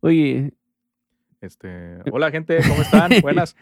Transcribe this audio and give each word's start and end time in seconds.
Oye, 0.00 0.52
Este, 1.40 1.98
hola 2.10 2.30
gente, 2.30 2.58
¿cómo 2.68 2.82
están? 2.82 3.10
Buenas. 3.22 3.56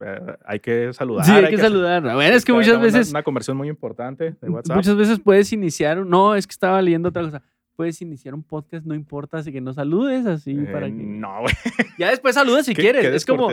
Eh, 0.00 0.36
hay 0.46 0.60
que 0.60 0.92
saludar. 0.94 1.26
sí, 1.26 1.32
hay 1.32 1.50
que 1.50 1.58
saludar. 1.58 2.02
Ver, 2.16 2.32
es 2.32 2.44
que 2.44 2.52
Una- 2.52 2.60
muchas 2.60 2.74
una- 2.76 2.84
veces, 2.84 3.10
Una 3.10 3.22
conversión 3.22 3.56
muy 3.56 3.68
importante 3.68 4.34
de 4.40 4.48
WhatsApp. 4.48 4.76
muchas 4.76 4.96
veces 4.96 5.20
puedes 5.20 5.52
iniciar, 5.52 5.98
un- 6.00 6.08
no, 6.08 6.34
es 6.34 6.46
que 6.46 6.52
estaba 6.52 6.80
leyendo 6.80 7.10
otra 7.10 7.22
cosa. 7.22 7.42
Puedes 7.76 8.00
iniciar 8.02 8.34
un 8.34 8.42
podcast, 8.42 8.84
no 8.86 8.94
importa, 8.94 9.38
así 9.38 9.52
que 9.52 9.60
no 9.60 9.72
saludes 9.72 10.26
así 10.26 10.52
Eh, 10.52 10.68
para 10.72 10.86
que... 10.86 10.92
No, 10.92 11.40
güey. 11.40 11.54
Ya 11.98 12.10
después 12.10 12.34
saludas 12.34 12.64
si 12.66 12.74
Qué- 12.74 12.82
quieres. 12.82 13.02
qué 13.08 13.14
es 13.14 13.26
como, 13.26 13.48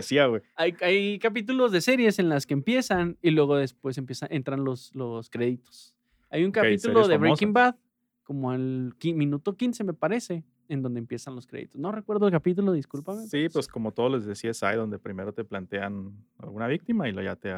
hay, 0.56 0.76
hay 0.81 1.20
capítulos 1.20 1.72
de 1.72 1.81
series 1.81 2.20
en 2.20 2.30
las 2.30 2.45
que 2.45 2.54
empiezan 2.54 3.17
y 3.22 3.31
luego 3.31 3.58
después 3.58 3.98
empiezan, 3.98 4.30
entran 4.31 4.64
los, 4.64 4.94
los 4.95 5.30
créditos. 5.30 5.94
Hay 6.30 6.44
un 6.45 6.52
capítulo 6.52 7.08
de 7.08 7.17
Breaking 7.17 7.54
famosas. 7.54 7.73
Bad, 7.73 7.80
como 8.23 8.52
al 8.52 8.94
minuto 9.04 9.56
15 9.56 9.83
me 9.86 9.94
parece, 9.94 10.44
en 10.70 10.82
donde 10.82 11.00
empiezan 11.00 11.36
los 11.36 11.48
créditos. 11.48 11.80
No 11.80 11.92
recuerdo 11.92 12.26
el 12.28 12.32
capítulo, 12.32 12.72
discúlpame. 12.72 13.28
Sí, 13.28 13.48
pues 13.52 13.68
como 13.68 13.92
todos 13.92 14.12
les 14.12 14.26
decía 14.26 14.52
CSI, 14.52 14.76
donde 14.76 15.00
primero 15.00 15.34
te 15.34 15.44
plantean 15.44 16.14
alguna 16.40 16.68
víctima 16.68 17.08
y 17.08 17.12
luego 17.12 17.26
ya 17.30 17.36
te, 17.36 17.54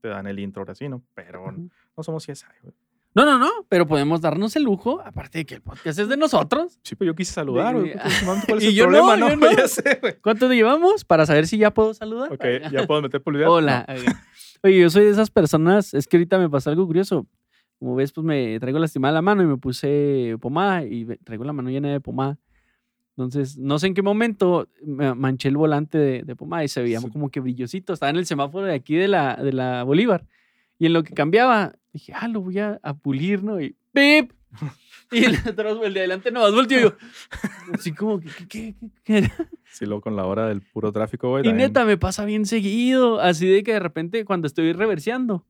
te 0.00 0.08
dan 0.08 0.26
el 0.26 0.38
intro 0.38 0.62
ahora 0.62 0.74
sí, 0.74 0.88
¿no? 0.88 1.02
Pero 1.14 1.44
Ujú. 1.44 1.68
no 1.96 2.02
somos 2.02 2.24
CSI, 2.26 2.46
güey. 2.62 2.74
No, 3.14 3.26
no, 3.26 3.38
no, 3.38 3.50
pero 3.68 3.86
podemos 3.86 4.22
darnos 4.22 4.56
el 4.56 4.62
lujo, 4.62 5.02
aparte 5.04 5.36
de 5.38 5.44
que 5.44 5.54
el 5.56 5.60
podcast 5.60 5.98
es 5.98 6.08
de 6.08 6.16
nosotros. 6.16 6.78
Sí, 6.82 6.94
pero 6.96 7.10
yo 7.10 7.14
quise 7.14 7.30
saludar, 7.34 7.74
güey. 7.78 7.94
No, 7.94 8.34
¿Cuál 8.46 8.58
es 8.58 8.64
Y 8.64 8.68
el 8.68 8.74
yo 8.74 8.86
no, 8.86 9.04
problema? 9.06 9.28
yo 9.30 9.36
no. 9.36 9.50
ya 9.56 9.68
sé, 9.68 9.98
güey. 10.00 10.18
¿Cuánto 10.22 10.50
llevamos 10.50 11.04
para 11.04 11.26
saber 11.26 11.46
si 11.46 11.58
ya 11.58 11.70
puedo 11.74 11.92
saludar? 11.92 12.32
Ok, 12.32 12.42
ya 12.70 12.86
puedo 12.86 13.02
meter 13.02 13.22
publicidad. 13.22 13.50
Hola. 13.50 13.86
Oye, 14.62 14.80
yo 14.80 14.88
soy 14.88 15.04
de 15.04 15.10
esas 15.10 15.30
personas, 15.30 15.92
es 15.92 16.06
que 16.06 16.16
ahorita 16.16 16.38
me 16.38 16.48
pasó 16.48 16.70
algo 16.70 16.86
curioso. 16.86 17.26
Como 17.82 17.96
ves, 17.96 18.12
pues 18.12 18.24
me 18.24 18.60
traigo 18.60 18.78
lastimada 18.78 19.12
la 19.12 19.22
mano 19.22 19.42
y 19.42 19.46
me 19.46 19.56
puse 19.56 20.36
pomada 20.40 20.84
y 20.84 21.04
traigo 21.24 21.42
la 21.42 21.52
mano 21.52 21.68
llena 21.68 21.90
de 21.90 21.98
pomada. 21.98 22.38
Entonces, 23.16 23.58
no 23.58 23.80
sé 23.80 23.88
en 23.88 23.94
qué 23.94 24.02
momento 24.02 24.68
me 24.86 25.12
manché 25.16 25.48
el 25.48 25.56
volante 25.56 25.98
de, 25.98 26.22
de 26.22 26.36
pomada 26.36 26.62
y 26.62 26.68
se 26.68 26.80
veía 26.80 27.00
Sí. 27.00 27.10
como 27.10 27.28
que 27.28 27.40
brillosito. 27.40 27.92
Estaba 27.92 28.10
en 28.10 28.18
el 28.18 28.26
semáforo 28.26 28.66
de 28.66 28.74
aquí 28.74 28.94
de 28.94 29.08
la, 29.08 29.34
de 29.34 29.52
la 29.52 29.82
Bolívar. 29.82 30.24
Y 30.78 30.86
en 30.86 30.92
lo 30.92 31.02
que 31.02 31.12
cambiaba, 31.12 31.72
dije, 31.92 32.12
ah, 32.14 32.28
lo 32.28 32.40
voy 32.42 32.60
a, 32.60 32.78
a 32.84 32.94
pulir, 32.94 33.42
¿no? 33.42 33.60
Y 33.60 33.74
¡pip! 33.92 34.30
Y 35.10 35.24
el, 35.24 35.34
el 35.34 35.92
de 35.92 36.00
adelante 36.00 36.30
no 36.30 36.40
más 36.40 36.52
volteó 36.52 36.78
y 36.78 36.82
yo. 36.84 36.94
Así 37.74 37.92
como, 37.92 38.20
que, 38.20 38.28
¿qué, 38.48 38.74
qué? 39.02 39.28
Sí, 39.64 39.86
luego 39.86 40.00
con 40.02 40.14
la 40.14 40.24
hora 40.24 40.46
del 40.46 40.62
puro 40.62 40.90
tráfico, 40.92 41.28
güey. 41.28 41.42
Y 41.42 41.48
también. 41.48 41.68
neta, 41.68 41.84
me 41.84 41.98
pasa 41.98 42.24
bien 42.24 42.46
seguido. 42.46 43.20
Así 43.20 43.46
de 43.48 43.62
que 43.64 43.72
de 43.74 43.80
repente, 43.80 44.24
cuando 44.24 44.46
estoy 44.46 44.72
reverseando, 44.72 45.44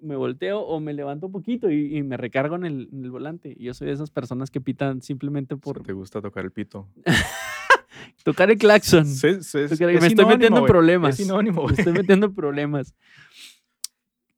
me 0.00 0.16
volteo 0.16 0.60
o 0.60 0.80
me 0.80 0.92
levanto 0.92 1.26
un 1.26 1.32
poquito 1.32 1.70
y, 1.70 1.96
y 1.96 2.02
me 2.02 2.16
recargo 2.16 2.56
en 2.56 2.64
el, 2.64 2.88
en 2.92 3.04
el 3.04 3.10
volante. 3.10 3.54
Y 3.58 3.64
yo 3.64 3.74
soy 3.74 3.88
de 3.88 3.94
esas 3.94 4.10
personas 4.10 4.50
que 4.50 4.60
pitan 4.60 5.02
simplemente 5.02 5.54
Si 5.54 5.60
por 5.60 5.82
te 5.82 5.92
gusta 5.92 6.20
tocar 6.20 6.44
el 6.44 6.50
pito. 6.52 6.88
tocar 8.24 8.50
el 8.50 8.58
claxon. 8.58 9.06
Sí, 9.06 9.42
sí, 9.42 9.58
es- 9.58 9.70
Porque 9.70 9.86
me 9.86 9.94
es 9.94 10.04
estoy 10.04 10.24
metiendo 10.26 10.60
en 10.60 10.66
problemas. 10.66 11.10
Es 11.18 11.26
sinónimo, 11.26 11.66
Me 11.66 11.74
estoy 11.74 11.92
metiendo 11.92 12.26
en 12.26 12.34
problemas. 12.34 12.94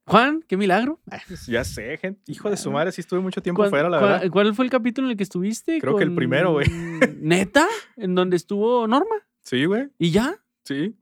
Juan, 0.04 0.42
qué 0.48 0.56
milagro. 0.56 1.00
Ya 1.46 1.62
sé, 1.64 1.96
gente. 1.96 2.20
Hijo 2.26 2.50
de 2.50 2.56
su 2.56 2.70
madre, 2.72 2.90
sí 2.92 3.00
estuve 3.00 3.20
mucho 3.20 3.40
tiempo 3.40 3.60
¿Cuál, 3.62 3.70
fuera, 3.70 3.88
la 3.88 3.98
cuál- 4.00 4.12
verdad. 4.12 4.30
cuál 4.30 4.54
fue 4.54 4.64
el 4.64 4.70
capítulo 4.70 5.06
en 5.06 5.12
el 5.12 5.16
que 5.16 5.22
estuviste? 5.22 5.78
Creo 5.80 5.96
que 5.96 6.02
el 6.04 6.14
primero, 6.14 6.52
güey. 6.52 6.66
¿Neta? 7.20 7.66
¿En 7.96 8.14
donde 8.14 8.36
estuvo 8.36 8.86
Norma? 8.88 9.14
Sí, 9.42 9.64
güey. 9.64 9.88
¿Y 9.98 10.10
ya? 10.10 10.34
Sí. 10.64 10.96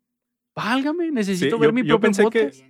Válgame, 0.54 1.10
necesito 1.10 1.56
Sí, 1.56 1.60
ver 1.60 1.70
yo- 1.70 1.72
mi 1.72 1.80
yo 1.82 1.98
propio 1.98 2.00
pensé 2.08 2.22
que- 2.30 2.44
podcast. 2.44 2.69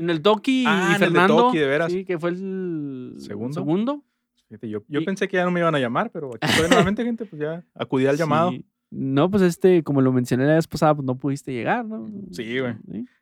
En 0.00 0.10
el 0.10 0.22
Toki 0.22 0.64
Ah, 0.66 0.70
y 0.70 0.86
en 0.86 0.92
el 0.94 0.98
de 1.00 1.06
Fernando. 1.06 1.36
Toki, 1.36 1.58
de 1.58 1.66
veras. 1.66 1.92
Sí, 1.92 2.04
que 2.04 2.18
fue 2.18 2.30
el 2.30 3.14
¿Segundo? 3.18 3.52
segundo. 3.54 4.04
Fíjate, 4.48 4.68
yo, 4.68 4.82
yo 4.88 5.00
Y- 5.00 5.04
pensé 5.04 5.28
que 5.28 5.36
ya 5.36 5.44
no 5.44 5.50
me 5.50 5.60
iban 5.60 5.74
a 5.74 5.78
llamar, 5.78 6.10
pero 6.10 6.30
aquí 6.34 6.46
estoy 6.50 6.68
nuevamente, 6.68 7.04
gente, 7.04 7.24
pues 7.24 7.40
ya 7.40 7.64
acudí 7.74 8.06
al 8.06 8.16
llamado. 8.16 8.50
Sí. 8.50 8.64
No, 8.92 9.30
pues 9.30 9.44
este, 9.44 9.84
como 9.84 10.00
lo 10.00 10.12
mencioné 10.12 10.46
la 10.46 10.54
vez 10.54 10.66
pasada, 10.66 10.96
pues 10.96 11.06
no 11.06 11.16
pudiste 11.16 11.52
llegar, 11.52 11.84
¿no? 11.84 12.08
Sí, 12.32 12.58
güey. 12.58 12.74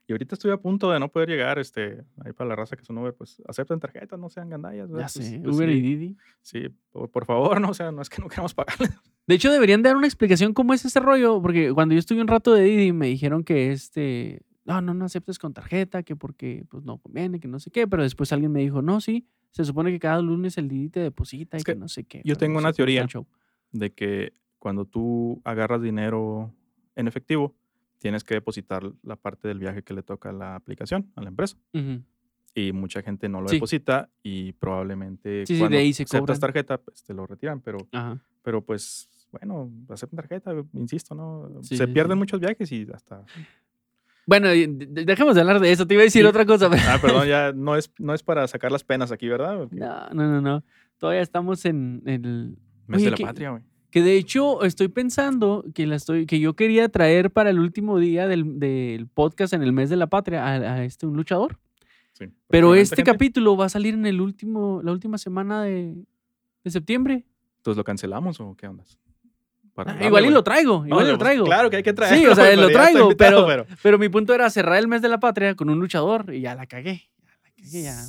Y 0.07 0.13
ahorita 0.13 0.35
estoy 0.35 0.51
a 0.51 0.57
punto 0.57 0.91
de 0.91 0.99
no 0.99 1.11
poder 1.11 1.29
llegar, 1.29 1.59
este, 1.59 2.03
ahí 2.25 2.33
para 2.33 2.49
la 2.49 2.57
raza 2.57 2.75
que 2.75 2.85
son 2.87 2.97
Uber, 2.97 3.13
pues 3.13 3.43
acepten 3.47 3.79
tarjetas, 3.79 4.19
no 4.19 4.31
sean 4.31 4.49
gandallas, 4.49 4.89
güey. 4.89 5.03
Ya 5.03 5.09
pues, 5.13 5.27
sé, 5.27 5.39
pues, 5.45 5.55
Uber 5.55 5.69
sí, 5.69 5.75
y 5.77 5.81
Didi. 5.83 6.17
Sí, 6.41 6.69
por, 6.91 7.11
por 7.11 7.27
favor, 7.27 7.61
no, 7.61 7.69
o 7.69 7.75
sea, 7.75 7.93
no 7.93 8.01
es 8.01 8.09
que 8.09 8.23
no 8.23 8.29
queramos 8.29 8.55
pagarle. 8.55 8.89
De 9.27 9.35
hecho, 9.35 9.53
deberían 9.53 9.83
dar 9.83 9.95
una 9.95 10.07
explicación 10.07 10.55
cómo 10.55 10.73
es 10.73 10.87
ese 10.87 11.01
rollo, 11.01 11.43
porque 11.43 11.71
cuando 11.75 11.93
yo 11.95 11.99
estuve 11.99 12.23
un 12.23 12.29
rato 12.29 12.55
de 12.55 12.63
Didi 12.63 12.93
me 12.93 13.09
dijeron 13.09 13.45
que 13.45 13.71
este, 13.73 14.41
no, 14.69 14.81
no, 14.83 14.95
no 14.95 15.05
aceptes 15.07 15.39
con 15.39 15.53
tarjeta, 15.55 16.03
que 16.03 16.15
porque 16.15 16.65
pues 16.69 16.85
no 16.85 16.99
conviene, 16.99 17.41
que 17.41 17.49
no 17.49 17.59
sé 17.59 17.71
qué, 17.71 17.89
pero 17.89 18.03
después 18.03 18.33
alguien 18.33 18.53
me 18.53 18.61
dijo, 18.61 18.83
no, 18.83 19.01
sí, 19.01 19.27
se 19.51 19.65
supone 19.65 19.91
que 19.91 19.99
cada 19.99 20.21
lunes 20.23 20.59
el 20.59 20.69
Didi 20.69 20.91
te 20.91 21.01
deposita 21.01 21.57
y 21.57 21.59
Es 21.59 21.65
que, 21.65 21.73
que 21.73 21.79
no 21.79 21.89
sé 21.89 22.05
qué. 22.05 22.21
yo 22.25 22.37
tengo 22.37 22.55
no 22.61 22.67
una 22.69 22.73
teoría. 22.73 23.07
de 23.73 23.91
que 23.93 24.35
cuando 24.59 24.85
tú 24.85 25.41
agarras 25.45 25.81
dinero 25.83 26.53
en 26.97 27.09
efectivo, 27.09 27.55
tienes 27.99 28.23
que 28.25 28.35
depositar 28.35 28.93
la 29.03 29.17
parte 29.17 29.49
del 29.49 29.59
viaje 29.59 29.83
que 29.83 29.95
le 29.95 30.03
toca 30.03 30.29
a 30.31 30.33
la 30.33 30.55
aplicación, 30.55 31.11
a 31.17 31.23
la 31.23 31.29
empresa. 31.31 31.57
Y 32.55 32.73
mucha 32.73 33.03
gente 33.03 33.29
no 33.29 33.41
lo 33.41 33.49
Sí. 33.49 33.57
deposita 33.57 34.09
y 34.23 34.53
probablemente 34.53 35.47
Sí, 35.47 35.47
sí, 35.47 35.53
de 35.55 35.59
cuando 35.61 35.79
ahí 35.79 35.93
se 35.93 36.03
aceptas 36.03 36.21
cobran. 36.21 36.41
tarjeta, 36.41 36.79
pues 36.79 37.03
te 37.05 37.15
lo 37.15 37.27
retiran, 37.27 37.61
pero, 37.61 37.79
Ajá. 37.93 38.21
pero 38.43 38.63
pues, 38.65 39.09
bueno, 39.31 39.71
aceptan 39.89 40.17
tarjeta, 40.17 40.53
insisto, 40.73 41.15
¿no? 41.15 41.63
Se 41.63 41.87
pierden 41.89 42.19
muchos 42.19 42.41
viajes 42.41 42.71
y 42.73 42.87
hasta... 42.93 43.25
Bueno, 44.29 44.49
dejemos 44.51 45.35
de 45.35 45.41
hablar 45.41 45.59
de 45.59 45.73
eso, 45.73 45.87
te 45.87 45.95
iba 45.95 46.03
a 46.03 46.05
decir 46.05 46.21
Sí. 46.23 46.29
otra 46.29 46.45
cosa. 46.45 46.69
pero- 46.69 46.83
Ah, 46.87 46.99
perdón, 47.01 47.27
ya 47.27 47.51
no 47.57 47.77
es, 47.77 47.91
no 47.99 48.13
es 48.13 48.23
para 48.23 48.47
sacar 48.47 48.71
las 48.71 48.85
penas 48.85 49.11
aquí, 49.11 49.27
¿verdad? 49.27 49.57
Porque 49.57 49.77
No, 49.77 50.11
no, 50.11 50.29
no, 50.29 50.41
no. 50.43 50.65
Todavía 50.99 51.23
estamos 51.23 51.65
en 51.65 52.03
el... 52.05 52.59
Mes 52.87 52.99
Oye, 52.99 53.05
de 53.07 53.11
la 53.13 53.17
¿qué- 53.17 53.25
patria, 53.25 53.51
güey. 53.51 53.63
Que 53.91 54.03
de 54.03 54.19
hecho 54.19 54.65
estoy 54.65 54.89
pensando 54.89 55.65
que 55.75 55.87
la 55.87 55.97
estoy, 55.97 56.27
que 56.27 56.41
yo 56.41 56.55
quería 56.55 56.91
traer 56.91 57.31
para 57.31 57.49
el 57.49 57.59
último 57.59 57.99
día 57.99 58.27
del, 58.29 58.59
del 58.59 59.07
podcast 59.07 59.55
en 59.55 59.63
el 59.63 59.73
mes 59.73 59.89
de 59.89 59.97
la 59.97 60.09
patria 60.09 60.45
a, 60.45 60.51
a 60.75 60.85
este 60.85 61.07
un 61.07 61.17
luchador. 61.17 61.59
Sí. 62.13 62.27
Pero 62.49 62.75
este 62.75 62.97
gente. 62.97 63.11
capítulo 63.11 63.57
va 63.57 63.65
a 63.65 63.69
salir 63.71 63.95
en 63.95 64.05
el 64.05 64.21
último, 64.21 64.83
la 64.85 64.93
última 64.93 65.17
semana 65.17 65.63
de, 65.63 65.95
de 66.65 66.71
septiembre. 66.71 67.25
Entonces, 67.57 67.79
¿lo 67.79 67.85
cancelamos 67.85 68.39
o 68.41 68.55
qué 68.57 68.67
onda? 68.67 68.85
Para 69.79 69.93
Ah, 69.93 70.05
igual 70.07 70.27
y 70.27 70.31
lo 70.31 70.43
traigo, 70.43 70.85
igual 70.85 71.07
y 71.07 71.11
lo 71.13 71.19
pues, 71.19 71.29
traigo. 71.29 71.45
Claro 71.45 71.71
que 71.71 71.77
hay 71.77 71.83
que 71.85 71.93
traerlo. 71.93 72.19
Sí, 72.19 72.27
o 72.27 72.35
sea, 72.35 72.47
lo 72.57 72.67
pero 72.67 72.73
traigo, 72.73 73.03
invitado, 73.03 73.47
pero- 73.47 73.67
Pero 73.81 73.97
mi 73.97 74.09
punto 74.09 74.35
era 74.35 74.51
cerrar 74.51 74.77
el 74.79 74.89
mes 74.89 75.03
de 75.03 75.09
la 75.09 75.21
patria 75.21 75.55
con 75.55 75.71
un 75.71 75.79
luchador 75.79 76.35
y 76.35 76.41
ya 76.41 76.57
la 76.57 76.67
cagué. 76.67 77.09
Ya 77.25 77.31
la 77.45 77.51
cagué, 77.55 77.83
ya. 77.85 78.05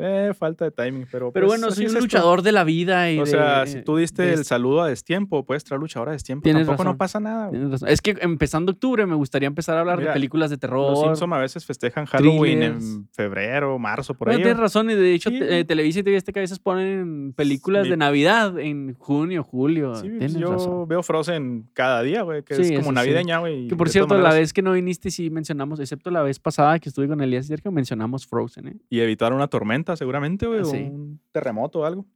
Eh, 0.00 0.32
falta 0.38 0.64
de 0.64 0.70
timing, 0.70 1.06
pero. 1.10 1.32
Pero 1.32 1.46
pues, 1.48 1.60
bueno, 1.60 1.74
soy 1.74 1.86
es 1.86 1.94
un 1.94 2.00
luchador 2.00 2.42
de 2.42 2.52
la 2.52 2.62
vida 2.64 3.10
y 3.10 3.18
O 3.18 3.24
de- 3.24 3.30
sea, 3.30 3.66
si 3.66 3.82
tú 3.82 3.96
diste 3.96 4.22
de 4.22 4.34
el 4.34 4.40
es- 4.40 4.46
saludo 4.46 4.82
a 4.82 4.88
destiempo, 4.88 5.44
puedes 5.44 5.64
traer 5.64 5.80
luchadora 5.80 6.12
a 6.12 6.14
destiempo. 6.14 6.44
Tienes 6.44 6.66
Tampoco 6.66 6.84
no 6.84 6.96
pasa 6.96 7.18
nada. 7.20 7.50
razón. 7.52 7.88
Es 7.88 8.00
que 8.00 8.16
empezando 8.20 8.72
octubre 8.72 9.04
me 9.06 9.14
gustaría 9.16 9.46
empezar 9.48 9.76
a 9.76 9.80
hablar 9.80 10.00
de 10.00 10.06
películas 10.12 10.50
de 10.50 10.56
terror. 10.58 10.90
Los 10.92 11.00
Simpson 11.00 11.32
a 11.32 11.38
veces 11.38 11.64
festejan 11.64 12.06
Halloween 12.06 12.58
thrillers. 12.60 12.84
en 12.84 13.08
febrero, 13.12 13.78
marzo, 13.78 14.14
por 14.14 14.30
ahí. 14.30 14.36
tienes 14.36 14.56
razón, 14.56 14.88
y 14.90 14.94
de 14.94 15.14
hecho, 15.14 15.30
Sí, 15.30 15.38
te- 15.40 15.58
eh, 15.60 15.64
Televisa 15.64 16.00
y 16.00 16.02
TV 16.02 16.16
Azteca 16.16 16.40
a 16.40 16.42
veces 16.42 16.58
ponen 16.58 17.32
películas 17.36 17.88
de 17.88 17.96
Navidad 17.96 18.58
en 18.58 18.94
junio, 18.94 19.42
julio. 19.42 19.94
Sí, 19.96 20.08
pues, 20.08 20.18
tienes 20.18 20.36
yo 20.36 20.52
razón. 20.52 20.88
veo 20.88 21.02
Frozen 21.02 21.68
cada 21.72 22.02
día, 22.02 22.22
güey, 22.22 22.42
que 22.44 22.54
es 22.54 22.72
como 22.78 22.92
navideña, 22.92 23.38
güey. 23.38 23.66
Que 23.68 23.76
por 23.76 23.88
cierto, 23.88 24.16
la 24.18 24.32
vez 24.32 24.52
que 24.52 24.62
no 24.62 24.72
viniste 24.72 25.10
sí 25.10 25.30
mencionamos, 25.30 25.80
excepto 25.80 26.10
la 26.10 26.22
vez 26.22 26.38
pasada 26.38 26.78
que 26.78 26.88
estuve 26.88 27.08
con 27.08 27.20
Elías 27.20 27.46
y 27.46 27.48
Sergio, 27.48 27.72
mencionamos 27.72 28.26
Frozen, 28.26 28.68
¿eh? 28.68 28.76
Y 28.90 29.00
evitar 29.00 29.32
una 29.32 29.48
tormenta, 29.48 29.87
seguramente, 29.96 30.46
güey, 30.46 30.60
Ah, 30.60 30.62
o 30.62 30.66
sí. 30.66 30.76
un 30.90 31.20
terremoto 31.32 31.80
o 31.80 31.84
algo. 31.84 32.06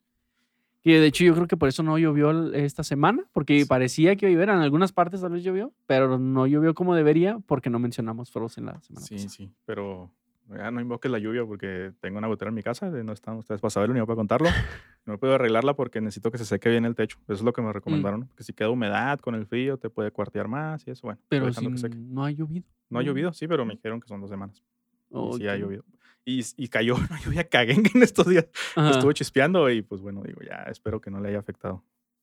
Que 0.82 0.98
de 0.98 1.06
hecho 1.06 1.22
yo 1.24 1.32
creo 1.34 1.46
que 1.46 1.56
por 1.56 1.68
eso 1.68 1.82
no 1.84 1.96
llovió 1.96 2.52
esta 2.54 2.82
semana, 2.82 3.22
porque 3.32 3.60
Sí. 3.60 3.66
parecía 3.66 4.16
que 4.16 4.26
iba 4.26 4.30
a 4.30 4.34
llover, 4.46 4.48
en 4.56 4.62
algunas 4.62 4.90
partes 4.92 5.20
tal 5.20 5.30
vez 5.32 5.44
llovió, 5.44 5.72
pero 5.86 6.18
no 6.18 6.46
llovió 6.48 6.74
como 6.74 6.94
debería 6.96 7.38
porque 7.46 7.70
no 7.70 7.78
mencionamos 7.78 8.30
Frozen 8.32 8.66
la 8.66 8.80
semana 8.80 9.06
Sí, 9.06 9.14
pasada. 9.14 9.30
sí, 9.30 9.50
pero 9.64 10.10
ya 10.50 10.72
no 10.72 10.80
invoques 10.80 11.08
la 11.10 11.20
lluvia 11.20 11.46
porque 11.46 11.92
tengo 12.00 12.18
una 12.18 12.26
gotera 12.26 12.48
en 12.48 12.56
mi 12.56 12.62
casa, 12.64 12.90
de 12.90 13.04
no 13.04 13.12
están 13.12 13.36
ustedes 13.36 13.60
para 13.60 13.70
saberlo 13.70 13.94
ni 13.94 14.00
yo 14.00 14.06
para 14.06 14.16
contarlo. 14.16 14.48
No 15.04 15.18
puedo 15.18 15.34
arreglarla 15.34 15.74
porque 15.74 16.00
necesito 16.00 16.30
que 16.30 16.38
se 16.38 16.44
seque 16.44 16.68
bien 16.70 16.84
el 16.84 16.94
techo. 16.94 17.18
Eso 17.24 17.32
es 17.32 17.42
lo 17.42 17.52
que 17.52 17.60
me 17.60 17.72
recomendaron. 17.72 18.26
Porque 18.28 18.44
si 18.44 18.52
queda 18.52 18.70
humedad 18.70 19.18
con 19.18 19.34
el 19.34 19.46
frío, 19.46 19.76
te 19.76 19.90
puede 19.90 20.12
cuartear 20.12 20.46
más 20.46 20.86
y 20.86 20.92
eso, 20.92 21.08
bueno. 21.08 21.18
Pero 21.28 21.52
si 21.52 21.66
que 21.66 21.76
seque. 21.76 21.96
no 21.96 22.24
ha 22.24 22.30
llovido. 22.30 22.64
No 22.88 23.00
ha 23.00 23.02
llovido, 23.02 23.32
sí, 23.32 23.48
pero 23.48 23.64
me 23.64 23.74
dijeron 23.74 24.00
que 24.00 24.06
son 24.06 24.20
dos 24.20 24.30
semanas. 24.30 24.62
Y 25.10 25.38
sí 25.38 25.48
ha 25.48 25.56
llovido. 25.56 25.84
Y, 26.24 26.44
y 26.56 26.68
cayó 26.68 26.94
una 27.10 27.20
lluvia 27.20 27.48
caguengue 27.48 27.90
en 27.94 28.02
estos 28.02 28.26
días. 28.28 28.46
Ajá. 28.76 28.90
Estuvo 28.90 29.12
chispeando 29.12 29.68
y 29.70 29.82
pues 29.82 30.00
bueno, 30.00 30.22
digo, 30.24 30.40
ya 30.42 30.64
espero 30.70 31.00
que 31.00 31.10
no 31.10 31.20
le 31.20 31.30
haya 31.30 31.38
afectado. 31.38 31.82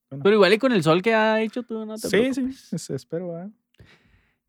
Bueno, 0.09 0.23
Pero 0.23 0.35
igual 0.35 0.53
y 0.53 0.57
con 0.57 0.71
el 0.71 0.81
sol 0.83 1.01
que 1.01 1.13
ha 1.13 1.41
hecho 1.41 1.63
tú, 1.63 1.85
no 1.85 1.95
te 1.97 2.07
sí, 2.09 2.33
sí, 2.33 2.45
es- 2.75 2.89
espero. 2.89 3.31
¿verdad? 3.33 3.49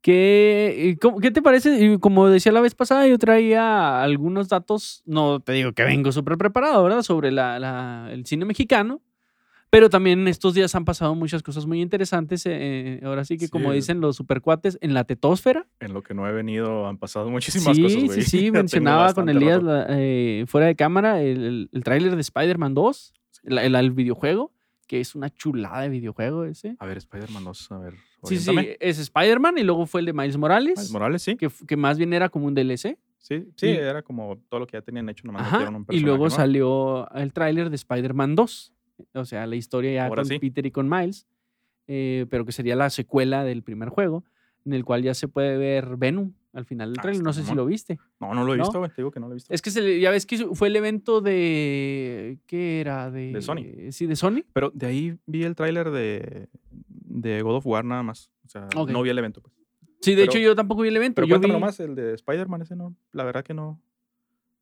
¿Qué, 0.03 0.97
cómo- 1.01 1.21
¿Qué 1.21 1.31
te 1.31 1.43
parece? 1.43 1.99
Como 2.01 2.29
decía 2.29 2.53
la 2.53 2.63
vez 2.63 2.75
pasada, 2.75 3.07
yo 3.07 3.19
traía 3.19 4.03
algunos 4.03 4.49
datos, 4.49 5.03
no 5.05 5.41
te 5.41 5.53
digo 5.53 5.73
que 5.73 5.85
vengo 5.85 6.11
súper 6.11 6.39
preparado, 6.39 6.83
¿verdad? 6.83 7.03
Sobre 7.03 7.31
la, 7.31 7.59
la- 7.59 8.09
el 8.11 8.25
cine 8.25 8.47
mexicano, 8.47 9.03
pero 9.71 9.89
también 9.89 10.27
estos 10.29 10.55
días 10.55 10.75
han 10.75 10.85
pasado 10.85 11.15
muchas 11.15 11.43
cosas 11.43 11.65
muy 11.67 11.81
interesantes. 11.81 12.43
eh, 12.47 13.01
ahora 13.05 13.25
sí 13.25 13.37
que, 13.39 13.47
Sí, 13.47 13.51
como 13.51 13.73
dicen 13.73 14.01
los 14.01 14.17
supercuates, 14.17 14.77
en 14.81 14.95
la 14.95 15.05
tetósfera. 15.05 15.67
En 15.79 15.93
lo 15.95 16.03
que 16.03 16.13
no 16.13 16.27
he 16.29 16.33
venido 16.33 16.87
han 16.89 16.99
pasado 16.99 17.31
muchísimas 17.31 17.77
sí, 17.77 17.83
cosas, 17.83 18.05
güey. 18.05 18.23
sí, 18.23 18.31
sí, 18.47 18.51
mencionaba 18.51 19.15
con 19.15 19.29
Elías 19.29 19.63
la- 19.63 19.87
eh, 19.91 20.45
fuera 20.49 20.67
de 20.67 20.75
cámara 20.77 21.23
el, 21.23 21.45
el, 21.45 21.71
el 21.73 21.85
tráiler 21.85 22.15
de 22.17 22.21
Spider-Man 22.21 22.75
2, 22.75 23.13
el, 23.45 23.59
el- 23.59 23.91
videojuego, 23.93 24.53
que 24.89 25.01
es 25.01 25.15
una 25.15 25.31
chulada 25.31 25.83
de 25.83 25.89
videojuego 25.89 26.45
ese. 26.45 26.75
A 26.81 26.87
ver, 26.87 26.99
Spider-Man 26.99 27.45
2, 27.45 27.71
a 27.73 27.79
ver. 27.79 27.95
Sí, 28.25 28.37
sí, 28.39 28.55
es 28.81 28.99
Spider-Man 28.99 29.57
y 29.59 29.63
luego 29.63 29.87
fue 29.87 30.01
el 30.01 30.07
de 30.07 30.13
Miles 30.13 30.37
Morales, 30.37 30.77
Miles 30.77 30.91
Morales, 30.93 31.23
sí. 31.23 31.37
que, 31.37 31.49
que 31.67 31.77
más 31.77 31.97
bien 31.97 32.13
era 32.13 32.29
como 32.29 32.47
un 32.47 32.55
DLC. 32.55 32.99
Sí, 33.19 33.45
sí, 33.57 33.67
y- 33.67 33.71
era 33.71 34.03
como 34.03 34.37
todo 34.49 34.61
lo 34.61 34.67
que 34.67 34.77
ya 34.77 34.83
tenían 34.83 35.09
hecho, 35.09 35.27
nomás 35.27 35.43
Ajá, 35.43 35.59
un 35.59 35.63
y 35.63 35.85
personaje 35.85 36.01
luego 36.01 36.19
nuevo. 36.25 36.31
salió 36.37 37.11
el 37.15 37.33
tráiler 37.33 37.71
de 37.71 37.77
Spider-Man 37.77 38.35
2. 38.35 38.73
O 39.15 39.25
sea, 39.25 39.47
la 39.47 39.57
historia 39.57 39.93
ya 39.93 40.07
Ahora 40.07 40.23
con 40.23 40.29
sí. 40.29 40.39
Peter 40.39 40.65
y 40.67 40.71
con 40.71 40.89
Miles, 40.89 41.27
eh, 41.87 42.27
pero 42.31 42.45
que 42.45 42.53
sería 42.53 42.77
la 42.77 42.91
secuela 42.91 43.45
del 43.45 43.63
primer 43.63 43.89
juego, 43.89 44.25
en 44.65 44.73
el 44.75 44.85
cual 44.85 45.03
ya 45.03 45.15
se 45.15 45.29
puede 45.29 45.57
ver 45.57 45.97
Venom 45.97 46.33
al 46.53 46.65
final 46.65 46.91
del 46.91 46.99
Ah, 46.99 47.03
tráiler. 47.03 47.23
No 47.23 47.33
sé 47.33 47.45
si 47.45 47.55
lo 47.55 47.65
viste. 47.65 47.99
No, 48.21 48.35
no 48.35 48.45
lo 48.45 48.55
he 48.55 48.57
¿No? 48.57 48.65
visto, 48.65 48.79
güey. 48.79 48.91
Te 48.91 48.97
digo 48.99 49.11
que 49.11 49.21
no 49.21 49.27
lo 49.29 49.33
he 49.33 49.37
visto. 49.37 49.53
Es 49.55 49.63
que 49.63 49.71
se 49.71 50.01
ya 50.01 50.11
ves 50.11 50.27
que 50.27 50.39
fue 50.55 50.69
el 50.69 50.77
evento 50.77 51.21
de. 51.21 52.39
¿Qué 52.47 52.81
era? 52.81 53.11
De, 53.11 53.41
Sony. 53.43 53.91
Sí, 53.93 54.07
de 54.07 54.17
Sony. 54.17 54.43
Pero 54.53 54.71
de 54.75 54.87
ahí 54.87 55.17
vi 55.27 55.45
el 55.45 55.55
tráiler 55.55 55.91
de, 55.91 56.49
de 56.89 57.43
God 57.43 57.57
of 57.57 57.67
War 57.67 57.85
nada 57.85 58.03
más. 58.03 58.31
O 58.45 58.49
sea, 58.49 58.69
Ok. 58.77 58.91
no 58.91 59.03
vi 59.03 59.11
el 59.11 59.19
evento. 59.19 59.41
Pues. 59.41 59.55
Sí, 60.01 60.13
de 60.15 60.23
Pero- 60.23 60.33
hecho 60.33 60.39
yo 60.41 60.57
tampoco 60.57 60.83
vi 60.83 60.89
el 60.89 60.97
evento. 60.97 61.17
Pero 61.17 61.27
yo 61.29 61.33
cuéntame 61.35 61.55
vi- 61.55 61.61
nomás, 61.61 61.79
el 61.81 61.95
de 61.95 62.15
Spider-Man 62.15 62.63
ese 62.63 62.75
no. 62.77 62.95
La 63.13 63.25
verdad 63.25 63.45
que 63.45 63.55
no. 63.55 63.81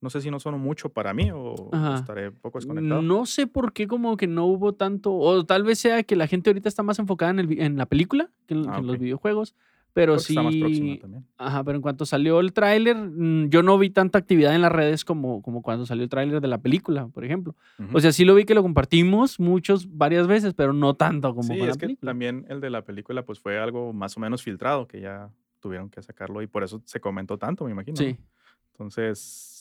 No 0.00 0.10
sé 0.10 0.20
si 0.20 0.30
no 0.30 0.38
sonó 0.38 0.58
mucho 0.58 0.90
para 0.90 1.12
mí 1.12 1.30
o 1.32 1.70
Ajá. 1.72 1.96
estaré 1.96 2.28
un 2.28 2.36
poco 2.36 2.58
desconectado. 2.58 3.02
No 3.02 3.26
sé 3.26 3.46
por 3.48 3.72
qué 3.72 3.88
como 3.88 4.16
que 4.16 4.26
no 4.28 4.44
hubo 4.46 4.72
tanto, 4.74 5.12
o 5.14 5.44
tal 5.44 5.64
vez 5.64 5.80
sea 5.80 6.04
que 6.04 6.14
la 6.14 6.26
gente 6.28 6.50
ahorita 6.50 6.68
está 6.68 6.82
más 6.84 6.98
enfocada 7.00 7.32
en, 7.32 7.38
el 7.40 7.60
en 7.60 7.76
la 7.76 7.86
película 7.86 8.30
que 8.46 8.54
en, 8.54 8.68
Ah, 8.68 8.74
que 8.74 8.80
en 8.80 8.86
los 8.86 8.98
videojuegos, 8.98 9.56
pero 9.92 10.12
Porque 10.14 10.28
está 10.32 10.42
más 10.42 10.54
próxima 10.54 10.94
sí, 10.94 10.98
también. 11.00 11.26
ajá, 11.36 11.64
pero 11.64 11.74
en 11.76 11.82
cuanto 11.82 12.06
salió 12.06 12.38
el 12.38 12.52
tráiler, 12.52 12.94
mm, 12.96 13.48
yo 13.48 13.64
no 13.64 13.76
vi 13.76 13.90
tanta 13.90 14.18
actividad 14.18 14.54
en 14.54 14.62
las 14.62 14.70
redes 14.70 15.04
como, 15.04 15.42
como 15.42 15.62
cuando 15.62 15.84
salió 15.84 16.04
el 16.04 16.10
tráiler 16.10 16.40
de 16.40 16.46
la 16.46 16.58
película, 16.58 17.08
por 17.08 17.24
ejemplo. 17.24 17.56
Ujú. 17.80 17.96
O 17.96 18.00
sea, 18.00 18.12
sí 18.12 18.24
lo 18.24 18.36
vi 18.36 18.44
que 18.44 18.54
lo 18.54 18.62
compartimos 18.62 19.40
muchos, 19.40 19.88
varias 19.96 20.28
veces, 20.28 20.54
pero 20.54 20.72
no 20.72 20.94
tanto 20.94 21.34
como 21.34 21.52
sí, 21.54 21.58
la 21.58 21.70
es 21.70 21.76
que 21.76 21.96
también 21.96 22.46
el 22.48 22.60
de 22.60 22.70
la 22.70 22.84
película 22.84 23.24
pues 23.24 23.40
fue 23.40 23.58
algo 23.58 23.92
más 23.92 24.16
o 24.16 24.20
menos 24.20 24.44
filtrado, 24.44 24.86
que 24.86 25.00
ya 25.00 25.30
tuvieron 25.58 25.90
que 25.90 26.00
sacarlo 26.02 26.40
y 26.40 26.46
por 26.46 26.62
eso 26.62 26.80
se 26.84 27.00
comentó 27.00 27.36
tanto, 27.36 27.64
me 27.64 27.72
imagino. 27.72 27.94
¿no? 28.00 28.06
Sí. 28.06 28.16
Entonces, 28.72 29.57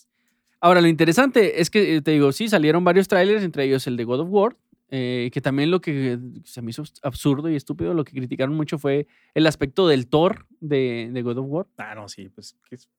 Ahora, 0.60 0.82
lo 0.82 0.88
interesante 0.88 1.62
es 1.62 1.70
que, 1.70 1.98
eh, 1.98 2.02
te 2.02 2.12
digo, 2.12 2.32
sí, 2.32 2.48
salieron 2.50 2.84
varios 2.84 3.08
trailers, 3.08 3.44
entre 3.44 3.66
ellos 3.66 3.86
el 3.88 3.96
de 3.98 4.04
God 4.06 4.22
of 4.22 4.28
War, 4.32 4.58
eh, 4.90 5.30
que 5.34 5.42
también 5.42 5.70
lo 5.70 5.82
que 5.82 6.18
se 6.46 6.62
me 6.62 6.72
hizo 6.72 6.84
absurdo 7.04 7.50
y 7.50 7.56
estúpido, 7.56 7.94
lo 7.94 8.04
que 8.04 8.14
criticaron 8.14 8.56
mucho 8.56 8.78
fue 8.80 9.06
el 9.34 9.46
aspecto 9.46 9.88
del 9.88 10.08
Thor 10.08 10.46
de, 10.60 11.10
de 11.14 11.22
God 11.22 11.38
of 11.40 11.46
War. 11.50 11.68
ah, 11.78 11.94
no, 11.96 12.08
sí, 12.10 12.30
pues, 12.30 12.56
es- 12.72 12.90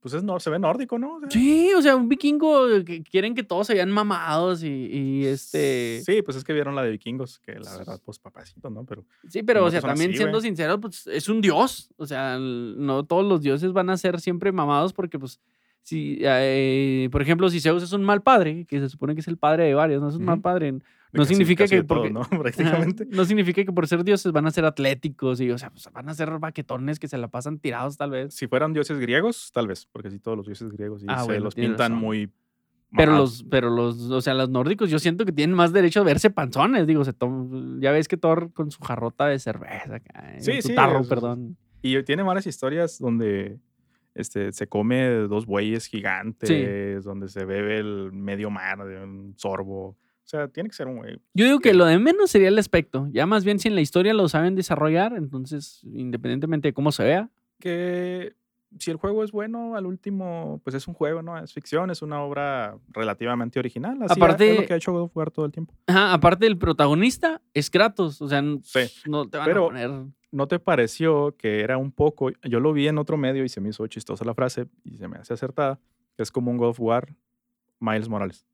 pues 0.00 0.14
es, 0.14 0.22
no, 0.22 0.38
se 0.38 0.50
ve 0.50 0.58
nórdico, 0.60 1.00
¿no? 1.00 1.16
O 1.16 1.20
sea, 1.20 1.30
Sí, 1.30 1.72
o 1.76 1.82
sea, 1.82 1.96
un 1.96 2.08
vikingo 2.08 2.66
que 2.84 3.02
quieren 3.02 3.34
que 3.34 3.42
todos 3.42 3.66
se 3.66 3.74
vean 3.74 3.90
mamados 3.90 4.62
y, 4.62 4.68
y 4.68 5.26
este... 5.26 6.00
Sí, 6.04 6.22
pues 6.22 6.36
es 6.36 6.44
que 6.44 6.52
vieron 6.52 6.76
la 6.76 6.84
de 6.84 6.90
vikingos, 6.92 7.40
que 7.40 7.58
la 7.58 7.76
verdad, 7.76 8.00
pues 8.04 8.20
papacito, 8.20 8.70
¿no? 8.70 8.84
Pero 8.84 9.04
Sí, 9.28 9.42
pero, 9.42 9.64
o 9.64 9.70
sea, 9.70 9.80
también 9.80 10.10
así, 10.10 10.18
siendo 10.18 10.38
güey. 10.38 10.48
sinceros, 10.48 10.78
pues 10.80 11.08
es 11.08 11.28
un 11.28 11.40
dios. 11.40 11.90
O 11.96 12.06
sea, 12.06 12.38
no 12.38 13.04
todos 13.04 13.24
los 13.24 13.40
dioses 13.42 13.72
van 13.72 13.90
a 13.90 13.96
ser 13.96 14.20
siempre 14.20 14.52
mamados 14.52 14.92
porque, 14.92 15.18
pues, 15.18 15.40
si, 15.86 16.18
eh, 16.20 17.08
por 17.12 17.22
ejemplo, 17.22 17.48
si 17.48 17.60
Zeus 17.60 17.80
es 17.82 17.92
un 17.92 18.02
mal 18.02 18.20
padre, 18.22 18.64
que 18.66 18.80
se 18.80 18.88
supone 18.88 19.14
que 19.14 19.20
es 19.20 19.28
el 19.28 19.36
padre 19.36 19.64
de 19.64 19.74
varios, 19.74 20.02
no 20.02 20.08
es 20.08 20.16
un 20.16 20.24
mal 20.24 20.40
padre, 20.40 20.72
no 20.72 20.80
casi- 21.12 21.28
significa 21.34 21.62
casi 21.64 21.76
que 21.76 21.84
todo, 21.84 21.98
porque- 22.00 22.12
¿no? 22.12 22.20
Ajá, 22.30 22.38
Prácticamente. 22.40 23.06
no 23.08 23.24
significa 23.24 23.64
que 23.64 23.72
por 23.72 23.86
ser 23.86 24.02
dioses 24.02 24.32
van 24.32 24.46
a 24.46 24.50
ser 24.50 24.64
atléticos 24.64 25.40
y, 25.40 25.48
o 25.52 25.58
sea, 25.58 25.70
pues, 25.70 25.88
van 25.92 26.08
a 26.08 26.14
ser 26.14 26.38
baquetones 26.40 26.98
que 26.98 27.06
se 27.06 27.16
la 27.18 27.28
pasan 27.28 27.60
tirados 27.60 27.96
tal 27.96 28.10
vez. 28.10 28.34
Si 28.34 28.48
fueran 28.48 28.72
dioses 28.72 28.98
griegos, 28.98 29.52
tal 29.54 29.68
vez, 29.68 29.86
porque 29.92 30.10
sí, 30.10 30.18
todos 30.18 30.36
los 30.36 30.46
dioses 30.46 30.72
griegos 30.72 31.02
sí 31.02 31.06
Ah, 31.08 31.20
se 31.20 31.26
bueno, 31.26 31.44
los 31.44 31.54
pintan 31.54 31.92
razón. 31.92 31.98
muy. 31.98 32.30
Pero 32.96 33.12
los, 33.16 33.44
pero 33.48 33.70
los, 33.70 34.10
o 34.10 34.20
sea, 34.20 34.34
los 34.34 34.48
nórdicos 34.48 34.90
yo 34.90 34.98
siento 34.98 35.24
que 35.24 35.32
tienen 35.32 35.54
más 35.54 35.72
derecho 35.72 36.00
a 36.00 36.04
verse 36.04 36.30
panzones, 36.30 36.86
digo, 36.86 37.04
se 37.04 37.12
tom- 37.12 37.78
ya 37.80 37.92
ves 37.92 38.08
que 38.08 38.16
Thor 38.16 38.52
con 38.52 38.70
su 38.72 38.80
jarrota 38.82 39.26
de 39.26 39.38
cerveza, 39.38 40.00
Sí, 40.40 40.62
su 40.62 40.68
sí, 40.68 40.74
tarro, 40.74 41.00
es- 41.00 41.08
perdón. 41.08 41.56
Y 41.82 42.02
tiene 42.02 42.22
varias 42.24 42.46
historias 42.48 42.98
donde 42.98 43.58
este, 44.16 44.52
se 44.52 44.66
come 44.66 45.06
dos 45.28 45.46
bueyes 45.46 45.86
gigantes, 45.86 47.04
donde 47.04 47.28
se 47.28 47.44
bebe 47.44 47.78
el 47.78 48.12
medio 48.12 48.50
mar 48.50 48.84
de 48.84 49.02
un 49.02 49.34
sorbo. 49.36 49.88
O 49.90 50.28
sea, 50.28 50.48
tiene 50.48 50.68
que 50.68 50.74
ser 50.74 50.88
un 50.88 50.96
güey. 50.96 51.20
Yo 51.34 51.44
digo 51.44 51.60
que 51.60 51.72
lo 51.72 51.84
de 51.84 51.98
menos 52.00 52.30
sería 52.32 52.48
el 52.48 52.58
aspecto. 52.58 53.06
Ya 53.12 53.26
más 53.26 53.44
bien 53.44 53.60
si 53.60 53.68
en 53.68 53.76
la 53.76 53.80
historia 53.80 54.12
lo 54.12 54.28
saben 54.28 54.56
desarrollar, 54.56 55.14
entonces, 55.16 55.80
independientemente 55.84 56.68
de 56.68 56.72
cómo 56.74 56.90
se 56.90 57.04
vea. 57.04 57.30
Que 57.60 58.34
si 58.80 58.90
el 58.90 58.96
juego 58.96 59.22
es 59.22 59.30
bueno, 59.30 59.76
al 59.76 59.86
último, 59.86 60.60
pues 60.64 60.74
es 60.74 60.88
un 60.88 60.94
juego, 60.94 61.22
¿no? 61.22 61.38
Es 61.38 61.52
ficción, 61.54 61.90
es 61.90 62.02
una 62.02 62.20
obra 62.22 62.76
relativamente 62.88 63.60
original. 63.60 63.96
Así 64.02 64.18
Aparte- 64.20 64.50
es 64.52 64.60
lo 64.60 64.66
que 64.66 64.72
ha 64.72 64.76
hecho 64.76 64.92
God 64.92 65.02
of 65.02 65.16
War 65.16 65.30
todo 65.30 65.46
el 65.46 65.52
tiempo. 65.52 65.72
Ajá, 65.86 66.12
aparte 66.12 66.46
el 66.46 66.58
protagonista 66.58 67.40
es 67.54 67.70
Kratos, 67.70 68.20
o 68.20 68.28
sea, 68.28 68.42
Sí, 68.64 68.80
no 69.08 69.28
te 69.28 69.38
van 69.38 69.46
pero- 69.46 69.64
a 69.66 69.68
poner... 69.68 69.90
¿No 70.36 70.46
te 70.48 70.58
pareció 70.58 71.34
que 71.38 71.60
era 71.62 71.78
un 71.78 71.90
poco, 71.90 72.30
yo 72.42 72.60
lo 72.60 72.74
vi 72.74 72.88
en 72.88 72.98
otro 72.98 73.16
medio 73.16 73.42
y 73.42 73.48
se 73.48 73.62
me 73.62 73.70
hizo 73.70 73.86
chistosa 73.86 74.22
la 74.26 74.34
frase 74.34 74.66
y 74.84 74.98
se 74.98 75.08
me 75.08 75.16
hace 75.16 75.32
acertada, 75.32 75.80
que 76.14 76.22
es 76.22 76.30
como 76.30 76.50
un 76.50 76.58
God 76.58 76.68
of 76.68 76.80
War 76.80 77.14
Miles 77.80 78.06
Morales? 78.10 78.44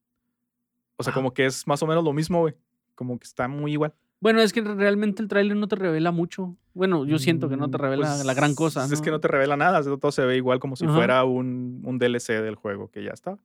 O 0.96 1.02
sea, 1.02 1.10
Ajá. 1.10 1.18
como 1.18 1.34
que 1.34 1.44
es 1.44 1.66
más 1.66 1.82
o 1.82 1.88
menos 1.88 2.04
lo 2.04 2.12
mismo, 2.12 2.38
güey. 2.42 2.54
Como 2.94 3.18
que 3.18 3.24
está 3.24 3.48
muy 3.48 3.72
igual. 3.72 3.92
Bueno, 4.20 4.40
es 4.40 4.52
que 4.52 4.60
realmente 4.60 5.22
el 5.22 5.28
tráiler 5.28 5.56
no 5.56 5.66
te 5.66 5.74
revela 5.74 6.12
mucho. 6.12 6.56
Bueno, 6.72 7.04
yo 7.04 7.18
siento 7.18 7.48
que 7.48 7.56
no 7.56 7.68
te 7.68 7.78
Mm, 7.78 7.80
revela 7.80 8.12
pues, 8.14 8.24
la 8.24 8.34
gran 8.34 8.54
cosa. 8.54 8.84
Es 8.84 9.00
que 9.00 9.10
no 9.10 9.18
te 9.18 9.26
revela 9.26 9.56
nada, 9.56 9.82
todo 9.82 10.12
se 10.12 10.24
ve 10.24 10.36
igual 10.36 10.60
como 10.60 10.76
si 10.76 10.84
Ajá. 10.84 10.94
fuera 10.94 11.24
un, 11.24 11.82
un 11.84 11.98
DLC 11.98 12.40
del 12.40 12.54
juego 12.54 12.92
que 12.92 13.02
ya 13.02 13.10
está. 13.10 13.36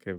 Que 0.00 0.18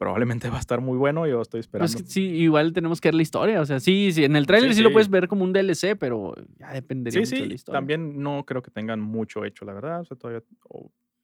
probablemente 0.00 0.48
va 0.50 0.56
a 0.56 0.60
estar 0.60 0.80
muy 0.80 0.96
bueno, 0.96 1.26
yo 1.26 1.42
estoy 1.42 1.60
esperando. 1.60 1.84
es 1.84 2.02
que 2.02 2.08
sí, 2.08 2.22
igual 2.22 2.72
tenemos 2.72 3.02
que 3.02 3.08
ver 3.08 3.14
la 3.14 3.22
historia. 3.22 3.60
O 3.60 3.66
sea, 3.66 3.80
sí, 3.80 4.10
sí 4.12 4.24
en 4.24 4.34
el 4.34 4.46
tráiler 4.46 4.70
sí, 4.70 4.76
Sí, 4.78 4.82
lo 4.82 4.92
puedes 4.92 5.10
ver 5.10 5.28
como 5.28 5.44
un 5.44 5.52
DLC, 5.52 5.94
pero 5.98 6.34
ya 6.58 6.72
dependería 6.72 7.20
mucho 7.20 7.36
de 7.36 7.46
la 7.46 7.54
historia. 7.54 7.78
también 7.78 8.20
no 8.22 8.44
creo 8.46 8.62
que 8.62 8.70
tengan 8.70 8.98
mucho 9.00 9.44
hecho, 9.44 9.66
la 9.66 9.74
verdad. 9.74 10.00
O 10.00 10.04
sea, 10.06 10.16
todavía, 10.16 10.42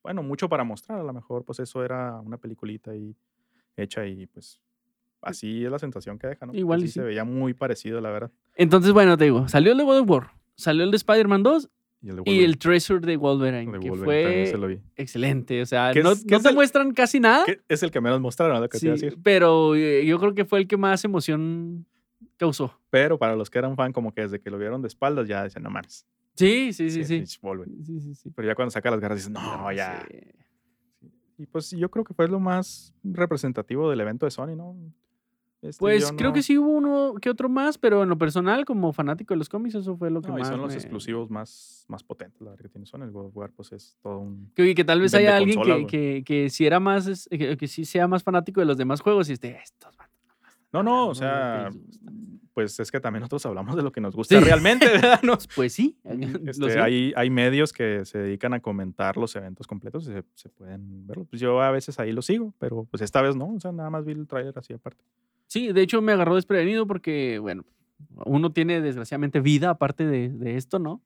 bueno, 0.02 0.22
mucho 0.22 0.50
para 0.50 0.62
mostrar. 0.62 1.00
A 1.00 1.02
lo 1.02 1.12
mejor, 1.14 1.44
pues 1.44 1.58
eso 1.58 1.82
era 1.82 2.20
una 2.20 2.36
peliculita 2.36 2.90
ahí 2.90 3.16
hecha 3.78 4.06
y 4.06 4.26
pues 4.26 4.60
así 5.22 5.64
es 5.64 5.70
la 5.70 5.78
sensación 5.78 6.18
que 6.18 6.26
deja, 6.26 6.44
¿no? 6.44 6.54
Igual 6.54 6.84
y 6.84 6.88
sí 6.88 6.92
se 6.94 7.02
veía 7.02 7.24
muy 7.24 7.54
parecido, 7.54 8.02
la 8.02 8.10
verdad. 8.10 8.30
Entonces, 8.56 8.92
bueno, 8.92 9.16
te 9.16 9.24
digo, 9.24 9.48
salió 9.48 9.72
el 9.72 9.78
de 9.78 9.84
God 9.84 10.00
of 10.00 10.10
War, 10.10 10.30
salió 10.54 10.84
el 10.84 10.90
de 10.90 10.98
Spider-Man 10.98 11.42
2 11.42 11.70
Y 12.06 12.10
el 12.10 12.14
de 12.16 12.22
y 12.22 12.24
Wolverine, 12.24 12.44
el 12.44 12.58
Treasure 12.58 13.00
de 13.06 13.16
Wolverine, 13.16 13.72
de 13.72 13.80
que 13.80 13.90
Wolverine 13.90 14.46
fue 14.56 14.80
excelente. 14.96 15.60
O 15.60 15.66
sea, 15.66 15.90
¿Qué 15.92 16.02
no, 16.04 16.12
es- 16.12 16.24
no 16.24 16.40
te 16.40 16.48
el- 16.50 16.54
muestran 16.54 16.92
casi 16.92 17.18
nada. 17.18 17.44
Es 17.68 17.82
el 17.82 17.90
que 17.90 18.00
menos 18.00 18.20
mostraron, 18.20 18.60
lo 18.60 18.68
que 18.68 18.78
te 18.78 18.86
iba 18.86 18.94
a 18.94 18.96
Sí, 18.98 19.06
decir. 19.06 19.18
pero 19.24 19.74
eh, 19.74 20.06
yo 20.06 20.18
creo 20.20 20.32
que 20.34 20.44
fue 20.44 20.60
el 20.60 20.68
que 20.68 20.76
más 20.76 21.04
emoción 21.04 21.84
causó. 22.36 22.78
Pero 22.90 23.18
para 23.18 23.34
los 23.34 23.50
que 23.50 23.58
eran 23.58 23.74
fan, 23.74 23.92
como 23.92 24.14
que 24.14 24.20
desde 24.22 24.40
que 24.40 24.50
lo 24.50 24.58
vieron 24.58 24.82
de 24.82 24.88
espaldas, 24.88 25.26
ya 25.26 25.42
decían, 25.42 25.64
no 25.64 25.70
mames. 25.70 26.06
Sí, 26.36 26.72
sí, 26.72 26.90
sí, 26.90 27.02
sí. 27.04 27.16
pinche 27.16 27.38
Wolverine". 27.42 27.84
Sí, 27.84 28.00
sí, 28.00 28.14
sí. 28.14 28.30
Pero 28.36 28.46
ya 28.46 28.54
cuando 28.54 28.70
saca 28.70 28.88
las 28.90 29.00
garras 29.00 29.18
dices, 29.18 29.32
no, 29.32 29.72
ya. 29.72 30.06
Y 31.38 31.46
pues 31.46 31.70
yo 31.72 31.90
creo 31.90 32.04
que 32.04 32.14
fue 32.14 32.28
lo 32.28 32.38
más 32.40 32.94
representativo 33.02 33.90
del 33.90 34.00
evento 34.00 34.26
de 34.26 34.30
Sony, 34.30 34.54
¿no? 34.56 34.76
Este, 35.62 35.80
Pues 35.80 36.12
creo 36.12 36.30
no- 36.30 36.34
que 36.34 36.42
sí 36.42 36.58
hubo 36.58 36.68
uno 36.70 37.14
que 37.20 37.30
otro 37.30 37.48
más, 37.48 37.78
pero 37.78 38.02
en 38.02 38.08
lo 38.10 38.18
personal, 38.18 38.64
como 38.66 38.92
fanático 38.92 39.32
de 39.34 39.38
los 39.38 39.48
cómics, 39.48 39.74
eso 39.74 39.96
fue 39.96 40.10
lo 40.10 40.20
que 40.20 40.28
No, 40.28 40.36
y 40.36 40.40
más. 40.40 40.48
son 40.48 40.60
los 40.60 40.68
me- 40.68 40.74
exclusivos 40.74 41.30
más, 41.30 41.84
más 41.88 42.02
potentes, 42.04 42.40
la 42.42 42.50
verdad 42.50 42.62
que 42.64 42.68
tiene 42.68 42.86
Sony. 42.86 43.02
El 43.04 43.10
God 43.10 43.26
of 43.26 43.36
War, 43.36 43.50
pues 43.56 43.72
es 43.72 43.96
todo 44.02 44.18
un. 44.18 44.50
Que, 44.54 44.74
que 44.74 44.84
tal 44.84 45.00
vez 45.00 45.14
haya 45.14 45.36
alguien 45.36 45.60
que, 45.62 45.86
que, 45.86 46.22
que 46.24 46.50
si 46.50 46.66
era 46.66 46.78
más, 46.78 47.06
es- 47.06 47.28
que, 47.30 47.56
que 47.56 47.68
sí 47.68 47.84
sea 47.86 48.06
más 48.06 48.22
fanático 48.22 48.60
de 48.60 48.66
los 48.66 48.76
demás 48.76 49.00
juegos 49.00 49.28
y 49.30 49.32
esté, 49.32 49.58
estos 49.62 49.96
No, 50.72 50.82
no, 50.82 51.08
o 51.08 51.14
sea, 51.14 51.64
lo 51.64 51.70
que 51.70 51.76
les 51.78 51.86
gusta". 51.86 52.12
pues 52.52 52.80
es 52.80 52.90
que 52.92 53.00
también 53.00 53.20
nosotros 53.20 53.46
hablamos 53.46 53.76
de 53.76 53.82
lo 53.82 53.90
que 53.92 54.00
nos 54.02 54.14
gusta 54.16 54.38
Sí. 54.38 54.44
realmente, 54.44 54.86
¿verdad? 54.88 55.20
No, 55.22 55.38
Pues 55.56 55.72
sí. 55.72 55.96
lo 56.04 56.50
Este, 56.50 56.78
hay, 56.80 57.14
hay 57.16 57.30
medios 57.30 57.72
que 57.72 58.04
se 58.04 58.18
dedican 58.18 58.52
a 58.52 58.60
comentar 58.60 59.16
los 59.16 59.34
eventos 59.36 59.66
completos 59.66 60.04
y 60.04 60.12
se, 60.12 60.22
se 60.34 60.48
pueden 60.50 61.06
verlos. 61.06 61.26
Pues 61.30 61.40
yo 61.40 61.62
a 61.62 61.70
veces 61.70 61.98
ahí 61.98 62.12
lo 62.12 62.20
sigo, 62.20 62.52
pero 62.58 62.84
pues 62.90 63.00
esta 63.02 63.22
vez 63.22 63.34
no, 63.36 63.54
o 63.54 63.58
sea, 63.60 63.72
nada 63.72 63.88
más 63.90 64.04
vi 64.04 64.12
el 64.12 64.26
tráiler 64.26 64.56
así 64.58 64.74
aparte. 64.74 65.02
Sí, 65.46 65.72
de 65.72 65.82
hecho 65.82 66.02
me 66.02 66.12
agarró 66.12 66.34
desprevenido 66.34 66.86
porque, 66.86 67.38
bueno, 67.38 67.64
uno 68.24 68.52
tiene 68.52 68.80
desgraciadamente 68.80 69.40
vida 69.40 69.70
aparte 69.70 70.06
de, 70.06 70.28
de 70.28 70.56
esto, 70.56 70.78
¿no? 70.78 71.02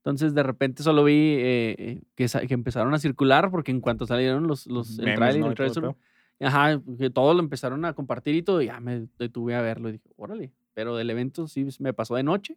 Entonces 0.00 0.34
de 0.34 0.42
repente 0.42 0.82
solo 0.82 1.04
vi 1.04 1.12
eh, 1.12 1.74
eh, 1.78 2.02
que, 2.14 2.26
que 2.26 2.54
empezaron 2.54 2.94
a 2.94 2.98
circular 2.98 3.50
porque 3.50 3.70
en 3.70 3.80
cuanto 3.80 4.06
salieron 4.06 4.46
los, 4.46 4.66
los 4.66 4.98
el 4.98 5.04
Memes, 5.04 5.18
tráiler, 5.18 5.40
¿no? 5.40 5.46
el 5.48 5.54
todo 5.54 5.70
trailer, 5.72 5.96
ajá, 6.40 6.82
que 6.98 7.10
todo 7.10 7.34
lo 7.34 7.40
empezaron 7.40 7.84
a 7.84 7.92
compartir 7.92 8.34
y 8.34 8.42
todo, 8.42 8.62
y 8.62 8.66
ya 8.66 8.80
me 8.80 9.08
detuve 9.18 9.54
a 9.54 9.60
verlo 9.60 9.90
y 9.90 9.92
dije, 9.92 10.08
órale, 10.16 10.52
pero 10.72 10.96
del 10.96 11.10
evento 11.10 11.46
sí 11.48 11.68
me 11.80 11.92
pasó 11.92 12.14
de 12.14 12.22
noche. 12.22 12.56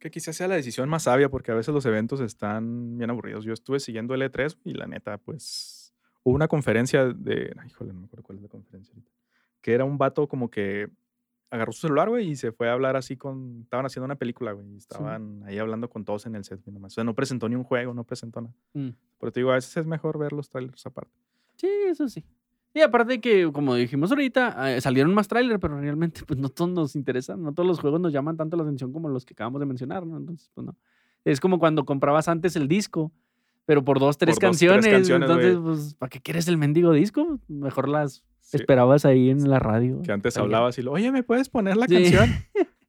Que 0.00 0.10
quizás 0.10 0.36
sea 0.36 0.48
la 0.48 0.56
decisión 0.56 0.88
más 0.88 1.04
sabia 1.04 1.28
porque 1.28 1.52
a 1.52 1.54
veces 1.54 1.72
los 1.72 1.86
eventos 1.86 2.20
están 2.20 2.98
bien 2.98 3.08
aburridos. 3.08 3.44
Yo 3.44 3.52
estuve 3.52 3.80
siguiendo 3.80 4.14
el 4.14 4.22
E3 4.22 4.58
y 4.64 4.74
la 4.74 4.86
neta, 4.86 5.16
pues 5.18 5.94
hubo 6.22 6.34
una 6.34 6.48
conferencia 6.48 7.06
de... 7.06 7.54
Ay, 7.56 7.68
híjole, 7.68 7.92
no 7.94 8.00
me 8.00 8.06
acuerdo 8.06 8.24
cuál 8.24 8.38
es 8.38 8.42
la 8.42 8.48
conferencia 8.48 8.92
ahorita. 8.92 9.10
Que 9.66 9.74
era 9.74 9.84
un 9.84 9.98
vato 9.98 10.28
como 10.28 10.48
que 10.48 10.88
agarró 11.50 11.72
su 11.72 11.80
celular, 11.80 12.08
güey, 12.08 12.30
y 12.30 12.36
se 12.36 12.52
fue 12.52 12.68
a 12.68 12.72
hablar 12.72 12.94
así 12.94 13.16
con... 13.16 13.62
Estaban 13.64 13.84
haciendo 13.84 14.04
una 14.04 14.14
película, 14.14 14.52
güey, 14.52 14.74
y 14.74 14.76
estaban 14.76 15.42
ahí 15.42 15.58
hablando 15.58 15.90
con 15.90 16.04
todos 16.04 16.24
en 16.26 16.36
el 16.36 16.44
set, 16.44 16.64
nomás. 16.66 16.92
O 16.92 16.94
sea, 16.94 17.02
no 17.02 17.16
presentó 17.16 17.48
ni 17.48 17.56
un 17.56 17.64
juego, 17.64 17.92
no 17.92 18.04
presentó 18.04 18.42
nada. 18.42 18.54
Mm. 18.74 18.90
Pero 19.18 19.32
te 19.32 19.40
digo, 19.40 19.50
a 19.50 19.54
veces 19.54 19.76
es 19.76 19.84
mejor 19.84 20.18
ver 20.18 20.32
los 20.32 20.48
trailers 20.50 20.86
aparte. 20.86 21.10
Sí, 21.56 21.66
eso 21.88 22.08
sí. 22.08 22.24
Y 22.74 22.80
aparte 22.80 23.20
que, 23.20 23.50
como 23.50 23.74
dijimos 23.74 24.12
ahorita, 24.12 24.76
eh, 24.76 24.80
salieron 24.80 25.12
más 25.14 25.26
trailers, 25.26 25.58
pero 25.60 25.80
realmente 25.80 26.20
pues 26.24 26.38
no 26.38 26.48
todos 26.48 26.70
nos 26.70 26.94
interesan, 26.94 27.42
no 27.42 27.52
todos 27.52 27.66
los 27.66 27.80
juegos 27.80 28.00
nos 28.00 28.12
llaman 28.12 28.36
tanto 28.36 28.56
la 28.56 28.62
atención 28.62 28.92
como 28.92 29.08
los 29.08 29.24
que 29.24 29.34
acabamos 29.34 29.58
de 29.58 29.66
mencionar, 29.66 30.06
¿no? 30.06 30.16
Entonces, 30.16 30.48
pues 30.54 30.64
no. 30.64 30.76
Es 31.24 31.40
como 31.40 31.58
cuando 31.58 31.84
comprabas 31.84 32.28
antes 32.28 32.54
el 32.54 32.68
disco, 32.68 33.10
pero 33.64 33.84
por 33.84 33.98
dos, 33.98 34.16
tres, 34.16 34.36
Por 34.36 34.42
dos, 34.42 34.58
tres 34.58 34.70
canciones, 34.70 34.86
canciones, 34.86 35.28
entonces, 35.28 35.56
güey. 35.58 35.74
pues, 35.74 35.94
¿para 35.94 36.08
qué 36.08 36.20
quieres 36.20 36.46
el 36.46 36.56
mendigo 36.56 36.92
disco? 36.92 37.40
Mejor 37.48 37.88
las 37.88 38.22
Sí, 38.48 38.58
esperabas 38.58 39.04
ahí 39.04 39.30
en 39.30 39.48
la 39.50 39.58
radio. 39.58 40.00
que 40.02 40.12
antes 40.12 40.36
Alguien. 40.36 40.54
hablabas 40.54 40.78
y 40.78 40.82
lo, 40.82 40.92
oye, 40.92 41.10
¿me 41.10 41.22
puedes 41.22 41.48
poner 41.48 41.76
la 41.76 41.86
Sí. 41.86 41.94
canción? 41.94 42.30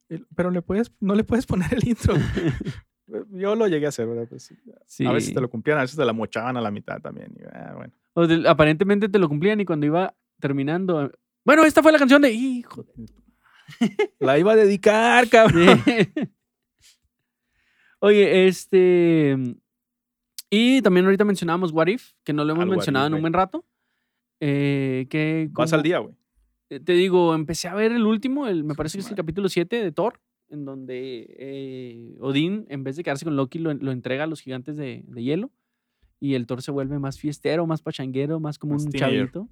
Pero 0.36 0.50
le 0.50 0.62
puedes, 0.62 0.92
no 1.00 1.14
le 1.14 1.24
puedes 1.24 1.46
poner 1.46 1.72
el 1.74 1.86
intro. 1.88 2.14
Yo 3.30 3.54
lo 3.56 3.66
llegué 3.66 3.86
a 3.86 3.88
hacer, 3.88 4.06
¿verdad? 4.06 4.26
Pues, 4.28 4.54
Sí. 4.86 5.06
A 5.06 5.12
veces 5.12 5.34
te 5.34 5.40
lo 5.40 5.48
cumplían, 5.50 5.78
a 5.78 5.82
veces 5.82 5.96
te 5.96 6.04
la 6.04 6.12
mochaban 6.12 6.56
a 6.56 6.60
la 6.60 6.70
mitad 6.70 7.00
también. 7.00 7.32
y, 7.38 7.42
ah, 7.52 7.72
bueno. 7.76 7.92
O 8.14 8.26
de- 8.26 8.48
aparentemente 8.48 9.08
te 9.08 9.18
lo 9.18 9.28
cumplían 9.28 9.60
y 9.60 9.64
cuando 9.64 9.86
iba 9.86 10.14
terminando, 10.40 11.10
bueno, 11.44 11.64
esta 11.64 11.82
fue 11.82 11.90
la 11.92 11.98
canción 11.98 12.22
de 12.22 12.30
hijo 12.32 12.84
de 12.84 13.06
La 14.20 14.38
iba 14.38 14.52
a 14.52 14.56
dedicar, 14.56 15.28
cabrón. 15.30 15.80
Oye, 18.00 18.46
este. 18.46 19.36
Y 20.50 20.80
también 20.82 21.04
ahorita 21.06 21.24
mencionábamos 21.24 21.72
What 21.72 21.88
If, 21.88 22.12
que 22.24 22.32
no 22.32 22.44
lo 22.44 22.52
hemos 22.52 22.62
Al 22.62 22.70
mencionado 22.70 23.06
If, 23.06 23.10
en 23.10 23.14
un 23.16 23.20
buen 23.20 23.32
rato. 23.32 23.64
Eh, 24.40 25.06
que 25.10 25.48
Vas 25.52 25.72
al 25.72 25.82
día, 25.82 25.98
güey. 25.98 26.14
eh, 26.70 26.80
Te 26.80 26.92
digo, 26.92 27.34
empecé 27.34 27.68
a 27.68 27.74
ver 27.74 27.92
el 27.92 28.06
último, 28.06 28.46
el, 28.46 28.64
me 28.64 28.74
parece 28.74 28.98
que 28.98 29.02
es 29.02 29.10
el 29.10 29.16
capítulo 29.16 29.48
7 29.48 29.82
de 29.82 29.92
Thor, 29.92 30.20
en 30.50 30.64
donde 30.64 31.26
eh, 31.38 32.16
Odín, 32.20 32.64
en 32.68 32.84
vez 32.84 32.96
de 32.96 33.02
quedarse 33.02 33.24
con 33.24 33.36
Loki, 33.36 33.58
lo, 33.58 33.74
lo 33.74 33.92
entrega 33.92 34.24
a 34.24 34.26
los 34.26 34.40
gigantes 34.40 34.76
de, 34.76 35.04
de 35.06 35.22
hielo. 35.22 35.50
Y 36.20 36.34
el 36.34 36.46
Thor 36.46 36.62
se 36.62 36.70
vuelve 36.72 36.98
más 36.98 37.18
fiestero, 37.18 37.66
más 37.66 37.80
pachanguero, 37.82 38.40
más 38.40 38.58
como 38.58 38.74
Más 38.74 38.84
un 38.84 38.90
teenager. 38.90 39.18
chavito. 39.30 39.48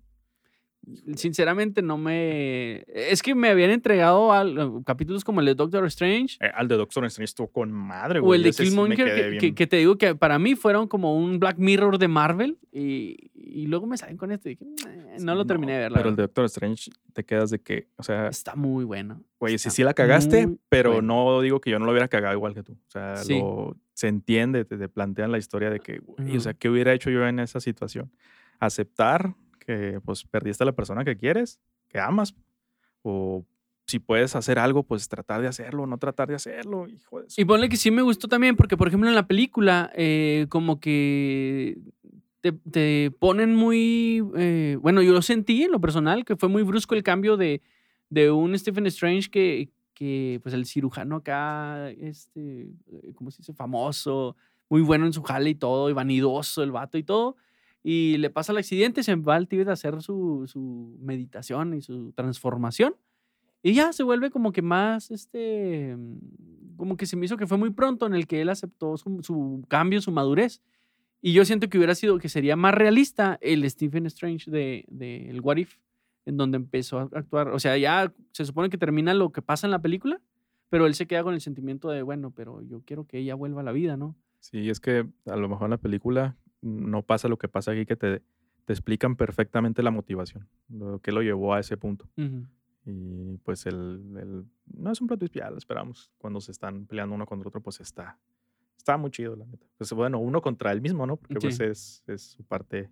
Sinceramente, 1.17 1.83
no 1.83 1.99
me. 1.99 2.85
Es 2.89 3.21
que 3.23 3.35
me 3.35 3.49
habían 3.49 3.71
entregado 3.71 4.33
al- 4.33 4.83
capítulos 4.85 5.25
como 5.25 5.41
el 5.41 5.47
de 5.47 5.55
Doctor 5.57 5.85
Strange 5.87 6.37
Eh, 6.41 6.51
al 6.55 6.69
de 6.69 6.77
Doctor 6.77 7.05
Strange 7.07 7.25
estuvo 7.25 7.49
con 7.49 7.73
madre, 7.73 8.21
o 8.21 8.23
güey. 8.23 8.39
el 8.39 8.45
de 8.45 8.53
sí 8.53 8.65
Killmonger, 8.65 8.97
que, 9.15 9.29
bien- 9.31 9.41
que- 9.41 9.55
que 9.55 9.67
te 9.67 9.77
digo 9.79 9.99
que 9.99 10.15
para 10.15 10.39
mí 10.39 10.55
fueron 10.55 10.87
como 10.87 11.17
un 11.17 11.41
Black 11.41 11.59
Mirror 11.59 11.99
de 11.99 12.09
Marvel. 12.09 12.59
Y, 12.73 13.31
y 13.35 13.67
luego 13.67 13.87
me 13.87 13.97
salen 13.97 14.17
con 14.17 14.31
esto 14.33 14.49
y 14.49 14.57
dije, 14.57 14.65
"Eh, 14.87 15.17
no 15.21 15.35
lo 15.35 15.43
Sí, 15.43 15.49
terminé 15.49 15.73
de 15.73 15.79
ver. 15.81 15.93
la 15.93 15.97
Pero 15.99 16.11
el 16.11 16.17
de 16.17 16.23
verdad". 16.23 16.29
Doctor 16.35 16.45
Strange 16.45 16.91
te 17.15 17.25
quedas 17.25 17.51
de 17.51 17.59
que, 17.61 17.89
o 17.97 18.03
sea, 18.03 18.29
Está 18.29 18.55
muy 18.55 18.85
bueno. 18.85 19.23
güey, 19.41 19.53
si 19.53 19.69
está 19.69 19.71
sí 19.71 19.83
la 19.83 19.95
cagaste, 19.95 20.49
pero 20.69 20.93
bueno. 20.95 21.25
no 21.35 21.41
digo 21.41 21.61
que 21.61 21.71
yo 21.71 21.79
no 21.79 21.87
lo 21.87 21.93
hubiera 21.93 22.09
cagado 22.09 22.35
igual 22.35 22.55
que 22.55 22.63
tú. 22.63 22.73
O 22.75 22.91
sea, 22.91 23.17
Sí. 23.17 23.39
lo- 23.39 23.77
se 23.95 24.09
entiende, 24.09 24.65
te, 24.67 24.77
te 24.77 24.89
plantean 24.91 25.33
la 25.33 25.39
historia 25.39 25.71
de 25.71 25.81
que, 25.81 25.99
güey, 26.01 26.37
o 26.37 26.41
sea, 26.41 26.53
¿qué 26.55 26.69
hubiera 26.69 26.93
hecho 26.93 27.09
yo 27.11 27.27
en 27.27 27.39
esa 27.41 27.61
situación? 27.61 28.13
Aceptar 28.61 29.35
que, 29.67 30.01
pues, 30.05 30.25
perdiste 30.25 30.65
a 30.65 30.67
la 30.67 30.73
persona 30.73 31.05
que 31.05 31.17
quieres, 31.17 31.61
que 31.89 31.99
amas, 31.99 32.35
o 33.03 33.45
si 33.87 34.01
puedes 34.01 34.35
hacer 34.35 34.59
algo, 34.59 34.83
pues 34.83 35.09
tratar 35.09 35.41
de 35.43 35.49
hacerlo, 35.49 35.87
no 35.87 35.99
tratar 35.99 36.29
de 36.29 36.35
hacerlo, 36.35 36.89
hijo 36.89 37.23
de 37.23 37.31
su- 37.31 37.41
Y 37.41 37.45
ponle 37.45 37.69
que 37.69 37.77
sí 37.77 37.91
me 37.91 38.03
gustó 38.03 38.27
también, 38.29 38.57
porque 38.57 38.77
por 38.77 38.89
ejemplo 38.89 39.09
en 39.09 39.15
la 39.15 39.29
película, 39.29 39.93
eh, 39.95 40.47
como 40.49 40.81
que 40.81 41.79
te, 42.41 42.53
te 42.53 43.13
ponen 43.19 43.55
muy. 43.55 44.23
eh, 44.37 44.77
bueno, 44.81 45.03
yo 45.03 45.13
lo 45.13 45.23
sentí 45.23 45.63
en 45.65 45.73
lo 45.73 45.81
personal, 45.81 46.25
que 46.25 46.37
fue 46.37 46.49
muy 46.49 46.63
brusco 46.65 46.95
el 46.97 47.03
cambio 47.05 47.37
de, 47.37 47.63
de 48.11 48.31
un 48.33 48.59
Stephen 48.59 48.87
Strange 48.87 49.31
que, 49.31 49.71
que, 49.95 50.41
pues 50.43 50.55
el 50.55 50.67
cirujano 50.67 51.17
acá, 51.17 51.91
este, 51.91 52.63
eh, 52.91 53.13
¿cómo 53.15 53.31
se 53.31 53.39
dice? 53.39 53.55
Famoso, 53.55 54.37
muy 54.69 54.83
bueno 54.83 55.07
en 55.07 55.13
su 55.13 55.23
jale 55.23 55.51
y 55.51 55.55
todo, 55.55 55.91
y 55.91 55.93
vanidoso 55.93 56.63
el 56.65 56.73
vato 56.73 56.99
y 56.99 57.05
todo. 57.05 57.37
Y 57.89 58.17
le 58.19 58.31
pasa 58.31 58.51
el 58.51 58.59
accidente, 58.59 59.05
se 59.05 59.15
va 59.15 59.37
al 59.37 59.47
Tíbet 59.47 59.69
a 59.69 59.75
hacer 59.75 60.03
su, 60.03 60.43
su 60.49 60.99
meditación 61.01 61.73
y 61.73 61.83
su 61.83 62.11
transformación. 62.15 62.97
Y 63.63 63.75
ya 63.75 63.93
se 63.93 64.03
vuelve 64.03 64.33
como 64.33 64.51
que 64.51 64.61
más, 64.61 65.13
este, 65.13 65.95
mm, 65.97 66.75
como 66.77 66.97
que 66.97 67.07
se 67.07 67.15
me 67.15 67.27
hizo 67.27 67.37
que 67.37 67.47
fue 67.47 67.59
muy 67.59 67.71
pronto 67.71 68.05
en 68.05 68.15
el 68.15 68.27
que 68.27 68.41
él 68.41 68.49
aceptó 68.49 68.97
su, 68.97 69.23
su 69.23 69.65
cambio, 69.69 70.01
su 70.01 70.11
madurez. 70.11 70.61
Y 71.23 71.33
yo 71.33 71.45
siento 71.45 71.69
que 71.69 71.79
hubiera 71.79 71.95
sido, 71.95 72.19
que 72.19 72.29
sería 72.29 72.57
más 72.57 72.75
realista 72.75 73.39
el 73.41 73.71
Stephen 73.71 74.07
Strange 74.07 74.51
de, 74.51 74.85
de 74.89 75.31
el 75.31 75.41
What 75.41 75.59
If, 75.59 75.77
en 76.25 76.37
donde 76.37 76.57
empezó 76.57 76.99
a 76.99 77.03
actuar. 77.13 77.51
O 77.51 77.61
sea, 77.61 77.79
ya 77.79 78.13
se 78.33 78.45
supone 78.45 78.69
que 78.69 78.79
termina 78.79 79.15
lo 79.15 79.31
que 79.31 79.43
pasa 79.43 79.69
en 79.69 79.71
la 79.71 79.81
película, 79.81 80.21
pero 80.71 80.87
él 80.87 80.95
se 80.97 81.07
queda 81.07 81.23
con 81.23 81.35
el 81.35 81.41
sentimiento 81.41 81.89
de, 81.89 82.03
bueno, 82.03 82.33
pero 82.33 82.63
yo 82.63 82.83
quiero 82.85 83.07
que 83.07 83.19
ella 83.19 83.37
vuelva 83.37 83.61
a 83.61 83.65
la 83.65 83.71
vida, 83.71 83.97
¿no? 83.97 84.17
Sí, 84.41 84.71
es 84.71 84.81
que 84.81 85.07
a 85.27 85.37
lo 85.37 85.49
mejor 85.49 85.67
en 85.67 85.71
la 85.71 85.79
película 85.79 86.37
no 86.67 87.03
pasa 87.03 87.29
lo 87.29 87.39
que 87.39 87.49
pasa 87.49 87.73
aquí, 87.73 87.87
que 87.87 87.97
te, 87.97 88.23
te 88.65 88.73
explican 88.73 89.17
perfectamente 89.17 89.83
la 89.83 89.91
motivación, 89.91 90.49
lo 90.69 90.99
que 91.01 91.13
lo 91.13 91.23
llevó 91.23 91.55
a 91.55 91.61
ese 91.61 91.77
punto. 91.77 92.09
Y 92.85 93.37
pues 93.39 93.67
el, 93.67 93.75
el- 94.17 94.45
no 94.77 94.93
es 94.93 95.01
un 95.01 95.09
plato 95.09 95.27
lo 95.33 95.57
esperamos. 95.59 96.11
Cuando 96.19 96.41
se 96.41 96.53
están 96.53 96.87
peleando 96.87 97.15
uno 97.15 97.27
contra 97.27 97.49
otro, 97.49 97.61
pues 97.61 97.81
está, 97.81 98.19
está 98.77 98.97
muy 98.97 99.11
chido, 99.11 99.35
la 99.35 99.45
neta. 99.47 99.67
Pues 99.77 99.93
bueno, 99.93 100.19
uno 100.19 100.41
contra 100.41 100.71
el 100.73 100.81
mismo, 100.81 101.07
¿no? 101.07 101.17
Porque 101.17 101.35
pues 101.41 101.59
es, 101.61 102.05
es 102.07 102.23
su 102.23 102.45
parte 102.45 102.91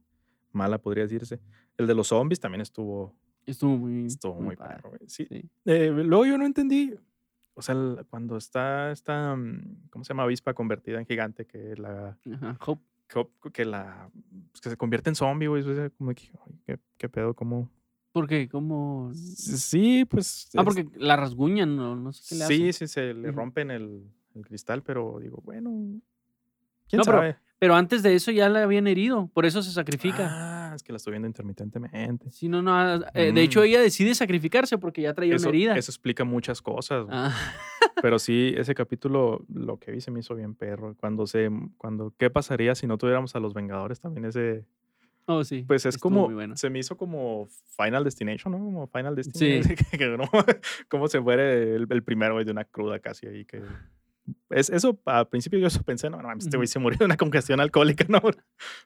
mala, 0.52 0.78
podría 0.78 1.04
decirse. 1.04 1.40
El 1.76 1.86
de 1.86 1.94
los 1.94 2.08
zombies 2.08 2.40
también 2.40 2.60
estuvo, 2.60 3.14
Estuvo 3.46 3.76
muy, 3.76 4.06
estuvo 4.06 4.40
muy, 4.40 4.56
padre. 4.56 4.76
perro, 4.76 4.88
güey. 4.90 5.00
Sí. 5.06 5.26
Sí. 5.30 5.48
Eh, 5.66 5.90
luego 5.90 6.24
yo 6.26 6.38
no 6.38 6.46
entendí, 6.46 6.94
o 7.54 7.62
sea, 7.62 7.74
cuando 8.08 8.36
está 8.36 8.90
esta, 8.90 9.36
mm, 9.36 9.88
¿cómo 9.90 10.02
se 10.04 10.08
llama? 10.08 10.22
Avispa 10.24 10.54
convertida 10.54 10.98
en 10.98 11.06
gigante, 11.06 11.44
que 11.46 11.76
la, 11.76 12.16
Ajá, 12.32 12.56
Hope. 12.66 12.82
Que, 13.08 13.26
que 13.52 13.64
la, 13.64 14.08
pues, 14.50 14.60
que 14.60 14.70
se 14.70 14.76
convierte 14.76 15.10
en 15.10 15.14
zombie, 15.16 15.46
güey. 15.48 15.62
Como 15.96 16.14
que, 16.14 16.30
¿qué, 16.66 16.78
qué 16.98 17.08
pedo? 17.08 17.34
¿Cómo? 17.34 17.70
¿Por 18.12 18.28
qué? 18.28 18.48
¿Cómo? 18.48 19.10
Sí, 19.14 20.04
pues. 20.04 20.48
Ah, 20.56 20.60
es- 20.60 20.64
porque 20.64 20.86
la 20.96 21.16
rasguñan, 21.16 21.74
no, 21.76 21.96
no 21.96 22.12
sé 22.12 22.22
qué 22.28 22.34
le 22.36 22.46
Sí, 22.46 22.54
hacen. 22.68 22.72
sí, 22.72 22.86
se 22.92 23.12
le 23.14 23.32
rompen 23.32 23.70
el, 23.70 24.04
el 24.34 24.44
cristal, 24.46 24.82
pero 24.82 25.18
digo, 25.20 25.40
bueno, 25.44 25.70
¿quién 26.88 26.98
No, 26.98 27.04
sabe? 27.04 27.36
Pero 27.58 27.76
antes 27.76 28.02
de 28.02 28.14
eso 28.14 28.30
ya 28.30 28.48
la 28.48 28.64
habían 28.64 28.86
herido, 28.86 29.28
por 29.32 29.46
eso 29.46 29.62
se 29.62 29.70
sacrifica. 29.72 30.28
Ah, 30.30 30.72
es 30.74 30.82
que 30.82 30.92
la 30.92 30.96
estoy 30.96 31.12
viendo 31.12 31.26
intermitentemente. 31.28 32.30
Si 32.30 32.48
no, 32.48 32.60
no, 32.62 32.96
eh, 33.14 33.32
de 33.32 33.42
hecho 33.42 33.60
Mm. 33.60 33.64
ella 33.64 33.80
decide 33.80 34.14
sacrificarse 34.14 34.76
porque 34.76 35.00
ya 35.02 35.14
traía 35.14 35.34
Eso, 35.36 35.48
una 35.48 35.56
herida. 35.56 35.76
eso 35.76 35.90
explica 35.90 36.24
muchas 36.24 36.60
cosas. 36.60 37.06
Ah, 37.10 37.34
pero 38.02 38.18
sí, 38.18 38.54
ese 38.56 38.74
capítulo, 38.74 39.44
lo 39.52 39.78
que 39.78 39.92
vi 39.92 40.00
se 40.00 40.10
me 40.10 40.20
hizo 40.20 40.34
bien 40.34 40.54
perro. 40.54 40.94
Cuando 40.98 41.26
se, 41.26 41.50
cuando, 41.76 42.12
¿qué 42.18 42.30
pasaría 42.30 42.74
si 42.74 42.86
no 42.86 42.98
tuviéramos 42.98 43.34
a 43.36 43.40
los 43.40 43.54
Vengadores? 43.54 44.00
También 44.00 44.24
ese, 44.26 44.64
oh, 45.26 45.44
sí. 45.44 45.64
pues 45.66 45.86
es 45.86 45.94
estuvo 45.96 46.10
como, 46.26 46.30
bueno. 46.34 46.56
se 46.56 46.70
me 46.70 46.78
hizo 46.78 46.96
como 46.96 47.46
Final 47.76 48.04
Destination, 48.04 48.52
¿no? 48.52 48.58
Como 48.58 48.86
Final 48.88 49.14
Sí. 49.32 49.46
Destination. 49.60 50.18
no- 50.18 50.28
Cómo 50.88 51.08
se 51.08 51.20
muere 51.20 51.76
el, 51.76 51.86
el 51.90 52.02
primero, 52.02 52.42
de 52.44 52.50
una 52.50 52.64
cruda 52.64 52.98
casi 52.98 53.26
ahí 53.26 53.44
que... 53.44 53.62
Es, 54.48 54.70
eso, 54.70 54.98
al 55.04 55.28
principio 55.28 55.58
yo 55.58 55.66
eso 55.66 55.82
pensé, 55.82 56.08
no, 56.08 56.22
no, 56.22 56.32
este 56.32 56.56
güey 56.56 56.66
se 56.66 56.78
murió 56.78 56.98
de 56.98 57.04
una 57.04 57.18
congestión 57.18 57.60
alcohólica, 57.60 58.06
¿no? 58.08 58.22
Por, 58.22 58.36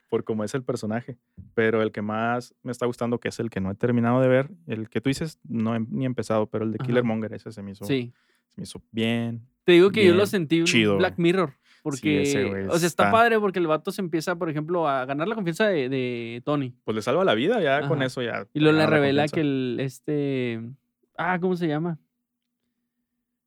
por 0.09 0.23
cómo 0.25 0.43
es 0.43 0.53
el 0.53 0.63
personaje. 0.63 1.17
Pero 1.53 1.81
el 1.81 1.93
que 1.93 2.01
más 2.01 2.53
me 2.61 2.73
está 2.73 2.85
gustando, 2.85 3.19
que 3.21 3.29
es 3.29 3.39
el 3.39 3.49
que 3.49 3.61
no 3.61 3.71
he 3.71 3.75
terminado 3.75 4.19
de 4.19 4.27
ver, 4.27 4.49
el 4.67 4.89
que 4.89 4.99
tú 4.99 5.09
dices, 5.09 5.39
no 5.47 5.75
he 5.75 5.79
ni 5.79 6.05
empezado, 6.05 6.47
pero 6.47 6.65
el 6.65 6.73
de 6.73 6.77
Ajá. 6.81 6.87
Killer 6.87 7.05
Monger, 7.05 7.33
ese 7.33 7.53
se 7.53 7.61
me 7.61 7.71
hizo, 7.71 7.85
Sí. 7.85 8.11
Se 8.49 8.61
me 8.61 8.63
hizo 8.63 8.81
bien. 8.91 9.41
Te 9.63 9.73
digo 9.73 9.91
que 9.91 10.05
yo 10.05 10.13
lo 10.13 10.25
sentí 10.25 10.63
chido, 10.63 10.97
Black. 10.97 11.15
Mirror. 11.17 11.53
Porque, 11.81 12.21
o 12.21 12.25
sea, 12.77 12.87
está, 12.87 13.03
está- 13.03 13.11
padre 13.11 13.39
porque 13.39 13.59
el 13.59 13.67
vato 13.67 13.91
se 13.91 14.01
empieza, 14.01 14.35
por 14.35 14.49
ejemplo, 14.49 14.87
a 14.87 15.05
ganar 15.05 15.27
la 15.27 15.35
confianza 15.35 15.67
de, 15.67 15.87
de 15.87 16.41
Tony. 16.43 16.75
Pues 16.83 16.93
le 16.95 17.01
salva 17.01 17.23
la 17.23 17.35
vida, 17.35 17.61
ya 17.61 17.87
con 17.87 18.03
eso 18.03 18.21
ya. 18.21 18.45
Y 18.53 18.59
luego 18.59 18.77
le 18.77 18.85
revela 18.85 19.27
que 19.27 19.39
el, 19.41 19.77
este, 19.79 20.61
ah, 21.17 21.39
¿cómo 21.39 21.55
se 21.55 21.67
llama? 21.67 21.97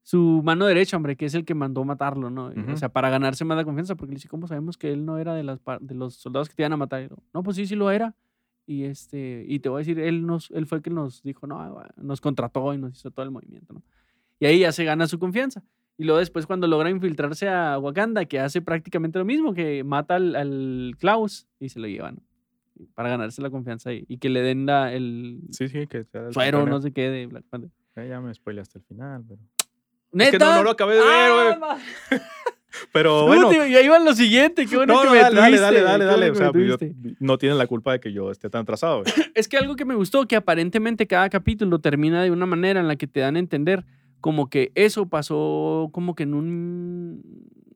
Su 0.05 0.41
mano 0.43 0.67
derecha, 0.67 0.97
hombre, 0.97 1.15
que 1.17 1.27
es 1.27 1.35
el 1.35 1.45
que 1.45 1.55
mandó 1.55 1.85
matarlo, 1.85 2.31
¿no? 2.31 2.53
O 2.73 2.77
sea, 2.77 2.89
para 2.89 3.09
ganarse 3.11 3.45
más 3.45 3.57
la 3.57 3.65
confianza, 3.65 3.95
porque 3.95 4.13
le 4.13 4.17
dice, 4.17 4.29
¿cómo 4.29 4.47
sabemos 4.49 4.77
que 4.77 4.93
él 4.93 5.05
no 5.05 5.19
era 5.19 5.35
de, 5.35 5.45
las, 5.45 5.61
de 5.81 5.95
los 5.95 6.15
soldados 6.17 6.49
que 6.49 6.55
te 6.57 6.63
iban 6.63 6.73
a 6.73 6.77
matar? 6.77 7.09
No, 7.33 7.43
pues 7.43 7.57
sí, 7.57 7.67
sí 7.67 7.77
lo 7.77 7.91
era. 7.91 8.15
Y 8.67 8.85
este, 8.85 9.45
y 9.47 9.59
te 9.61 9.69
voy 9.69 9.79
a 9.79 9.81
decir, 9.85 9.99
él 10.01 10.25
nos, 10.27 10.51
él 10.53 10.67
fue 10.67 10.79
el 10.79 10.83
que 10.83 10.91
nos 10.91 11.23
dijo, 11.23 11.47
no, 11.47 11.83
nos 11.97 12.21
contrató 12.21 12.73
y 12.75 12.79
nos 12.79 12.97
hizo 12.97 13.11
todo 13.11 13.25
el 13.25 13.31
movimiento, 13.31 13.75
¿no? 13.75 13.83
Y 14.43 14.47
ahí 14.47 14.59
ya 14.59 14.73
se 14.73 14.85
gana 14.85 15.07
su 15.07 15.21
confianza. 15.21 15.63
Y 15.97 16.03
luego 16.05 16.19
después 16.19 16.47
cuando 16.47 16.67
logra 16.67 16.91
infiltrarse 16.91 17.49
a 17.49 17.79
Wakanda, 17.79 18.25
que 18.25 18.41
hace 18.41 18.61
prácticamente 18.61 19.19
lo 19.21 19.25
mismo, 19.25 19.55
que 19.55 19.85
mata 19.85 20.17
al, 20.17 20.35
al 20.35 20.95
Klaus 20.99 21.47
y 21.61 21.69
se 21.69 21.79
lo 21.79 21.87
llevan, 21.87 22.17
¿no? 22.17 22.87
Para 22.95 23.11
ganarse 23.11 23.41
la 23.41 23.51
confianza 23.51 23.93
y, 23.93 24.05
y 24.09 24.19
que 24.19 24.29
le 24.31 24.43
den 24.43 24.67
la, 24.67 24.93
el 24.93 25.39
Sí, 25.53 25.69
sí, 25.69 25.87
que 25.87 26.03
sea 26.03 26.33
suero, 26.33 26.67
no 26.67 26.81
sé 26.81 26.91
qué, 26.93 27.09
de 27.09 27.27
Black 27.27 27.45
Panther. 27.49 27.71
Eh, 27.95 28.09
ya 28.09 28.21
me 28.21 28.35
spoileaste 28.35 28.79
el 28.81 28.85
final, 28.85 29.23
pero... 29.29 29.41
¿Neta? 30.11 30.31
que 30.33 30.39
no- 30.39 30.57
no 30.57 30.63
lo 30.65 30.71
acabé 30.71 30.95
de 30.97 31.01
ver, 31.03 31.09
¡Ah, 31.31 31.45
güey. 31.45 31.59
ma- 31.61 31.79
Pero 32.93 33.21
No, 33.21 33.27
bueno... 33.27 33.49
tío, 33.51 33.65
ya 33.67 33.81
iba 33.83 33.99
lo 34.01 34.15
siguiente, 34.15 34.67
qué 34.67 34.77
bueno 34.77 34.95
No, 34.95 35.01
que 35.03 35.07
no, 35.07 35.13
me 35.13 35.19
dale, 35.21 35.37
dale, 35.37 35.57
tuviste, 35.57 35.65
dale, 35.83 35.83
dale, 35.85 36.05
bueno 36.05 36.11
dale. 36.11 36.27
que 36.27 36.33
O 36.33 36.35
sea, 36.35 36.53
pues 36.53 36.67
yo- 37.15 37.15
no 37.21 37.39
tienen 37.39 37.59
la 37.59 37.67
culpa 37.69 37.93
de 37.93 38.01
que 38.01 38.13
yo 38.13 38.31
esté 38.33 38.51
tan 38.51 38.63
atrasado. 38.63 39.05
Es 39.35 39.47
que 39.47 39.59
algo 39.59 39.77
que 39.77 39.85
me 39.85 39.95
gustó, 39.95 40.27
que 40.27 40.35
aparentemente 40.37 41.07
cada 41.07 41.29
capítulo 41.29 41.79
termina 41.79 42.23
de 42.25 42.31
una 42.31 42.47
manera 42.47 42.81
en 42.81 42.89
la 42.89 42.97
que 42.97 43.07
te 43.07 43.21
dan 43.21 43.37
a 43.37 43.39
entender 43.39 43.85
como 44.23 44.49
que 44.49 44.73
eso 44.75 45.07
pasó 45.11 45.91
como 45.93 46.15
que 46.15 46.23
en 46.23 46.33
un, 46.33 47.23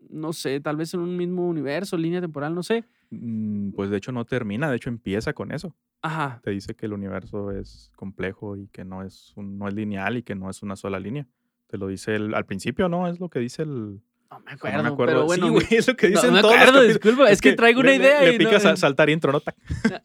no 0.09 0.33
sé, 0.33 0.61
tal 0.61 0.77
vez 0.77 0.95
en 0.95 1.01
un 1.01 1.17
mismo 1.19 1.47
universo, 1.47 1.99
línea 1.99 2.23
temporal, 2.23 2.55
no 2.55 2.63
sé. 2.63 2.85
Mm, 3.11 3.73
Pues 3.73 3.91
de 3.91 3.99
hecho 3.99 4.13
no 4.13 4.25
termina, 4.25 4.71
de 4.71 4.77
hecho 4.77 4.89
empieza 4.89 5.35
con 5.35 5.53
eso. 5.53 5.77
Ajá. 6.03 6.41
Te 6.43 6.51
dice 6.53 6.75
que 6.75 6.87
el 6.87 6.93
universo 6.95 7.51
es 7.51 7.91
complejo 7.97 8.57
y 8.57 8.69
que 8.69 8.85
no 8.85 9.03
es, 9.03 9.33
un- 9.37 9.59
no 9.59 9.69
es 9.69 9.75
lineal 9.75 10.17
y 10.17 10.23
que 10.23 10.35
no 10.35 10.49
es 10.49 10.63
una 10.63 10.77
sola 10.77 10.99
línea. 10.99 11.27
Te 11.67 11.77
lo 11.79 11.89
dice 11.89 12.15
el- 12.15 12.35
al 12.35 12.47
principio, 12.47 12.89
¿no? 12.89 13.09
Es 13.09 13.21
lo 13.21 13.29
que 13.29 13.41
dice 13.41 13.63
el... 13.63 14.01
No 14.31 14.41
me 14.41 14.53
acuerdo, 14.53 14.77
no 14.79 14.83
me 14.83 14.89
acuerdo. 14.89 15.13
pero 15.15 15.21
Sí, 15.35 15.41
bueno. 15.41 15.53
güey, 15.53 15.67
es 15.71 15.87
lo 15.89 15.97
que 15.97 16.09
no, 16.09 16.13
dicen 16.21 16.33
me 16.35 16.41
todos 16.41 16.55
los 16.55 16.63
acuerdo, 16.63 16.83
disculpa, 16.83 17.31
es, 17.31 17.41
que, 17.41 17.53
traigo 17.53 17.81
una 17.81 17.91
le- 17.91 17.97
idea. 17.97 18.23
Le, 18.23 18.29
y 18.31 18.33
no- 18.33 18.39
picas 18.39 18.65
a 18.67 18.77
saltar 18.77 19.09
intro, 19.09 19.31
¿no? 19.33 19.41
Tac, 19.41 19.55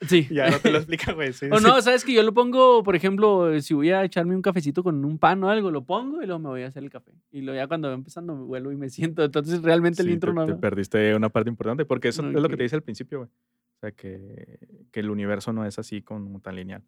Sí. 0.07 0.27
Ya 0.31 0.49
no 0.49 0.59
te 0.59 0.71
lo 0.71 0.77
explica, 0.77 1.13
güey. 1.13 1.33
sí, 1.33 1.47
O 1.51 1.57
sí. 1.57 1.63
no, 1.63 1.81
sabes 1.81 2.05
que 2.05 2.13
yo 2.13 2.21
lo 2.23 2.33
pongo, 2.33 2.83
por 2.83 2.95
ejemplo, 2.95 3.59
si 3.61 3.73
voy 3.73 3.89
a 3.91 4.03
echarme 4.03 4.35
un 4.35 4.41
cafecito 4.41 4.83
con 4.83 5.03
un 5.03 5.17
pan 5.17 5.43
o 5.43 5.49
algo, 5.49 5.71
lo 5.71 5.83
pongo 5.83 6.21
y 6.21 6.25
luego 6.27 6.39
me 6.39 6.49
voy 6.49 6.61
a 6.63 6.67
hacer 6.67 6.83
el 6.83 6.89
café. 6.91 7.11
Y 7.31 7.41
luego 7.41 7.57
ya 7.59 7.67
cuando 7.67 7.87
va 7.87 7.93
empezando 7.95 8.35
me 8.35 8.43
vuelvo 8.43 8.71
y 8.71 8.77
me 8.77 8.89
siento. 9.17 9.23
Entonces 9.23 9.61
realmente 9.63 10.01
el 10.03 10.09
intro 10.11 10.31
te, 10.31 10.35
no. 10.35 10.45
te 10.45 10.55
perdiste 10.55 11.15
una 11.15 11.29
parte 11.29 11.49
importante 11.49 11.85
porque 11.85 12.09
eso 12.09 12.25
es 12.27 12.33
lo 12.33 12.47
que 12.47 12.57
te 12.57 12.63
dice 12.63 12.75
al 12.75 12.83
principio, 12.83 13.19
güey. 13.19 13.29
O 13.29 13.79
sea, 13.81 13.91
que, 13.91 14.59
que 14.91 14.99
el 14.99 15.09
universo 15.09 15.51
no 15.53 15.65
es 15.65 15.79
así 15.79 16.03
como 16.03 16.39
tan 16.39 16.55
lineal. 16.55 16.83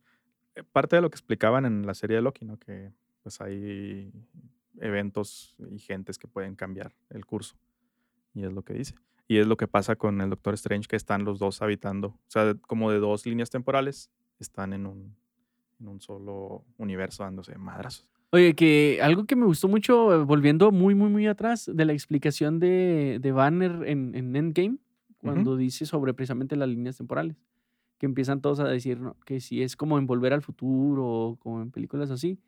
Eh, 0.56 0.62
Parte 0.72 0.96
de 0.98 1.02
lo 1.02 1.10
que 1.10 1.16
explicaban 1.16 1.66
en 1.66 1.88
la 1.88 1.96
serie 1.96 2.18
de 2.18 2.22
Loki, 2.22 2.46
¿no? 2.46 2.60
Que 2.60 2.92
pues 3.24 3.42
hay 3.42 4.12
eventos 4.80 5.56
y 5.72 5.80
gentes 5.80 6.18
que 6.18 6.28
pueden 6.28 6.56
cambiar 6.56 6.94
el 7.10 7.26
curso. 7.26 7.56
Y 8.34 8.44
es 8.44 8.52
lo 8.52 8.64
que 8.64 8.74
dice. 8.74 8.96
Y 9.28 9.38
es 9.38 9.48
lo 9.48 9.58
que 9.58 9.68
pasa 9.68 9.96
con 9.96 10.20
el 10.22 10.30
Doctor 10.30 10.54
Strange, 10.56 10.88
que 10.88 10.96
están 10.96 11.24
los 11.24 11.40
dos 11.40 11.62
habitando. 11.62 12.08
O 12.08 12.20
sea, 12.28 12.56
como 12.56 12.92
de 12.92 13.00
dos 13.00 13.26
líneas 13.26 13.50
temporales, 13.50 14.10
están 14.40 14.74
en 14.74 14.86
un, 14.86 15.16
en 15.80 15.88
un 15.88 16.02
solo 16.02 16.66
universo 16.78 17.24
dándose 17.24 17.58
madrazos. 17.58 18.08
Oye, 18.32 18.56
que 18.56 19.00
algo 19.02 19.26
que 19.26 19.36
me 19.36 19.46
gustó 19.46 19.68
mucho, 19.68 20.14
eh, 20.14 20.24
volviendo 20.24 20.72
muy, 20.72 20.96
muy, 20.96 21.10
muy 21.10 21.28
atrás, 21.28 21.70
de 21.72 21.86
la 21.86 21.94
explicación 21.94 22.60
de, 22.60 23.20
de 23.22 23.32
Banner 23.32 23.84
en, 23.86 24.16
en 24.16 24.36
Endgame, 24.36 24.78
cuando 25.20 25.56
dice 25.56 25.86
sobre 25.86 26.14
precisamente 26.14 26.56
las 26.56 26.68
líneas 26.68 26.98
temporales, 26.98 27.38
que 27.98 28.06
empiezan 28.06 28.42
todos 28.42 28.60
a 28.60 28.66
decir 28.66 29.00
¿no? 29.00 29.16
que 29.26 29.40
si 29.40 29.64
es 29.64 29.76
como 29.76 29.98
en 29.98 30.06
Volver 30.06 30.34
al 30.34 30.42
Futuro 30.42 31.06
o 31.06 31.36
como 31.38 31.62
en 31.62 31.72
películas 31.72 32.12
así. 32.12 32.40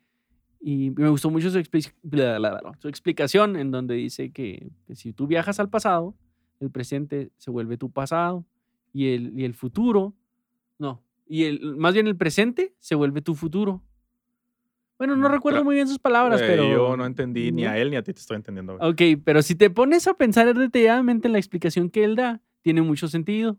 Y 0.60 0.90
me 0.90 1.08
gustó 1.08 1.30
mucho 1.30 1.50
su, 1.50 1.58
expli- 1.58 1.92
bla, 2.02 2.38
bla, 2.38 2.58
bla, 2.60 2.72
su 2.78 2.88
explicación 2.88 3.56
en 3.56 3.70
donde 3.70 3.94
dice 3.94 4.30
que, 4.30 4.70
que 4.86 4.96
si 4.96 5.12
tú 5.12 5.26
viajas 5.26 5.60
al 5.60 5.68
pasado, 5.70 6.14
el 6.60 6.70
presente 6.70 7.30
se 7.36 7.50
vuelve 7.50 7.76
tu 7.76 7.90
pasado 7.90 8.44
y 8.92 9.08
el, 9.12 9.38
y 9.38 9.44
el 9.44 9.54
futuro, 9.54 10.14
no, 10.78 11.02
y 11.26 11.44
el, 11.44 11.76
más 11.76 11.92
bien 11.94 12.06
el 12.06 12.16
presente 12.16 12.74
se 12.78 12.94
vuelve 12.94 13.20
tu 13.22 13.34
futuro. 13.34 13.82
Bueno, 14.98 15.14
no 15.14 15.28
Mm, 15.28 15.32
recuerdo 15.32 15.62
muy 15.62 15.74
bien 15.74 15.86
sus 15.88 15.98
palabras, 15.98 16.40
Eh, 16.40 16.44
pero... 16.46 16.70
Yo 16.72 16.96
no 16.96 17.04
entendí 17.04 17.52
ni 17.52 17.64
a 17.66 17.76
él 17.78 17.90
ni 17.90 17.96
a 17.96 18.02
ti 18.02 18.14
te 18.14 18.20
estoy 18.20 18.36
entendiendo. 18.36 18.78
güey. 18.78 18.90
Ok, 19.16 19.20
pero 19.24 19.42
si 19.42 19.54
te 19.54 19.68
pones 19.68 20.06
a 20.08 20.14
pensar 20.14 20.52
detalladamente 20.56 21.28
en 21.28 21.32
la 21.32 21.38
explicación 21.38 21.90
que 21.90 22.02
él 22.04 22.16
da, 22.16 22.40
tiene 22.62 22.80
mucho 22.82 23.06
sentido. 23.08 23.58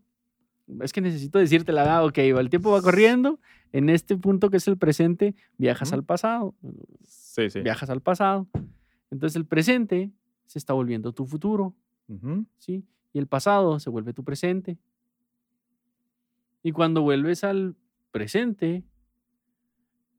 Es 0.82 0.92
que 0.94 1.02
necesito 1.02 1.40
decírtela, 1.40 1.98
ah, 1.98 2.04
ok, 2.04 2.18
el 2.18 2.50
tiempo 2.50 2.72
va 2.72 2.82
corriendo, 2.82 3.40
en 3.72 3.90
este 3.90 4.18
punto 4.18 4.50
que 4.50 4.58
es 4.58 4.68
el 4.68 4.78
presente, 4.78 5.36
viajas 5.58 5.94
al 5.94 6.04
pasado, 6.04 6.56
Sí, 7.04 7.50
sí. 7.50 7.62
viajas 7.62 7.90
al 7.90 8.02
pasado. 8.02 8.48
Entonces 9.12 9.36
el 9.38 9.46
presente 9.46 10.12
se 10.46 10.60
está 10.60 10.74
volviendo 10.74 11.14
tu 11.14 11.26
futuro. 11.26 11.74
¿sí? 12.58 12.86
Y 13.14 13.20
el 13.20 13.28
pasado 13.28 13.80
se 13.80 13.90
vuelve 13.90 14.14
tu 14.14 14.24
presente. 14.24 14.78
Y 16.64 16.72
cuando 16.74 17.02
vuelves 17.02 17.44
al 17.44 17.76
presente, 18.12 18.84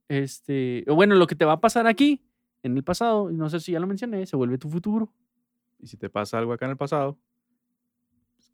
este, 0.09 0.85
o 0.89 0.95
bueno, 0.95 1.15
lo 1.15 1.27
que 1.27 1.35
te 1.35 1.45
va 1.45 1.53
a 1.55 1.61
pasar 1.61 1.87
aquí, 1.87 2.23
en 2.63 2.77
el 2.77 2.83
pasado, 2.85 3.31
no 3.31 3.49
sé 3.51 3.61
si 3.61 3.73
ya 3.73 3.81
lo 3.81 3.87
mencioné, 3.87 4.27
se 4.27 4.37
vuelve 4.37 4.59
tu 4.59 4.69
futuro. 4.69 5.13
Y 5.79 5.87
si 5.87 5.97
te 5.97 6.09
pasa 6.11 6.39
algo 6.39 6.53
acá 6.53 6.65
en 6.65 6.73
el 6.73 6.77
pasado, 6.77 7.19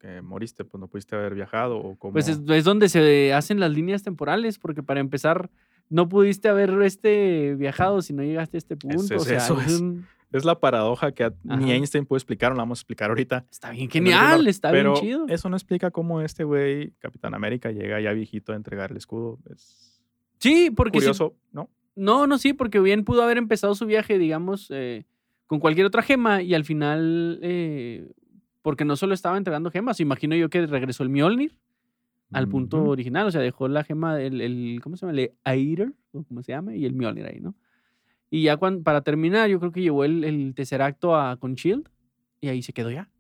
que 0.05 0.21
moriste, 0.23 0.65
pues 0.65 0.79
no 0.81 0.89
pudiste 0.89 1.17
haber 1.17 1.35
viajado 1.35 1.79
o 1.79 1.97
como... 1.97 2.13
Pues 2.13 2.29
es, 2.29 2.41
es 2.47 2.65
donde 2.65 2.89
se 2.91 3.33
hacen 3.33 3.59
las 3.59 3.73
líneas 3.73 4.03
temporales, 4.03 4.59
porque 4.59 4.83
para 4.83 5.01
empezar, 5.01 5.51
no 5.89 6.09
pudiste 6.11 6.49
haber 6.49 6.71
este, 6.83 7.55
viajado 7.55 8.03
si 8.03 8.13
no 8.13 8.23
llegaste 8.23 8.57
a 8.57 8.59
este 8.59 8.77
punto. 8.77 9.15
es 9.15 9.23
o 9.23 9.25
sea, 9.25 9.39
eso, 9.39 9.59
es 9.61 9.67
es- 9.73 9.81
un- 9.81 10.07
Es 10.33 10.45
la 10.45 10.59
paradoja 10.61 11.13
que 11.13 11.25
a- 11.25 11.33
ni. 11.45 11.73
Einstein 11.73 12.05
pudo 12.05 12.17
explicar, 12.19 12.51
no 12.51 12.57
la 12.57 12.63
vamos 12.65 12.79
a 12.79 12.83
explicar 12.83 13.09
ahorita. 13.11 13.47
está 13.51 13.71
bien 13.71 13.89
genial, 13.89 14.47
está 14.47 14.71
pero 14.73 14.93
bien 14.93 15.05
chido. 15.05 15.27
Eso 15.29 15.49
no 15.49 15.57
explica 15.57 15.91
cómo 15.91 16.21
este 16.21 16.45
güey, 16.45 16.91
Capitán 16.99 17.35
América, 17.35 17.71
llega 17.71 17.99
ya 18.01 18.13
viejito 18.13 18.53
a 18.53 18.57
entregar 18.57 18.91
el 18.91 18.97
escudo. 18.99 19.39
Es 19.51 20.03
Sí, 20.39 20.71
porque 20.71 20.99
si- 20.99 21.05
curioso, 21.07 21.35
¿no? 21.53 21.71
no, 21.97 22.27
no, 22.27 22.37
sí, 22.39 22.53
porque 22.53 22.81
bien 22.81 23.05
pudo 23.05 23.23
haber 23.23 23.39
empezado 23.39 23.75
su 23.75 23.87
viaje, 23.87 24.19
digamos, 24.19 24.67
eh, 24.71 25.07
con 25.47 25.61
cualquier 25.61 25.87
otra 25.87 26.03
gema 26.03 26.43
y 26.43 26.53
al 26.55 26.65
final, 26.65 27.39
eh, 27.43 28.11
porque 28.65 28.87
no 28.87 28.97
solo 28.97 29.13
estaba 29.13 29.37
entregando 29.37 29.71
gemas, 29.71 30.01
imagino 30.01 30.35
yo 30.37 30.49
que 30.49 30.67
regresó 30.67 31.03
el 31.03 31.11
Mjolnir 31.11 31.55
al 32.33 32.49
punto 32.49 32.79
Ujú. 32.79 32.93
original, 32.93 33.27
o 33.27 33.31
sea, 33.31 33.43
dejó 33.43 33.69
la 33.69 33.85
gema, 33.85 34.19
el, 34.19 34.41
el 34.41 34.81
¿cómo 34.83 34.97
se 34.97 35.05
llama? 35.05 35.21
El 35.21 35.33
Aether, 35.45 35.93
o 36.13 36.25
como 36.25 36.43
se 36.43 36.53
llama, 36.53 36.75
y 36.75 36.87
el 36.87 36.95
Mjolnir 36.95 37.27
ahí, 37.27 37.41
¿no? 37.41 37.55
Y 38.31 38.45
ya 38.45 38.57
cuando, 38.57 38.83
para 38.83 39.03
terminar, 39.03 39.51
yo 39.51 39.61
creo 39.61 39.71
que 39.71 39.83
llevó 39.83 40.05
el, 40.05 40.25
el 40.25 40.55
Tesseracto 40.55 41.15
a, 41.15 41.37
con 41.37 41.57
Shield 41.57 41.91
y 42.41 42.49
ahí 42.49 42.63
se 42.63 42.73
quedó 42.73 42.91
ya. 42.91 43.11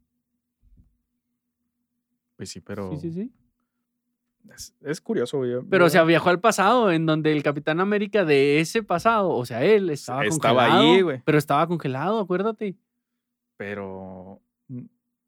Pues 2.37 2.49
sí, 2.49 2.63
pero 2.63 2.89
Sí, 2.93 3.01
sí, 3.01 3.13
sí. 3.13 3.33
Es, 4.49 4.75
es 4.81 5.01
curioso, 5.03 5.37
güey. 5.37 5.61
Pero, 5.69 5.85
o 5.85 5.91
sea, 5.91 6.05
viajó 6.05 6.31
al 6.31 6.41
pasado, 6.41 6.91
en 6.91 7.05
donde 7.05 7.33
el 7.33 7.43
Capitán 7.43 7.81
América 7.81 8.25
de 8.25 8.61
ese 8.61 8.83
pasado, 8.83 9.29
o 9.29 9.45
sea, 9.45 9.63
él 9.63 9.91
estaba, 9.91 10.25
Estaba 10.25 10.65
ahí, 10.65 10.71
congelado, 10.71 11.05
güey. 11.05 11.23
Pero 11.23 11.37
estaba 11.37 11.67
congelado, 11.67 12.19
acuérdate. 12.19 12.77
Pero 13.59 14.41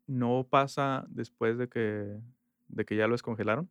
no 0.06 0.46
pasa 0.48 1.04
después 1.08 1.58
de 1.58 1.68
que, 1.68 2.16
de 2.68 2.84
que 2.84 2.96
ya 2.96 3.06
lo 3.06 3.12
descongelaron. 3.12 3.68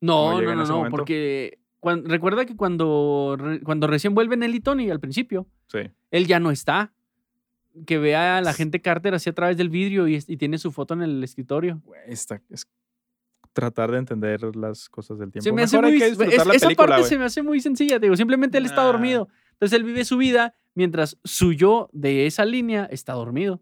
No, 0.00 0.40
no, 0.40 0.54
no, 0.54 0.64
no, 0.64 0.76
momento? 0.78 0.96
porque 0.96 1.58
recuerda 2.04 2.44
que 2.44 2.56
cuando, 2.56 3.36
cuando 3.64 3.86
recién 3.86 4.14
vuelve 4.14 4.36
Nelly 4.36 4.60
Tony 4.60 4.90
al 4.90 5.00
principio, 5.00 5.46
Sí. 5.68 5.78
él 6.10 6.26
ya 6.26 6.40
no 6.40 6.50
está. 6.50 6.92
Que 7.86 7.96
vea 7.98 8.36
a 8.36 8.40
la 8.42 8.52
gente 8.52 8.82
Carter 8.82 9.14
así 9.14 9.30
a 9.30 9.32
través 9.32 9.56
del 9.56 9.70
vidrio 9.70 10.06
y, 10.06 10.22
y 10.26 10.36
tiene 10.36 10.58
su 10.58 10.72
foto 10.72 10.92
en 10.92 11.00
el 11.02 11.24
escritorio. 11.24 11.80
Güey, 11.84 12.00
está- 12.06 12.42
es 12.50 12.68
tratar 13.54 13.90
de 13.90 13.98
entender 13.98 14.54
las 14.56 14.88
cosas 14.90 15.18
del 15.18 15.30
tiempo. 15.32 15.44
Se 15.44 15.52
me 15.52 15.62
hace 15.62 15.76
Mejor 15.76 15.84
hay 15.86 15.92
muy, 15.92 15.98
que 16.00 16.06
es- 16.08 16.18
disfrutar 16.18 16.46
la 16.46 16.54
esa 16.54 16.70
parte 16.70 17.02
se 17.04 17.18
me 17.18 17.24
hace 17.24 17.42
muy 17.42 17.60
sencilla, 17.60 17.98
te 17.98 18.06
digo, 18.06 18.16
simplemente 18.16 18.58
él 18.58 18.66
está 18.66 18.82
dormido. 18.82 19.28
Entonces 19.52 19.78
él 19.78 19.84
vive 19.84 20.04
su 20.04 20.16
vida 20.18 20.54
mientras 20.74 21.18
su 21.24 21.52
yo 21.52 21.88
de 21.92 22.26
esa 22.26 22.44
línea 22.44 22.84
está 22.90 23.12
dormido. 23.14 23.60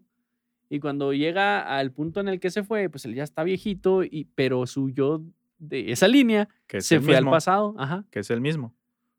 Y 0.73 0.79
cuando 0.79 1.11
llega 1.11 1.77
al 1.77 1.91
punto 1.91 2.21
en 2.21 2.29
el 2.29 2.39
que 2.39 2.49
se 2.49 2.63
fue, 2.63 2.87
pues 2.89 3.03
él 3.03 3.13
ya 3.13 3.23
está 3.23 3.43
viejito, 3.43 4.03
y, 4.05 4.29
pero 4.35 4.65
su 4.65 4.89
yo 4.89 5.21
de 5.59 5.91
esa 5.91 6.07
línea 6.07 6.47
Que 6.65 6.77
es 6.77 6.85
se 6.85 7.01
fue 7.01 7.15
al 7.17 7.23
mismo, 7.23 7.31
pasado. 7.31 7.75
Ajá. 7.77 8.05
Que 8.09 8.19
es 8.21 8.29
el 8.31 8.39
mismo. 8.39 8.73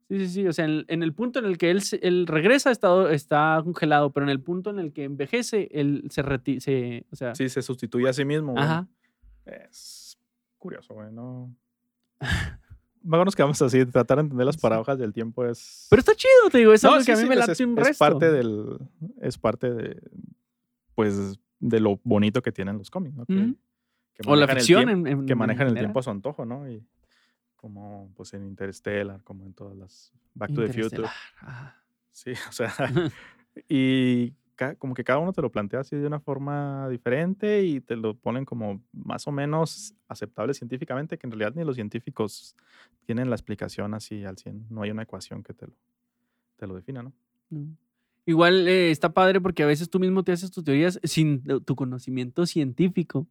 Sí, 0.09 0.19
sí, 0.21 0.29
sí. 0.29 0.47
O 0.49 0.53
sea, 0.55 0.65
en, 0.65 0.85
en 0.89 1.03
el 1.03 1.13
punto 1.13 1.39
en 1.41 1.45
el 1.45 1.59
que 1.59 1.71
él, 1.71 1.83
se- 1.83 2.01
él 2.07 2.27
regresa 2.27 2.71
está, 2.71 3.13
está 3.13 3.61
congelado, 3.65 4.13
pero 4.13 4.25
en 4.25 4.31
el 4.31 4.41
punto 4.41 4.71
en 4.71 4.79
el 4.79 4.95
que 4.95 5.05
envejece, 5.05 5.69
él 5.73 6.05
se 6.11 6.23
retira. 6.23 6.59
O 7.11 7.17
sea, 7.17 7.35
Sí, 7.35 7.49
se 7.51 7.61
sustituye 7.61 8.09
a 8.09 8.13
sí 8.15 8.25
mismo. 8.25 8.53
güey. 8.53 8.65
ajá. 8.65 8.89
Es 9.45 10.19
curioso, 10.59 10.95
güey. 10.95 11.13
No. 11.13 11.55
Mejor 13.03 13.27
nos 13.27 13.35
quedamos 13.37 13.61
así. 13.61 13.85
Tratar 13.87 14.19
de 14.19 14.23
entender 14.23 14.47
las 14.47 14.55
Sí. 14.55 14.61
paradojas 14.63 14.99
del 14.99 15.13
tiempo 15.13 15.45
es. 15.45 15.87
Pero 15.91 16.01
está 16.01 16.15
chido, 16.15 16.51
te 16.51 16.59
digo, 16.59 16.73
es 16.73 16.83
No, 16.85 16.91
algo 16.91 17.01
sí, 17.01 17.07
que 17.07 17.13
a 17.13 17.17
mí 17.17 17.23
sí, 17.23 17.29
me 17.29 17.37
late 17.37 17.53
es, 17.53 17.61
un 17.61 17.79
es 17.79 17.87
resto. 17.89 18.05
parte 18.05 18.31
del. 18.31 18.79
Es 19.21 19.39
parte 19.39 19.71
de. 19.73 20.01
Pues 20.95 21.39
de 21.61 21.81
lo 21.81 22.01
bonito 22.05 22.43
que 22.43 22.53
tienen 22.53 22.79
los 22.79 22.91
cómics, 22.91 23.15
¿no? 23.17 23.27
Que, 23.27 23.35
que 24.15 24.23
O 24.31 24.37
la 24.37 24.45
el 24.47 24.51
ficción. 24.59 24.87
tiempo- 24.87 25.09
en- 25.09 25.19
en- 25.21 25.27
que 25.27 25.33
en 25.33 25.39
manejan 25.39 25.67
el 25.69 25.75
tiempo 25.81 26.01
a 26.01 26.03
su 26.03 26.11
antojo, 26.11 26.45
¿no? 26.45 26.69
Y 26.69 26.85
como 27.57 28.11
pues 28.17 28.35
en 28.35 28.45
Interstellar, 28.45 29.23
como 29.23 29.47
en 29.47 29.55
todas 29.55 29.77
las 29.77 30.13
Back 30.35 30.53
to 30.55 30.61
the 30.63 30.73
Future. 30.91 31.09
Sí, 32.11 32.33
o 32.49 32.53
sea, 32.53 32.73
y 33.69 34.35
como 34.79 34.95
que 34.95 35.03
cada 35.03 35.19
uno 35.19 35.33
te 35.33 35.43
lo 35.43 35.51
plantea 35.51 35.81
así 35.81 35.97
de 35.97 36.07
una 36.07 36.21
forma 36.21 36.89
diferente 36.89 37.65
y 37.65 37.81
te 37.81 37.97
lo 37.97 38.15
ponen 38.17 38.45
como 38.45 38.81
más 38.93 39.27
o 39.27 39.33
menos 39.33 39.95
aceptable 40.09 40.55
científicamente, 40.55 41.19
que 41.19 41.27
en 41.27 41.33
realidad 41.33 41.55
ni 41.57 41.65
los 41.65 41.75
científicos 41.77 42.55
tienen 43.05 43.29
la 43.31 43.37
explicación 43.37 43.95
así 43.95 44.25
al 44.25 44.37
100. 44.39 44.67
No 44.71 44.83
hay 44.83 44.91
una 44.91 45.03
ecuación 45.03 45.43
que 45.43 45.53
te 45.55 45.67
lo, 45.67 45.73
te 46.57 46.67
lo 46.67 46.75
defina, 46.75 47.03
¿no? 47.03 47.13
No. 47.51 47.77
Igual 48.27 48.69
eh, 48.69 48.91
está 48.91 49.13
padre 49.13 49.41
porque 49.41 49.63
a 49.63 49.67
veces 49.67 49.91
tú 49.91 49.99
mismo 49.99 50.23
te 50.23 50.33
haces 50.33 50.51
tus 50.51 50.63
teorías 50.65 51.01
sin 51.05 51.43
tu- 51.65 51.75
conocimiento 51.77 52.47
científico. 52.47 53.27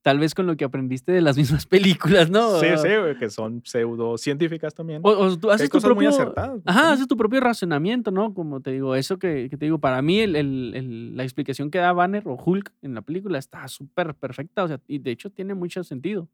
Tal 0.00 0.20
vez 0.20 0.32
con 0.32 0.46
lo 0.46 0.56
que 0.56 0.64
aprendiste 0.64 1.10
de 1.10 1.20
las 1.20 1.36
mismas 1.36 1.66
películas, 1.66 2.30
¿no? 2.30 2.60
Sí, 2.60 2.66
sí, 2.80 2.88
que 3.18 3.28
son 3.30 3.62
pseudocientíficas 3.64 4.72
también. 4.74 5.00
O, 5.04 5.10
o 5.10 5.36
tú 5.36 5.50
haces 5.50 5.68
tu 5.68 5.76
cosas 5.78 5.88
muy 5.94 6.04
propio. 6.04 6.08
acertadas, 6.10 6.60
Ajá, 6.64 6.82
¿no? 6.84 6.88
haces 6.90 7.08
tu 7.08 7.16
propio 7.16 7.40
razonamiento, 7.40 8.10
¿no? 8.12 8.32
Como 8.32 8.60
te 8.60 8.70
digo, 8.70 8.94
eso 8.94 9.18
que, 9.18 9.48
que 9.50 9.56
te 9.56 9.66
digo, 9.66 9.78
para 9.80 10.00
mí 10.02 10.20
el- 10.20 10.36
el- 10.36 10.72
el- 10.76 11.16
la 11.16 11.24
explicación 11.24 11.70
que 11.70 11.78
da 11.78 11.92
Banner 11.92 12.22
o 12.26 12.34
Hulk 12.42 12.72
en 12.82 12.94
la 12.94 13.02
película 13.02 13.38
está 13.38 13.66
súper 13.68 14.14
perfecta, 14.14 14.62
o 14.64 14.68
sea, 14.68 14.80
y 14.86 14.98
de 14.98 15.10
hecho 15.10 15.30
tiene 15.30 15.54
mucho 15.54 15.82
sentido. 15.82 16.28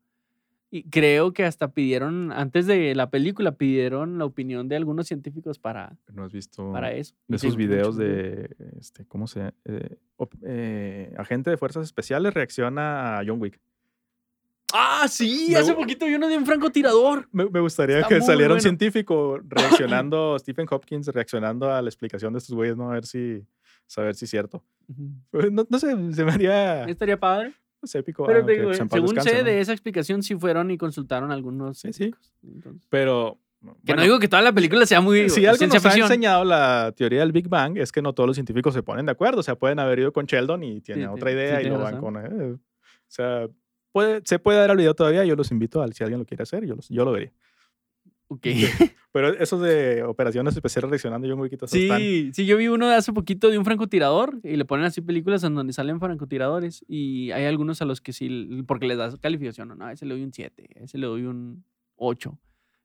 Y 0.75 0.83
creo 0.91 1.33
que 1.33 1.45
hasta 1.45 1.69
pidieron, 1.69 2.33
antes 2.33 2.67
de 2.67 2.97
la 2.97 3.09
película, 3.09 3.53
pidieron 3.53 4.19
la 4.19 4.25
opinión 4.25 4.67
de 4.67 4.75
algunos 4.75 5.07
científicos 5.07 5.61
para, 5.61 5.97
¿No 6.13 6.25
has 6.25 6.33
visto 6.33 6.73
para 6.73 6.93
eso. 6.93 7.15
de 7.29 7.37
esos 7.37 7.51
mucho 7.51 7.59
videos 7.59 7.97
de, 7.97 8.57
este, 8.81 9.07
¿cómo 9.07 9.29
se 9.29 9.53
eh, 9.67 9.99
eh, 10.43 11.15
agente 11.17 11.51
de 11.51 11.57
fuerzas 11.59 11.85
especiales 11.85 12.35
reacciona 12.35 13.21
a 13.21 13.25
John 13.25 13.41
Wick? 13.41 13.61
Ah, 14.73 15.07
sí, 15.09 15.51
Me 15.53 15.59
hace 15.59 15.75
poquito 15.75 16.07
vi 16.07 16.15
uno 16.17 16.27
de 16.27 16.37
un 16.37 16.45
francotirador. 16.45 17.29
Me, 17.31 17.49
me 17.49 17.61
gustaría 17.61 17.99
Está 18.01 18.09
que 18.09 18.21
saliera 18.21 18.55
un 18.55 18.57
bueno. 18.57 18.61
científico 18.63 19.39
reaccionando, 19.45 20.37
Stephen 20.41 20.67
Hopkins 20.69 21.07
reaccionando 21.07 21.73
a 21.73 21.81
la 21.83 21.89
explicación 21.89 22.33
de 22.33 22.41
estos 22.41 22.57
güeyes, 22.57 22.77
¿no? 22.77 22.91
A 22.91 22.95
ver 22.95 23.07
si, 23.07 23.47
saber 23.87 24.17
si 24.17 24.25
es 24.25 24.31
cierto. 24.33 24.65
Pues, 25.31 25.53
No, 25.53 25.65
no 25.71 25.79
sé, 25.79 25.91
se 26.15 26.25
me 26.25 26.33
haría 26.33 26.83
Estaría 26.87 27.17
padre. 27.21 27.55
Pues, 27.85 27.95
épico. 27.97 28.25
Pero 28.27 28.39
aunque, 28.41 28.53
digo, 28.55 28.65
pues, 28.67 28.79
según 28.79 29.07
descanse, 29.15 29.31
sé 29.31 29.39
¿no? 29.39 29.45
de 29.45 29.61
esa 29.61 29.73
explicación, 29.73 30.23
sí 30.23 30.35
fueron 30.37 30.71
y 30.71 30.79
consultaron 30.79 31.31
algunos 31.33 31.79
Sí, 31.79 31.93
sí. 31.93 32.11
Entonces, 32.43 32.83
Pero. 32.91 33.39
que 33.63 33.69
bueno, 33.87 33.97
no 33.97 34.03
digo 34.03 34.19
que 34.19 34.29
toda 34.29 34.43
la 34.43 34.53
película 34.53 34.85
sea 34.87 35.01
muy 35.01 35.31
si 35.31 35.47
algo 35.47 35.67
nos 35.67 35.77
ha 35.77 35.81
ficción. 35.81 36.07
enseñado 36.07 36.45
la 36.45 36.93
teoría 36.97 37.21
del 37.21 37.33
Big 37.33 37.49
Bang 37.49 37.79
es 37.79 37.93
que 37.93 38.03
no 38.03 38.13
todos 38.13 38.27
los 38.27 38.37
científicos 38.37 38.75
se 38.75 38.83
ponen 38.83 39.07
de 39.07 39.13
acuerdo. 39.13 39.41
O 39.41 39.43
sea, 39.43 39.55
pueden 39.57 39.79
haber 39.79 40.01
ido 40.01 40.13
con 40.13 40.27
Sheldon 40.27 40.63
y 40.65 40.81
tienen 40.81 41.09
Sí, 41.09 41.15
otra 41.15 41.31
idea 41.33 41.61
sí, 41.61 41.67
y 41.67 41.71
lo 41.71 41.79
van 41.79 41.99
con. 41.99 42.17
eh, 42.17 42.53
o 42.53 42.59
sea, 43.09 43.47
puede, 43.93 44.21
se 44.25 44.39
puede 44.39 44.59
dar 44.59 44.71
al 44.71 44.77
video 44.77 44.95
todavía. 44.95 45.25
Yo 45.25 45.35
los 45.37 45.51
invito 45.51 45.83
a 45.83 45.89
si 45.89 46.03
alguien 46.03 46.19
lo 46.21 46.27
quiere 46.27 46.43
hacer, 46.43 46.65
yo, 46.67 46.75
los- 46.77 46.89
yo 46.89 47.05
lo 47.05 47.13
vería. 47.13 47.33
Ok. 48.35 48.47
Pero 49.13 49.29
esos 49.29 49.61
de 49.61 50.03
operaciones 50.03 50.55
especiales 50.57 50.91
reaccionando, 50.91 51.29
yo 51.29 51.37
muy 51.37 51.49
quito 51.49 51.67
esos 51.67 51.79
están- 51.79 52.01
Sí, 52.01 52.31
sí, 52.35 52.47
yo 52.47 52.57
vi 52.57 52.67
uno 52.67 52.89
de 52.89 52.97
hace 52.97 53.13
poquito 53.13 53.49
de 53.49 53.59
un 53.59 53.65
francotirador 53.65 54.41
y 54.43 54.57
le 54.57 54.65
ponen 54.65 54.87
así 54.87 55.01
películas 55.01 55.45
en 55.45 55.55
donde 55.55 55.73
salen 55.73 56.01
francotiradores 56.01 56.85
y 56.89 57.31
hay 57.31 57.45
algunos 57.45 57.81
a 57.81 57.85
los 57.85 58.01
que 58.01 58.13
sí, 58.13 58.49
porque 58.67 58.87
les 58.87 58.99
das 58.99 59.17
calificación, 59.19 59.69
no, 59.79 59.85
a 59.87 59.93
ese 59.93 60.05
le 60.05 60.15
doy 60.15 60.25
un 60.25 60.33
7, 60.33 60.69
a 60.81 60.85
ese 60.85 60.99
le 60.99 61.07
doy 61.07 61.23
un 61.27 61.65
8. 61.97 62.37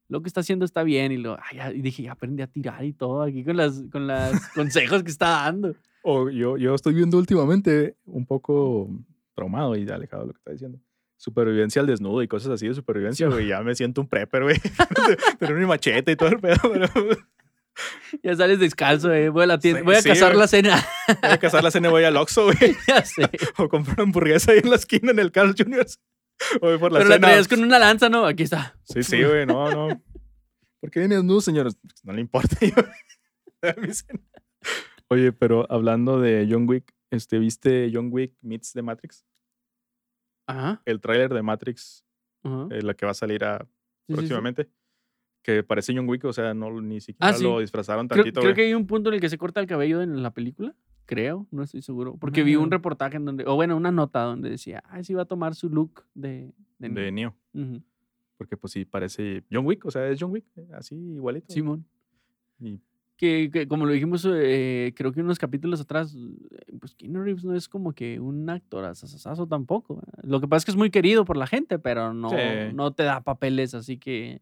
Lo 0.08 0.22
que 0.22 0.28
está 0.28 0.42
haciendo 0.42 0.66
está 0.66 0.84
bien 0.84 1.12
y, 1.12 1.18
lo, 1.18 1.36
ay, 1.42 1.58
ya- 1.58 1.72
y 1.74 1.82
dije, 1.82 2.04
ya 2.04 2.12
aprendí 2.12 2.44
a 2.44 2.48
tirar 2.48 2.84
y 2.86 2.94
todo 2.94 3.24
aquí 3.24 3.44
con 3.44 3.58
las 3.58 3.84
con 3.92 4.06
los 4.08 4.32
consejos 4.56 5.02
que 5.04 5.10
está 5.12 5.30
dando. 5.46 5.76
O 6.04 6.30
yo, 6.30 6.58
yo 6.58 6.76
estoy 6.76 6.94
viendo 6.94 7.18
últimamente 7.18 7.96
un 8.06 8.26
poco 8.28 8.88
traumado 9.36 9.76
y 9.76 9.88
alejado 9.90 10.24
de 10.24 10.28
lo 10.28 10.34
que 10.34 10.38
está 10.40 10.52
diciendo. 10.52 10.80
Supervivencia 11.22 11.82
al 11.82 11.88
desnudo 11.88 12.24
y 12.24 12.30
cosas 12.30 12.50
así 12.52 12.66
de 12.70 12.74
supervivencia, 12.74 13.28
güey. 13.28 13.48
Ya 13.48 13.62
me 13.62 13.76
siento 13.76 14.00
un 14.00 14.08
prepper, 14.08 14.44
güey. 14.44 14.56
Tener 15.40 15.56
mi 15.56 15.66
machete 15.66 16.14
y 16.14 16.16
todo 16.16 16.30
el 16.30 16.40
pedo, 16.40 16.56
pero 16.72 16.88
Ya 18.24 18.36
sales 18.38 18.58
descalzo, 18.60 19.12
eh, 19.14 19.28
voy 19.28 19.44
a 19.44 19.48
la 19.48 19.60
tienda, 19.60 19.80
Sí, 19.82 19.86
voy 19.86 19.96
a 19.96 20.02
sí, 20.02 20.08
cazar 20.08 20.30
güey. 20.30 20.40
la 20.40 20.48
cena. 20.48 20.86
voy 21.22 21.32
a 21.32 21.38
cazar 21.38 21.62
la 21.62 21.72
cena 21.72 21.90
y 21.90 21.92
voy 21.92 22.06
al 22.06 22.16
Oxxo, 22.16 22.46
güey. 22.46 22.58
ya 22.88 23.04
sé. 23.04 23.30
O 23.58 23.68
comprar 23.68 23.96
una 23.98 24.04
hamburguesa 24.04 24.54
ahí 24.54 24.60
en 24.64 24.70
la 24.70 24.78
esquina 24.78 25.12
en 25.12 25.20
el 25.20 25.34
Carl 25.34 25.54
Jr. 25.58 25.86
Voy 26.62 26.78
por 26.78 26.94
la 26.94 27.00
Pero 27.00 27.10
la 27.10 27.16
cena. 27.16 27.28
traías 27.28 27.48
con 27.50 27.64
una 27.64 27.80
lanza, 27.80 28.08
¿no? 28.08 28.26
Aquí 28.26 28.44
está. 28.44 28.78
Sí, 28.84 29.04
sí, 29.04 29.22
güey, 29.22 29.46
no, 29.46 29.70
no. 29.72 30.02
¿Por 30.80 30.90
qué 30.90 31.02
viene 31.02 31.16
desnudo, 31.16 31.42
señores? 31.42 31.78
No 32.04 32.14
le 32.14 32.22
importa. 32.22 32.56
Oye, 35.10 35.32
pero 35.34 35.66
hablando 35.70 36.22
de 36.22 36.48
John 36.50 36.66
Wick, 36.70 36.94
este, 37.12 37.40
¿viste 37.40 37.90
John 37.94 38.10
Wick 38.12 38.36
Meets 38.42 38.72
The 38.74 38.82
Matrix? 38.84 39.26
Ajá. 40.50 40.82
El 40.86 41.00
tráiler 41.00 41.34
de 41.34 41.42
Matrix, 41.42 42.04
ajá. 42.44 42.68
eh, 42.72 42.82
la 42.82 42.94
que 42.94 43.06
va 43.06 43.12
a 43.12 43.16
salir 43.16 43.44
a, 43.44 43.60
Sí, 43.60 43.66
sí, 43.66 43.72
sí. 44.08 44.14
próximamente. 44.14 44.70
Que 45.42 45.64
parece 45.64 45.96
John 45.96 46.10
Wick, 46.10 46.26
o 46.26 46.34
sea, 46.34 46.54
no 46.54 46.82
ni 46.82 47.00
siquiera 47.00 47.34
Ah, 47.34 47.40
lo 47.42 47.60
disfrazaron 47.60 48.08
tantito, 48.08 48.42
creo 48.42 48.54
que 48.54 48.62
hay 48.64 48.74
un 48.74 48.86
punto 48.88 49.10
en 49.10 49.16
el 49.16 49.22
que 49.22 49.30
se 49.30 49.38
corta 49.38 49.60
el 49.62 49.68
cabello 49.68 50.02
en 50.02 50.22
la 50.22 50.32
película. 50.34 50.76
Creo, 51.06 51.48
no 51.50 51.64
estoy 51.64 51.82
seguro. 51.82 52.18
Porque 52.20 52.44
vi 52.44 52.56
un 52.56 52.68
Mm. 52.68 52.72
reportaje 52.72 53.18
en 53.18 53.26
donde, 53.26 53.44
o 53.48 53.56
bueno, 53.56 53.76
una 53.78 53.92
nota 53.92 54.22
donde 54.24 54.50
decía, 54.50 54.84
ay, 54.88 55.04
sí 55.04 55.14
va 55.14 55.24
a 55.24 55.26
tomar 55.26 55.56
su 55.56 55.70
look 55.70 56.04
de. 56.14 56.52
de, 56.78 56.90
De 56.90 57.12
Neo. 57.12 57.36
Porque 58.38 58.58
pues 58.58 58.74
sí, 58.74 58.86
parece 58.86 59.44
John 59.52 59.66
Wick, 59.66 59.86
o 59.86 59.92
sea, 59.92 60.08
es 60.08 60.20
John 60.20 60.32
Wick, 60.32 60.46
así 60.74 60.96
igualito. 60.96 61.52
Simón. 61.54 61.86
Y 62.60 62.80
Que, 63.20 63.50
que 63.52 63.68
como 63.68 63.86
lo 63.86 63.92
dijimos, 63.92 64.26
eh, 64.32 64.94
creo 64.96 65.12
que 65.12 65.20
unos 65.20 65.38
capítulos 65.38 65.82
atrás, 65.82 66.16
eh, 66.16 66.72
pues 66.80 66.96
Keanu 66.96 67.22
Reeves 67.22 67.44
no 67.44 67.54
es 67.54 67.68
como 67.68 67.92
que 67.92 68.18
un 68.18 68.50
actor 68.50 68.86
asasazo 68.86 69.46
tampoco. 69.46 70.02
Lo 70.24 70.40
que 70.40 70.48
pasa 70.48 70.60
es 70.60 70.66
que 70.66 70.72
es 70.72 70.78
muy 70.78 70.90
querido 70.90 71.26
por 71.26 71.36
la 71.36 71.46
gente, 71.46 71.80
pero 71.80 72.14
no, 72.14 72.30
Sí. 72.30 72.36
no 72.74 72.94
te 72.94 73.04
da 73.04 73.20
papeles, 73.22 73.74
así 73.74 73.98
que, 73.98 74.42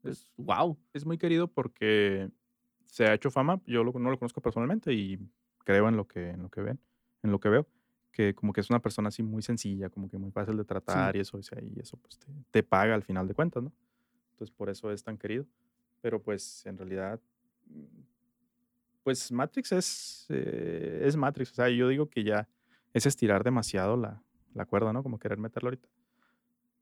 pues, 0.00 0.32
wow. 0.38 0.78
es 0.94 1.04
muy 1.04 1.18
querido 1.18 1.48
porque 1.48 2.30
se 2.86 3.04
ha 3.04 3.12
hecho 3.12 3.30
fama. 3.30 3.60
Yo 3.66 3.84
lo- 3.84 3.92
no 3.92 4.10
lo 4.10 4.18
conozco 4.18 4.40
personalmente 4.40 4.94
y 4.94 5.18
creo 5.64 5.86
en 5.90 5.96
lo 5.98 6.06
que, 6.08 6.30
en 6.30 6.42
lo 6.42 6.48
que 6.48 6.62
ven, 6.62 6.80
en 7.22 7.30
lo 7.30 7.38
que 7.40 7.50
veo. 7.50 7.66
Que 8.10 8.34
como 8.34 8.54
que 8.54 8.62
es 8.62 8.70
una 8.70 8.80
persona 8.80 9.08
así 9.08 9.22
muy 9.22 9.42
sencilla, 9.42 9.90
como 9.90 10.08
que 10.08 10.16
muy 10.16 10.30
fácil 10.30 10.56
de 10.56 10.64
tratar 10.64 11.14
y 11.14 11.20
eso, 11.20 11.36
o 11.36 11.42
sea, 11.42 11.58
y 11.62 11.78
eso 11.78 11.98
pues 11.98 12.18
te, 12.18 12.26
te 12.50 12.62
paga 12.62 12.94
al 12.94 13.02
final 13.02 13.28
de 13.28 13.34
cuentas, 13.34 13.62
¿no? 13.62 13.70
Entonces 14.30 14.50
por 14.56 14.70
eso 14.70 14.90
es 14.90 15.04
tan 15.04 15.18
querido. 15.18 15.44
Pero 16.00 16.22
pues 16.22 16.64
en 16.64 16.78
realidad, 16.78 17.20
pues 19.02 19.32
Matrix 19.32 19.72
es, 19.72 20.26
eh, 20.28 21.02
es 21.04 21.16
Matrix. 21.16 21.52
O 21.52 21.54
sea, 21.54 21.68
yo 21.70 21.88
digo 21.88 22.10
que 22.10 22.24
ya 22.24 22.48
es 22.92 23.06
estirar 23.06 23.42
demasiado 23.44 23.96
la, 23.96 24.22
la 24.54 24.66
cuerda, 24.66 24.92
¿no? 24.92 25.02
Como 25.02 25.18
querer 25.18 25.38
meterla 25.38 25.68
ahorita. 25.68 25.88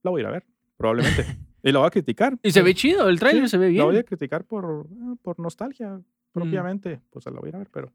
La 0.03 0.11
voy 0.11 0.21
a 0.21 0.23
ir 0.23 0.29
a 0.29 0.33
ver, 0.33 0.47
probablemente. 0.77 1.25
y 1.63 1.73
la 1.73 1.79
voy 1.79 1.87
a 1.87 1.91
criticar. 1.91 2.39
Y 2.43 2.51
se 2.51 2.63
ve 2.63 2.75
chido, 2.75 3.09
el 3.09 3.19
trailer 3.19 3.45
Sí, 3.45 3.51
se 3.51 3.59
ve 3.59 3.69
bien. 3.69 3.79
La 3.79 3.85
voy 3.85 3.99
a 3.99 4.03
criticar 4.03 4.45
por, 4.45 4.89
ah, 5.03 5.15
por 5.23 5.39
nostalgia, 5.39 6.01
propiamente. 6.33 7.01
Pues 7.11 7.25
la 7.27 7.33
voy 7.33 7.47
a 7.47 7.49
ir 7.51 7.55
a 7.57 7.59
ver, 7.59 7.71
pero, 7.71 7.93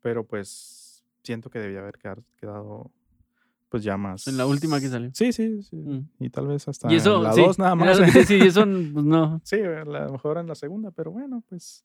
pero 0.00 0.24
pues 0.24 1.04
siento 1.22 1.50
que 1.50 1.58
debía 1.58 1.80
haber 1.80 1.98
quedado 2.40 2.90
pues 3.68 3.82
ya 3.82 3.96
más. 3.96 4.26
En 4.28 4.36
la 4.36 4.46
última 4.46 4.80
que 4.80 4.88
salió. 4.88 5.10
Sí, 5.12 5.32
sí, 5.32 5.62
sí. 5.62 5.76
Mm. 5.76 6.08
Y 6.20 6.30
tal 6.30 6.46
vez 6.46 6.66
hasta 6.68 6.90
Y 6.90 6.96
eso, 6.96 7.22
la 7.22 7.32
sí, 7.32 7.42
2 7.42 7.58
nada 7.58 7.74
más. 7.74 7.98
y 8.30 8.34
eso, 8.46 8.62
pues 8.62 9.04
no. 9.04 9.40
sí, 9.44 9.56
a 9.60 9.84
lo 9.84 10.12
mejor 10.12 10.38
en 10.38 10.46
la 10.46 10.54
segunda, 10.54 10.90
pero 10.90 11.10
bueno, 11.10 11.42
pues 11.48 11.84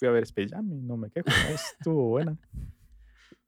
fui 0.00 0.08
a 0.08 0.10
ver 0.10 0.24
Space 0.24 0.48
Jam 0.48 0.68
y 0.72 0.80
no 0.82 0.96
me 0.96 1.10
quejo. 1.10 1.28
Estuvo 1.78 2.08
buena. 2.08 2.36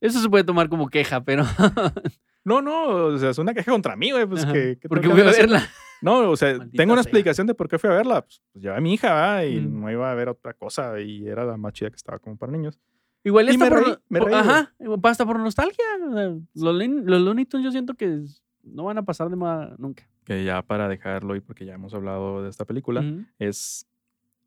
Eso 0.00 0.20
se 0.20 0.28
puede 0.28 0.44
tomar 0.44 0.68
como 0.68 0.88
queja, 0.88 1.22
pero. 1.24 1.44
No, 2.44 2.60
no, 2.60 2.86
o 3.06 3.18
sea, 3.18 3.30
es 3.30 3.38
una 3.38 3.54
queja 3.54 3.70
contra 3.70 3.94
mí, 3.94 4.10
güey. 4.10 4.26
Pues 4.26 4.42
Ajá, 4.42 4.52
que, 4.52 4.76
que 4.80 4.88
porque 4.88 5.06
voy 5.06 5.20
a 5.20 5.30
hacer? 5.30 5.42
verla. 5.42 5.62
No, 6.00 6.28
o 6.28 6.36
sea, 6.36 6.56
Maldita 6.58 6.76
tengo 6.76 6.92
una 6.92 7.04
sea. 7.04 7.08
explicación 7.08 7.46
de 7.46 7.54
por 7.54 7.68
qué 7.68 7.78
fui 7.78 7.88
a 7.88 7.92
verla. 7.92 8.22
Pues, 8.22 8.42
pues 8.52 8.64
llevé 8.64 8.76
a 8.76 8.80
mi 8.80 8.94
hija, 8.94 9.14
¿verdad? 9.14 9.42
Y 9.44 9.60
Mm. 9.60 9.80
no 9.80 9.88
iba 9.92 10.10
a 10.10 10.14
ver 10.16 10.28
otra 10.28 10.52
cosa 10.52 10.98
y 11.00 11.28
era 11.28 11.44
la 11.44 11.56
más 11.56 11.72
chida 11.72 11.88
que 11.90 11.94
estaba 11.94 12.18
como 12.18 12.36
para 12.36 12.50
niños. 12.50 12.80
Igual 13.22 13.48
está 13.48 13.68
por, 13.68 13.84
reí, 13.84 13.94
por- 14.08 14.24
reí, 14.24 14.34
ajá, 14.34 14.74
hasta 15.04 15.24
por 15.24 15.38
nostalgia. 15.38 15.84
Los, 16.00 16.40
los 16.52 17.20
Looney 17.22 17.44
Tunes 17.44 17.64
yo 17.64 17.70
siento 17.70 17.94
que 17.94 18.24
no 18.64 18.82
van 18.82 18.98
a 18.98 19.04
pasar 19.04 19.30
de 19.30 19.36
moda 19.36 19.76
nunca. 19.78 20.02
Que 20.24 20.42
ya 20.42 20.62
para 20.62 20.88
dejarlo 20.88 21.36
y 21.36 21.40
porque 21.40 21.64
ya 21.64 21.74
hemos 21.74 21.94
hablado 21.94 22.42
de 22.42 22.50
esta 22.50 22.64
película, 22.64 23.04
es 23.38 23.86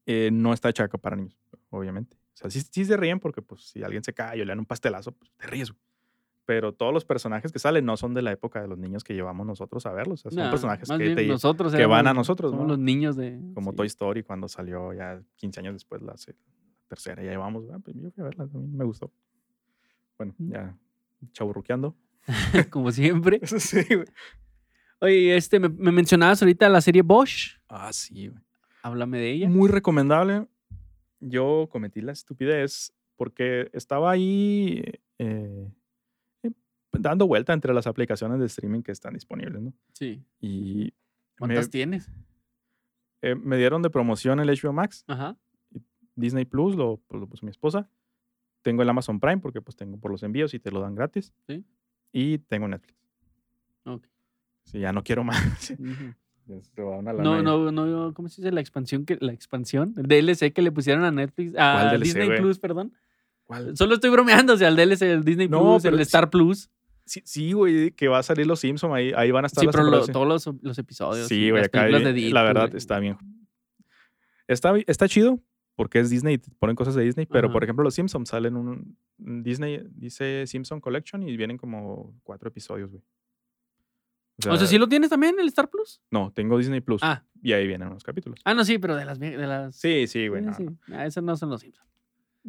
eh, 0.05 0.31
no 0.33 0.51
está 0.51 0.67
hecha 0.67 0.89
para 0.89 1.15
niños, 1.15 1.37
obviamente. 1.77 2.17
O 2.33 2.37
sea, 2.37 2.49
sí, 2.49 2.61
sí 2.69 2.85
se 2.85 2.97
ríen 2.97 3.19
porque 3.19 3.41
pues 3.41 3.61
si 3.69 3.83
alguien 3.83 4.03
se 4.03 4.13
cae 4.13 4.41
o 4.41 4.45
le 4.45 4.51
dan 4.51 4.59
un 4.59 4.65
pastelazo, 4.65 5.11
pues 5.13 5.31
te 5.37 5.47
ríes, 5.47 5.71
güey. 5.71 5.81
Pero 6.47 6.73
todos 6.73 6.93
los 6.93 7.05
personajes 7.05 7.51
que 7.51 7.57
salen 7.57 7.85
no 7.85 7.97
son 7.97 8.13
de 8.13 8.21
la 8.21 8.31
época 8.31 8.61
de 8.61 8.67
los 8.67 8.77
niños 8.77 9.03
que 9.03 9.15
llevamos 9.15 9.47
nosotros 9.47 9.83
a 9.87 9.91
verlos. 9.93 10.19
O 10.25 10.29
sea, 10.29 10.31
son 10.31 10.43
Nah, 10.43 10.49
personajes 10.51 10.87
que, 10.89 11.15
te- 11.15 11.25
nosotros 11.27 11.73
que 11.73 11.85
van 11.87 12.05
a 12.05 12.13
nosotros, 12.13 12.51
somos 12.51 12.65
¿no? 12.67 12.73
los 12.73 12.79
niños 12.79 13.15
de. 13.15 13.39
como 13.55 13.71
sí. 13.71 13.77
Toy 13.77 13.87
Story 13.87 14.21
cuando 14.21 14.47
salió 14.47 14.93
ya 14.93 15.19
15 15.37 15.59
años 15.61 15.73
después 15.73 16.03
la, 16.03 16.13
la 16.13 16.33
tercera. 16.87 17.23
Ya 17.23 17.31
llevamos, 17.31 17.65
ah, 17.73 17.79
pues 17.83 17.97
yo 17.99 18.11
fui 18.11 18.21
a 18.21 18.25
verla, 18.25 18.47
me 18.53 18.85
gustó. 18.85 19.11
Bueno, 20.19 20.35
Mm. 20.37 20.51
ya 20.51 20.77
chaburruqueando. 21.31 21.95
Como 22.69 22.91
siempre. 22.91 23.39
sí, 23.47 23.81
güey. 23.89 24.05
Oye, 25.01 25.35
este, 25.35 25.59
me, 25.59 25.69
me 25.69 25.91
mencionabas 25.91 26.41
ahorita 26.43 26.69
la 26.69 26.81
serie 26.81 27.01
Bosch. 27.01 27.57
Ah, 27.67 27.91
sí, 27.91 28.27
güey. 28.27 28.41
Háblame 28.83 29.17
de 29.17 29.31
ella. 29.31 29.49
Muy 29.49 29.67
recomendable. 29.69 30.47
Yo 31.27 31.67
cometí 31.71 32.01
la 32.01 32.11
estupidez 32.11 32.93
porque 33.15 33.69
estaba 33.73 34.11
ahí 34.11 34.83
eh, 35.17 35.71
eh, 36.43 36.51
dando 36.91 37.27
vuelta 37.27 37.53
entre 37.53 37.73
las 37.73 37.87
aplicaciones 37.87 38.39
de 38.39 38.45
streaming 38.45 38.81
que 38.81 38.91
están 38.91 39.13
disponibles, 39.13 39.61
¿no? 39.61 39.73
Sí. 39.93 40.23
Y 40.39 40.83
me, 40.85 40.91
¿Cuántas 41.39 41.69
tienes? 41.69 42.09
eh, 43.21 43.35
me 43.35 43.57
dieron 43.57 43.81
de 43.81 43.89
promoción 43.89 44.39
el 44.39 44.49
HBO 44.49 44.73
Max, 44.73 45.03
Ajá. 45.07 45.37
Disney 46.15 46.45
Plus, 46.45 46.75
lo, 46.75 46.97
pues, 47.07 47.19
lo 47.19 47.27
puso 47.27 47.45
mi 47.45 47.49
esposa. 47.49 47.89
tengo 48.61 48.81
el 48.81 48.89
Amazon 48.89 49.19
Prime 49.19 49.37
porque 49.39 49.61
pues 49.61 49.75
tengo 49.75 49.97
por 49.99 50.11
los 50.11 50.23
envíos 50.23 50.53
y 50.53 50.59
te 50.59 50.71
lo 50.71 50.79
dan 50.81 50.95
gratis. 50.95 51.33
Sí. 51.47 51.63
Y 52.11 52.37
tengo 52.39 52.67
Netflix. 52.67 52.97
Ok. 53.85 54.07
Sí, 54.63 54.79
ya 54.79 54.91
no 54.93 55.03
quiero 55.03 55.23
más. 55.25 55.69
Ya 55.69 56.15
No, 56.47 57.41
no, 57.41 57.71
no, 57.71 58.13
¿cómo 58.13 58.29
se 58.29 58.41
dice? 58.41 58.51
La 58.51 58.61
expansión, 58.61 59.05
que, 59.05 59.17
la 59.21 59.31
expansión, 59.33 59.93
el 59.97 60.07
DLC 60.07 60.51
que 60.53 60.61
le 60.61 60.71
pusieron 60.71 61.03
a 61.03 61.11
Netflix, 61.11 61.53
a 61.57 61.73
¿Cuál 61.81 61.89
DLC, 61.99 62.03
Disney? 62.03 62.39
Plus, 62.39 62.59
perdón. 62.59 62.93
¿Cuál? 63.45 63.75
Solo 63.77 63.95
estoy 63.95 64.09
bromeando, 64.09 64.53
o 64.53 64.57
sea, 64.57 64.67
el 64.67 64.75
DLC, 64.75 65.01
el 65.03 65.23
Disney 65.23 65.47
No, 65.47 65.61
Plus, 65.61 65.85
el 65.85 65.95
sí- 65.97 66.01
Star 66.03 66.29
Plus. 66.29 66.69
Sí, 67.05 67.21
sí, 67.23 67.51
güey, 67.53 67.91
que 67.91 68.07
va 68.07 68.17
a 68.19 68.23
salir 68.23 68.47
los 68.47 68.59
Simpsons, 68.59 68.93
ahí, 68.93 69.11
ahí 69.15 69.29
van 69.31 69.45
a 69.45 69.47
estar 69.47 69.61
Sí, 69.61 69.65
las 69.67 69.75
pero 69.75 69.89
lo- 69.89 70.05
todos 70.07 70.27
los, 70.47 70.55
los 70.63 70.77
episodios. 70.79 71.27
Sí, 71.27 71.51
güey, 71.51 71.63
acá 71.63 71.83
de 71.85 71.91
la 72.31 72.41
verdad 72.43 72.73
está 72.75 72.99
bien. 72.99 73.17
Está, 74.47 74.73
está 74.87 75.07
chido 75.07 75.39
porque 75.75 75.99
es 75.99 76.09
Disney 76.09 76.37
ponen 76.59 76.75
cosas 76.75 76.95
de 76.95 77.03
Disney, 77.03 77.25
pero 77.25 77.47
Ajá. 77.47 77.53
por 77.53 77.63
ejemplo 77.63 77.83
los 77.83 77.93
Simpsons 77.95 78.29
salen 78.29 78.55
un 78.55 78.97
un 79.19 79.43
Disney 79.43 79.81
dice 79.91 80.45
Simpson 80.47 80.79
Collection 80.81 81.23
y 81.27 81.35
vienen 81.37 81.57
como 81.57 82.13
cuatro 82.23 82.49
episodios, 82.49 82.91
güey. 82.91 83.03
O 84.49 84.57
sea, 84.57 84.67
¿sí 84.67 84.77
lo 84.77 84.87
tienes 84.87 85.09
también, 85.09 85.35
el 85.39 85.47
Star 85.47 85.69
Plus? 85.69 86.01
No, 86.11 86.31
tengo 86.33 86.57
Disney 86.57 86.81
Plus 86.81 87.01
Ah, 87.03 87.23
y 87.41 87.53
ahí 87.53 87.65
vienen 87.67 87.87
unos 87.87 88.03
capítulos. 88.03 88.39
ah 88.43 88.53
no, 88.53 88.65
sí, 88.65 88.77
pero 88.79 88.95
de 88.95 89.05
las... 89.05 89.17
De 89.19 89.37
las 89.37 89.75
Sí, 89.75 90.07
sí, 90.07 90.27
güey. 90.27 90.41
no, 90.41 90.53
sí. 90.53 90.63
no. 90.65 90.77
Ah, 90.95 91.05
esos 91.05 91.23
no 91.23 91.35
son 91.37 91.49
los 91.49 91.61
Simpsons. 91.61 91.87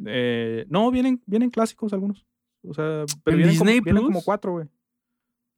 Eh, 0.05 0.67
no, 0.69 0.91
vienen, 0.91 1.23
vienen 1.27 1.51
clásicos 1.51 1.93
algunos. 1.93 2.27
O 2.67 2.75
sea, 2.75 3.05
pero 3.23 3.37
¿En 3.37 3.43
vienen, 3.45 3.59
como, 3.59 3.71
vienen 3.71 4.03
como 4.05 4.23
cuatro, 4.23 4.53
güey. 4.53 4.67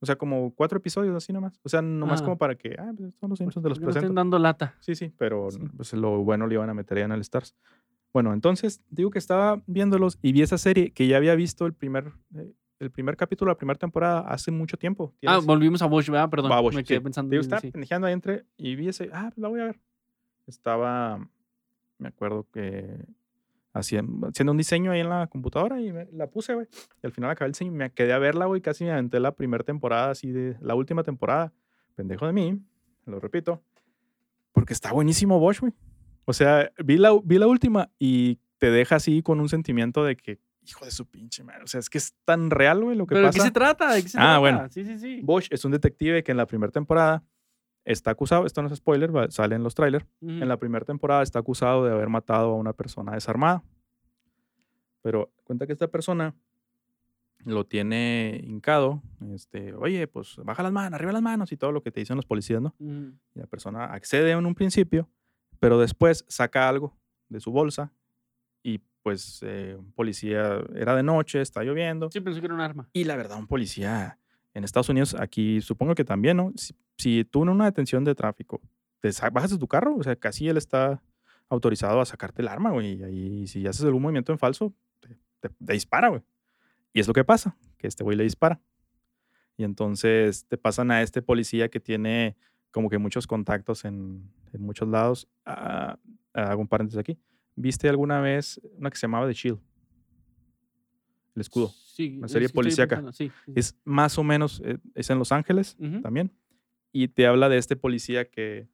O 0.01 0.07
sea, 0.07 0.17
como 0.17 0.55
cuatro 0.55 0.79
episodios 0.79 1.17
así 1.17 1.33
nomás. 1.33 1.59
O 1.63 1.69
sea, 1.69 1.83
nomás 1.83 2.21
Ah. 2.21 2.25
como 2.25 2.39
para 2.39 2.55
que, 2.55 2.77
ah, 2.79 2.93
pues 2.97 3.15
son 3.19 3.31
los 3.31 3.39
Simpsons, 3.39 3.63
te 3.65 3.69
los 3.71 3.79
¿Por 3.81 3.89
qué 3.89 3.95
no 3.95 4.01
estén 4.01 4.15
dando 4.15 4.39
lata. 4.39 4.77
Sí, 4.81 4.95
sí, 4.95 5.13
pero 5.17 5.51
Sí. 5.51 5.59
pues, 5.77 5.93
lo 5.95 6.23
bueno 6.23 6.47
le 6.47 6.55
iban 6.55 6.71
a 6.71 6.75
meter 6.75 6.99
ya 6.99 7.05
en 7.07 7.13
el 7.13 7.21
Stars. 7.23 7.57
Bueno, 8.13 8.33
entonces 8.33 8.81
digo 8.91 9.11
que 9.11 9.19
estaba 9.19 9.61
viéndolos 9.67 10.19
y 10.23 10.33
vi 10.33 10.43
esa 10.43 10.57
serie 10.59 10.93
que 10.93 11.07
ya 11.09 11.17
había 11.17 11.35
visto 11.35 11.67
el 11.67 11.73
primer, 11.75 12.13
eh, 12.37 12.53
el 12.81 12.91
primer 12.91 13.17
capítulo, 13.17 13.51
la 13.51 13.57
primera 13.57 13.79
temporada 13.79 14.21
hace 14.21 14.51
mucho 14.51 14.77
tiempo. 14.77 15.13
Ah, 15.27 15.41
volvimos 15.45 15.83
a 15.83 15.87
Bosch, 15.87 16.09
¿verdad? 16.09 16.31
Perdón, 16.31 16.51
Bosch, 16.63 16.75
me 16.75 16.85
quedé 16.85 16.99
sí. 16.99 17.05
pensando. 17.05 17.35
En- 17.35 17.41
estaba 17.41 17.61
sí. 17.61 17.71
pendejeando 17.71 18.07
ahí 18.07 18.13
entre 18.13 18.45
y 18.57 18.77
vi 18.77 18.89
ese, 18.89 19.11
ah, 19.13 19.31
pues 19.35 19.39
la 19.39 19.49
voy 19.49 19.61
a 19.61 19.65
ver. 19.65 19.81
Estaba, 20.47 21.29
me 21.99 22.09
acuerdo 22.09 22.47
que 22.53 23.05
haciendo, 23.73 24.29
haciendo 24.29 24.53
un 24.53 24.59
diseño 24.59 24.91
ahí 24.93 25.01
en 25.01 25.09
la 25.09 25.27
computadora 25.27 25.81
y 25.81 25.93
me- 25.93 26.07
la 26.13 26.29
puse, 26.29 26.55
güey. 26.55 26.67
Y 27.03 27.07
al 27.07 27.13
final 27.13 27.31
acabé 27.31 27.47
el 27.49 27.53
diseño 27.53 27.73
y 27.73 27.75
me 27.75 27.91
quedé 27.93 28.13
a 28.13 28.19
verla, 28.19 28.47
güey. 28.47 28.61
Casi 28.61 28.85
me 28.85 28.93
aventé 28.93 29.21
la 29.21 29.33
primera 29.35 29.65
temporada, 29.65 30.11
así 30.11 30.31
de 30.31 30.57
la 30.61 30.75
última 30.75 31.03
temporada. 31.03 31.53
Pendejo 31.95 32.27
de 32.27 32.33
mí, 32.33 32.61
lo 33.07 33.19
repito. 33.21 33.63
Porque 34.53 34.73
está 34.73 34.93
buenísimo 34.93 35.39
Bosch, 35.41 35.61
güey. 35.61 35.73
O 36.25 36.33
sea, 36.33 36.71
vi 36.85 36.97
la, 36.97 37.11
vi 37.25 37.39
la 37.39 37.47
última 37.47 37.91
y 37.99 38.39
te 38.59 38.71
deja 38.71 38.97
así 38.97 39.23
con 39.23 39.41
un 39.41 39.49
sentimiento 39.49 40.05
de 40.05 40.17
que, 40.17 40.39
hijo 40.69 40.85
de 40.85 40.91
su 40.91 41.07
pinche 41.07 41.43
madre. 41.43 41.65
O 41.65 41.67
sea, 41.67 41.81
es 41.81 41.89
que 41.91 41.99
es 41.99 42.15
tan 42.25 42.51
real, 42.51 42.83
güey, 42.85 42.97
lo 42.97 43.07
que 43.07 43.15
¿Pero 43.15 43.27
de 43.27 43.29
pasa. 43.29 43.39
qué 43.39 43.45
se 43.45 43.51
trata? 43.53 43.93
¿De 43.93 44.03
qué 44.03 44.09
se 44.09 44.19
Ah, 44.19 44.23
trata? 44.23 44.39
bueno. 44.39 44.69
Sí, 44.71 44.85
sí, 44.85 44.99
sí. 44.99 45.21
Bosch 45.23 45.49
es 45.51 45.65
un 45.65 45.73
detective 45.73 46.23
que 46.23 46.31
en 46.33 46.37
la 46.37 46.47
primera 46.47 46.71
temporada 46.73 47.23
está 47.85 48.11
acusado, 48.11 48.45
esto 48.45 48.61
no 48.63 48.69
es 48.69 48.77
spoiler, 48.77 49.11
sale 49.33 49.55
en 49.57 49.63
los 49.63 49.75
trailers, 49.75 50.05
Ujú. 50.21 50.33
en 50.33 50.49
la 50.49 50.59
primera 50.59 50.85
temporada 50.85 51.23
está 51.23 51.39
acusado 51.39 51.85
de 51.85 51.93
haber 51.93 52.09
matado 52.09 52.51
a 52.51 52.55
una 52.57 52.73
persona 52.75 53.13
desarmada. 53.13 53.63
Pero 55.03 55.33
cuenta 55.45 55.67
que 55.67 55.73
esta 55.73 55.89
persona 55.89 56.35
lo 57.45 57.65
tiene 57.67 58.41
hincado, 58.45 59.03
este, 59.33 59.73
oye, 59.75 60.07
pues 60.09 60.37
baja 60.45 60.63
las 60.63 60.73
manos, 60.73 60.95
arriba 60.97 61.13
las 61.13 61.23
manos 61.23 61.53
y 61.53 61.57
todo 61.57 61.73
lo 61.73 61.83
que 61.83 61.91
te 61.93 62.01
dicen 62.01 62.17
los 62.17 62.27
policías, 62.27 62.61
¿no? 62.61 62.75
Ujú. 62.79 63.13
Y 63.35 63.39
la 63.39 63.47
persona 63.47 63.87
accede 63.87 64.33
en 64.33 64.45
un 64.45 64.55
principio, 64.55 65.09
pero 65.61 65.79
después 65.79 66.25
saca 66.29 66.69
algo 66.69 66.99
de 67.29 67.41
su 67.41 67.53
bolsa 67.53 67.93
y 68.75 68.81
pues 69.03 69.41
eh, 69.43 69.77
un 69.79 69.93
policía 69.93 70.61
era 70.75 70.95
de 70.97 71.03
noche, 71.03 71.41
está 71.41 71.63
lloviendo, 71.63 72.11
Sí, 72.11 72.21
pensé 72.21 72.41
que 72.41 72.47
era 72.47 72.55
un 72.55 72.61
arma. 72.61 72.89
y 72.93 73.05
la 73.05 73.17
verdad, 73.17 73.39
un 73.39 73.47
policía 73.47 74.19
en 74.55 74.65
Estados 74.65 74.89
Unidos, 74.89 75.15
aquí 75.15 75.61
supongo 75.61 75.95
que 75.95 76.05
también, 76.05 76.37
¿no? 76.37 76.53
Si, 76.57 76.75
si 76.97 77.25
tú 77.25 77.43
en 77.45 77.51
una 77.51 77.65
detención 77.67 78.05
de 78.05 78.15
tráfico 78.15 78.61
te 79.01 79.11
bajas 79.33 79.51
de 79.51 79.59
tu 79.59 79.69
carro, 79.69 79.95
o 79.97 80.03
sea, 80.03 80.17
casi 80.17 80.49
él 80.49 80.57
está 80.57 81.01
autorizado 81.49 82.01
a 82.01 82.05
sacarte 82.05 82.43
el 82.43 82.49
arma, 82.49 82.71
güey. 82.73 82.95
Y 82.99 83.03
ahí, 83.05 83.47
si 83.47 83.67
haces 83.67 83.85
algún 83.85 84.03
movimiento 84.03 84.33
en 84.33 84.39
falso, 84.39 84.75
te, 85.01 85.17
te- 85.41 85.49
te 85.65 85.73
dispara, 85.73 86.09
güey. 86.09 86.23
Y 86.93 87.01
es 87.01 87.07
lo 87.07 87.15
que 87.15 87.25
pasa, 87.25 87.57
que 87.79 87.87
este 87.87 88.03
güey 88.03 88.17
le 88.17 88.25
dispara. 88.25 88.61
Y 89.57 89.65
entonces 89.65 90.45
te 90.47 90.59
pasan 90.59 90.91
a 90.91 91.01
este 91.03 91.23
policía 91.23 91.69
que 91.69 91.81
tiene 91.81 92.37
como 92.73 92.91
que 92.91 92.99
muchos 92.99 93.27
contactos 93.27 93.85
en, 93.85 94.29
en 94.53 94.63
muchos 94.63 94.89
lados. 94.89 95.29
Ah, 95.47 95.97
hago 96.35 96.61
un 96.61 96.69
paréntesis 96.69 96.99
aquí. 96.99 97.19
¿Viste 97.61 97.89
alguna 97.89 98.21
vez 98.21 98.61
una 98.77 98.91
que 98.91 98.97
se 98.97 99.03
llamaba 99.07 99.27
The 99.27 99.33
Shield? 99.35 99.59
El 101.35 101.41
escudo. 101.41 101.69
Sí, 101.69 102.17
Una 102.19 102.29
serie 102.29 102.49
policíaca. 102.49 102.97
pensando, 102.97 103.13
Sí, 103.13 103.31
sí. 103.45 103.53
Es 103.57 103.77
más 103.85 104.17
o 104.19 104.23
menos, 104.25 104.63
eh, 104.65 104.79
es 104.95 105.11
en 105.11 105.19
Los 105.19 105.33
Ángeles 105.33 105.77
también. 106.03 106.31
Y 106.93 107.09
te 107.09 107.27
habla 107.27 107.49
de 107.49 107.59
este 107.59 107.77
policía 107.77 108.29
que 108.31 108.69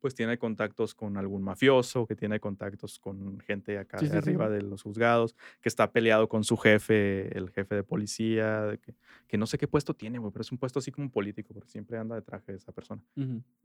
pues 0.00 0.14
tiene 0.14 0.38
contactos 0.38 0.94
con 0.94 1.16
algún 1.16 1.42
mafioso, 1.42 2.06
que 2.06 2.14
tiene 2.14 2.38
contactos 2.38 2.98
con 3.00 3.40
gente 3.40 3.76
acá 3.78 3.98
Sí, 3.98 4.04
de 4.06 4.10
sí, 4.12 4.12
sí. 4.12 4.18
arriba 4.18 4.48
de 4.48 4.62
los 4.62 4.82
juzgados, 4.82 5.34
que 5.60 5.68
está 5.68 5.90
peleado 5.90 6.28
con 6.28 6.44
su 6.44 6.56
jefe, 6.56 7.36
el 7.36 7.50
jefe 7.50 7.74
de 7.74 7.82
policía, 7.82 8.78
que, 8.82 8.94
que 9.26 9.36
no 9.36 9.46
sé 9.46 9.58
qué 9.58 9.66
puesto 9.66 9.94
tiene, 9.94 10.18
güey, 10.18 10.30
pero 10.30 10.42
es 10.42 10.52
un 10.52 10.58
puesto 10.58 10.78
así 10.78 10.92
como 10.92 11.10
político, 11.10 11.52
porque 11.54 11.68
siempre 11.70 11.98
anda 11.98 12.14
de 12.14 12.22
traje 12.22 12.54
esa 12.54 12.70
persona. 12.72 13.02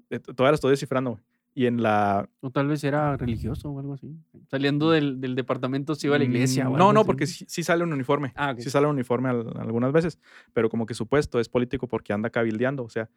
Eh, 0.10 0.20
Todavía 0.20 0.52
la 0.52 0.56
estoy 0.56 0.72
descifrando, 0.72 1.12
güey. 1.12 1.24
Y 1.54 1.66
en 1.66 1.84
la... 1.84 2.30
O 2.40 2.50
tal 2.50 2.68
vez 2.68 2.82
era 2.86 3.18
religioso 3.18 3.70
o 3.70 3.80
algo 3.80 3.94
así. 3.96 4.16
Saliendo 4.50 4.90
del, 4.90 5.20
del 5.20 5.36
departamento 5.36 5.96
se 5.96 6.08
iba 6.08 6.16
a 6.16 6.20
la 6.20 6.24
iglesia. 6.26 6.68
o 6.70 6.72
Mm, 6.72 6.78
No, 6.78 6.84
algo 6.86 6.94
no, 6.94 7.00
así. 7.02 7.06
porque 7.08 7.28
sí, 7.28 7.46
sí 7.48 7.62
sale 7.64 7.84
un 7.84 7.92
uniforme. 7.92 8.32
Ah, 8.36 8.52
ok. 8.52 8.60
Sí 8.60 8.70
sale 8.70 8.88
un 8.88 8.94
uniforme 8.94 9.30
al- 9.30 9.58
algunas 9.58 9.92
veces, 9.92 10.18
pero 10.54 10.70
como 10.70 10.86
que 10.86 10.94
su 10.94 11.08
puesto 11.08 11.40
es 11.42 11.50
político 11.50 11.88
porque 11.88 12.14
anda 12.14 12.30
cabildeando. 12.30 12.84
O 12.84 12.90
sea, 12.90 13.10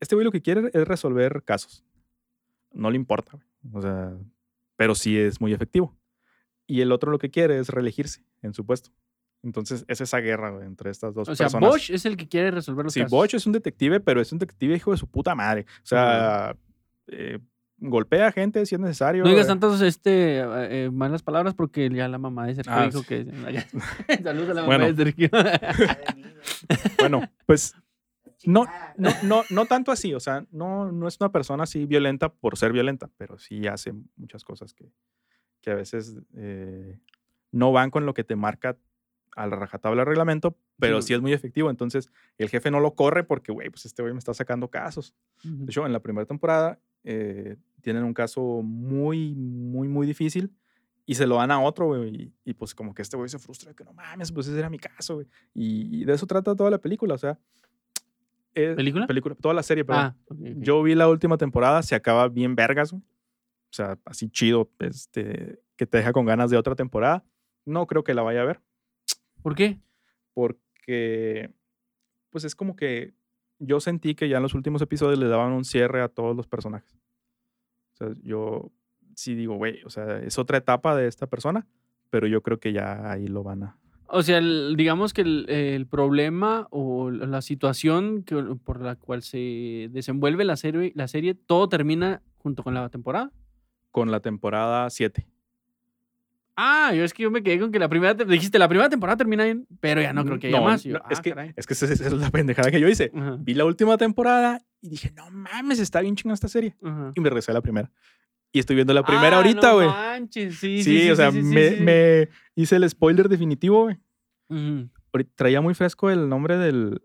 este 0.00 0.16
güey 0.16 0.24
lo 0.24 0.32
que 0.32 0.42
quiere 0.42 0.70
es 0.72 0.88
resolver 0.88 1.42
casos. 1.44 1.84
No 2.72 2.90
le 2.90 2.96
importa, 2.96 3.32
güey. 3.36 3.46
O 3.74 3.80
sea, 3.82 4.12
pero 4.76 4.94
sí 4.96 5.16
es 5.16 5.40
muy 5.40 5.52
efectivo. 5.52 5.96
Y 6.66 6.80
el 6.80 6.90
otro 6.90 7.12
lo 7.12 7.18
que 7.18 7.30
quiere 7.30 7.58
es 7.58 7.68
reelegirse 7.68 8.24
en 8.42 8.52
su 8.54 8.66
puesto. 8.66 8.90
Entonces, 9.44 9.84
es 9.88 10.00
esa 10.00 10.18
guerra 10.18 10.50
güey, 10.50 10.66
entre 10.66 10.90
estas 10.90 11.14
dos 11.14 11.28
O 11.28 11.34
sea, 11.36 11.46
personas. 11.46 11.70
Bosch 11.70 11.90
es 11.90 12.04
el 12.04 12.16
que 12.16 12.28
quiere 12.28 12.50
resolver 12.50 12.84
los 12.84 12.94
Sí, 12.94 13.00
casos. 13.00 13.10
Bosch 13.12 13.34
es 13.34 13.46
un 13.46 13.52
detective, 13.52 14.00
pero 14.00 14.20
es 14.20 14.32
un 14.32 14.38
detective 14.38 14.74
hijo 14.74 14.90
de 14.90 14.96
su 14.96 15.06
puta 15.08 15.34
madre. 15.36 15.66
O 15.82 15.86
sea, 15.86 16.56
eh, 17.08 17.38
golpea 17.78 18.28
a 18.28 18.32
gente 18.32 18.64
si 18.66 18.74
es 18.76 18.80
necesario. 18.80 19.24
No 19.24 19.30
digas 19.30 19.46
eh. 19.46 19.48
tantas 19.48 19.80
este, 19.80 20.38
eh, 20.40 20.90
malas 20.90 21.22
palabras 21.22 21.54
porque 21.54 21.88
ya 21.90 22.08
la 22.08 22.18
mamá 22.18 22.46
de 22.46 22.54
Sergio 22.54 22.72
Ah, 22.74 22.86
dijo 22.86 23.00
sí. 23.00 23.06
que. 23.06 23.26
Saludos 24.22 24.50
a 24.50 24.54
la 24.54 24.62
mamá 24.62 24.66
Bueno. 24.66 24.92
de 24.92 24.96
Sergio. 25.04 25.28
Bueno, 26.98 27.22
pues 27.46 27.74
no, 28.44 28.66
no, 28.96 29.10
no, 29.22 29.42
no 29.50 29.66
tanto 29.66 29.92
así, 29.92 30.14
o 30.14 30.20
sea, 30.20 30.44
no, 30.50 30.90
no 30.90 31.06
es 31.08 31.18
una 31.20 31.30
persona 31.30 31.64
así 31.64 31.86
violenta 31.86 32.28
por 32.32 32.56
ser 32.58 32.72
violenta, 32.72 33.08
pero 33.16 33.38
sí 33.38 33.66
hace 33.66 33.92
muchas 34.16 34.44
cosas 34.44 34.74
que, 34.74 34.92
que 35.60 35.70
a 35.70 35.74
veces 35.74 36.16
eh, 36.36 36.98
no 37.52 37.72
van 37.72 37.90
con 37.90 38.06
lo 38.06 38.14
que 38.14 38.24
te 38.24 38.34
marca 38.36 38.76
al 39.36 39.50
rajatabla 39.50 40.02
el 40.02 40.06
reglamento, 40.08 40.58
pero 40.78 41.00
Sí. 41.00 41.08
sí 41.08 41.14
es 41.14 41.20
muy 41.22 41.32
efectivo. 41.32 41.70
Entonces, 41.70 42.10
el 42.38 42.48
jefe 42.50 42.70
no 42.70 42.80
lo 42.80 42.94
corre 42.94 43.24
porque, 43.24 43.50
güey, 43.52 43.70
pues 43.70 43.86
este 43.86 44.02
güey 44.02 44.12
me 44.12 44.18
está 44.18 44.34
sacando 44.34 44.68
casos. 44.68 45.14
Ujú. 45.44 45.64
De 45.64 45.70
hecho, 45.70 45.86
en 45.86 45.92
la 45.92 46.00
primera 46.00 46.26
temporada 46.26 46.78
eh, 47.04 47.56
tienen 47.80 48.04
un 48.04 48.14
caso 48.14 48.62
muy, 48.62 49.34
muy, 49.34 49.88
muy 49.88 50.06
difícil 50.06 50.52
y 51.04 51.14
se 51.14 51.26
lo 51.26 51.36
dan 51.36 51.50
a 51.50 51.60
otro, 51.60 51.86
güey. 51.88 52.14
Y, 52.14 52.32
y, 52.44 52.54
pues 52.54 52.74
como 52.74 52.94
que 52.94 53.02
este 53.02 53.16
güey 53.16 53.28
se 53.28 53.38
frustra 53.38 53.74
que 53.74 53.84
no 53.84 53.92
mames, 53.92 54.30
pues 54.30 54.46
ese 54.46 54.58
era 54.58 54.70
mi 54.70 54.78
caso, 54.78 55.14
güey. 55.16 55.26
Y, 55.54 56.02
y 56.02 56.04
de 56.04 56.12
eso 56.14 56.26
trata 56.26 56.54
toda 56.54 56.70
la 56.70 56.78
película, 56.78 57.14
o 57.14 57.18
sea. 57.18 57.38
eh, 58.54 58.74
¿Película? 58.76 59.06
Película, 59.06 59.34
toda 59.34 59.54
la 59.54 59.62
serie, 59.62 59.84
perdón. 59.84 60.04
Ah, 60.04 60.16
ok, 60.26 60.38
ok. 60.40 60.46
Yo 60.58 60.82
vi 60.82 60.94
la 60.94 61.08
última 61.08 61.36
temporada, 61.38 61.82
se 61.82 61.94
acaba 61.94 62.28
bien 62.28 62.54
vergas, 62.54 62.92
güey. 62.92 63.02
O 63.02 63.74
sea, 63.74 63.98
así 64.04 64.28
chido, 64.28 64.70
este, 64.80 65.60
que 65.76 65.86
te 65.86 65.98
deja 65.98 66.12
con 66.12 66.26
ganas 66.26 66.50
de 66.50 66.56
otra 66.58 66.74
temporada. 66.74 67.24
No 67.64 67.86
creo 67.86 68.04
que 68.04 68.12
la 68.14 68.22
vaya 68.22 68.42
a 68.42 68.44
ver 68.44 68.60
¿Por 69.42 69.54
qué? 69.54 69.80
porque 70.34 71.52
pues 72.30 72.44
es 72.44 72.54
como 72.54 72.74
que 72.76 73.12
yo 73.64 73.80
sentí 73.80 74.14
que 74.14 74.28
ya 74.28 74.36
en 74.38 74.42
los 74.42 74.54
últimos 74.54 74.82
episodios 74.82 75.18
le 75.18 75.28
daban 75.28 75.52
un 75.52 75.64
cierre 75.64 76.02
a 76.02 76.08
todos 76.08 76.36
los 76.36 76.46
personajes. 76.46 76.94
O 77.94 77.96
sea, 77.96 78.08
yo 78.22 78.70
sí 79.14 79.34
digo, 79.34 79.56
güey, 79.56 79.82
o 79.84 79.90
sea, 79.90 80.18
es 80.18 80.38
otra 80.38 80.58
etapa 80.58 80.96
de 80.96 81.06
esta 81.06 81.26
persona, 81.26 81.66
pero 82.10 82.26
yo 82.26 82.42
creo 82.42 82.58
que 82.58 82.72
ya 82.72 83.10
ahí 83.10 83.26
lo 83.28 83.42
van 83.42 83.62
a... 83.64 83.78
O 84.14 84.22
sea, 84.22 84.38
el- 84.38 84.74
digamos 84.76 85.14
que 85.14 85.22
el, 85.22 85.48
el 85.48 85.86
problema 85.86 86.66
o 86.70 87.10
la 87.10 87.40
situación 87.40 88.22
que, 88.24 88.36
por 88.64 88.80
la 88.82 88.96
cual 88.96 89.22
se 89.22 89.88
desenvuelve 89.90 90.44
la 90.44 90.56
serie, 90.56 90.92
la 90.94 91.08
serie, 91.08 91.34
todo 91.34 91.68
termina 91.68 92.20
junto 92.38 92.62
con 92.62 92.74
la 92.74 92.88
temporada. 92.90 93.30
Con 93.90 94.10
la 94.10 94.20
temporada 94.20 94.88
7. 94.90 95.26
Ah, 96.56 96.92
yo 96.94 97.02
es 97.04 97.14
que 97.14 97.22
yo 97.22 97.30
me 97.30 97.42
quedé 97.42 97.58
con 97.58 97.72
que 97.72 97.78
la 97.78 97.88
primera, 97.88 98.14
te- 98.16 98.24
dijiste, 98.26 98.58
la 98.58 98.68
primera 98.68 98.88
temporada 98.90 99.16
termina 99.16 99.44
bien, 99.44 99.66
pero 99.80 100.02
ya 100.02 100.12
no 100.12 100.24
creo 100.24 100.38
que 100.38 100.48
haya 100.48 100.60
más. 100.60 100.84
Y 100.84 100.90
yo, 100.90 100.96
es, 101.10 101.18
ah, 101.18 101.22
que, 101.22 101.30
caray. 101.30 101.52
es 101.56 101.66
que 101.66 101.72
esa, 101.74 101.86
es 101.86 102.12
la 102.12 102.30
pendejada 102.30 102.70
que 102.70 102.78
yo 102.80 102.88
hice. 102.88 103.10
Ajá, 103.14 103.36
Vi 103.40 103.54
la 103.54 103.64
última 103.64 103.96
temporada 103.96 104.60
y 104.82 104.90
dije, 104.90 105.10
no 105.16 105.30
mames, 105.30 105.78
está 105.78 106.00
bien 106.02 106.14
chingada 106.14 106.34
esta 106.34 106.48
serie. 106.48 106.76
ajá. 106.82 107.12
Y 107.14 107.20
me 107.20 107.30
regresé 107.30 107.50
a 107.52 107.54
la 107.54 107.62
primera. 107.62 107.90
Y 108.52 108.58
estoy 108.58 108.76
viendo 108.76 108.92
la 108.92 109.02
primera 109.02 109.36
Ah, 109.36 109.36
ahorita, 109.38 109.68
no 109.70 109.74
güey. 109.76 109.88
manches, 109.88 110.58
sí, 110.58 110.82
Sí, 110.82 111.00
sí, 111.04 111.10
o 111.10 111.16
sea, 111.16 111.30
sí, 111.32 111.38
sí, 111.42 111.48
me, 111.48 111.68
sí, 111.70 111.76
sí. 111.78 111.82
me 111.82 112.28
hice 112.54 112.76
el 112.76 112.88
spoiler 112.90 113.28
definitivo, 113.30 113.84
güey. 113.84 113.96
Ujú. 114.50 114.90
Ahorita 115.14 115.32
Traía 115.34 115.60
muy 115.62 115.72
fresco 115.72 116.10
el 116.10 116.28
nombre 116.28 116.58
del, 116.58 117.00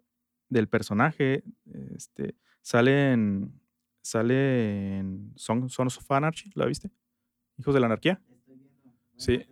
del 0.50 0.68
personaje. 0.68 1.44
Este, 1.96 2.36
sale 2.62 3.14
en. 3.14 3.54
Sale 4.02 4.98
en 5.00 5.34
Son- 5.36 5.70
Sons 5.70 5.98
of 5.98 6.10
Anarchy, 6.12 6.50
¿la 6.56 6.66
viste? 6.66 6.90
Hijos 7.58 7.74
de 7.74 7.80
la 7.82 7.86
Anarquía. 7.88 8.22
Sí. 9.18 9.46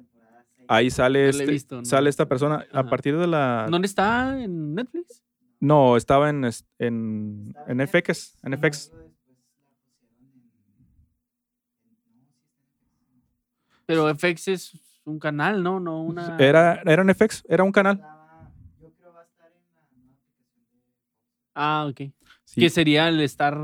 Ahí 0.68 0.90
sale, 0.90 1.30
este, 1.30 1.46
visto, 1.46 1.78
no 1.78 1.86
sale 1.86 2.10
esta 2.10 2.28
persona. 2.28 2.66
A 2.72 2.84
partir 2.84 3.18
de 3.18 3.28
la. 3.28 3.68
¿Dónde 3.70 3.86
está? 3.88 4.42
¿En 4.42 4.74
Netflix? 4.74 5.24
No, 5.60 5.98
estaba 5.98 6.30
en, 6.30 6.44
en, 6.80 7.56
en 7.68 7.88
FX. 7.88 8.38
En 8.44 8.58
FX. 8.58 8.92
Pero 13.86 14.14
FX 14.16 14.48
es 14.48 14.80
un 15.06 15.20
canal, 15.20 15.62
¿no? 15.62 15.80
No 15.80 16.02
una... 16.02 16.38
Era, 16.38 16.82
era 16.86 17.02
en 17.02 17.14
FX, 17.14 17.44
era 17.48 17.64
un 17.64 17.72
canal. 17.72 18.02
Ah, 21.54 21.88
ok. 21.90 22.12
Sí, 22.44 22.62
Que 22.62 22.70
sería 22.70 23.08
el 23.08 23.22
Star 23.22 23.58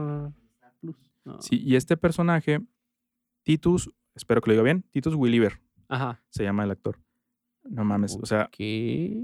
Plus. 0.80 0.96
No. 1.26 1.42
sí, 1.42 1.62
y 1.64 1.76
este 1.76 1.98
personaje, 1.98 2.62
Titus, 3.44 3.92
espero 4.16 4.42
que 4.42 4.50
lo 4.50 4.54
diga 4.54 4.64
bien, 4.64 4.84
Titus 4.92 5.16
Williver, 5.16 5.60
Ajá. 5.91 6.21
se 6.30 6.43
llama 6.43 6.63
el 6.63 6.71
actor. 6.71 6.97
No 7.63 7.84
mames, 7.86 8.17
o 8.19 8.25
sea, 8.25 8.49
¿Qué? 8.51 9.21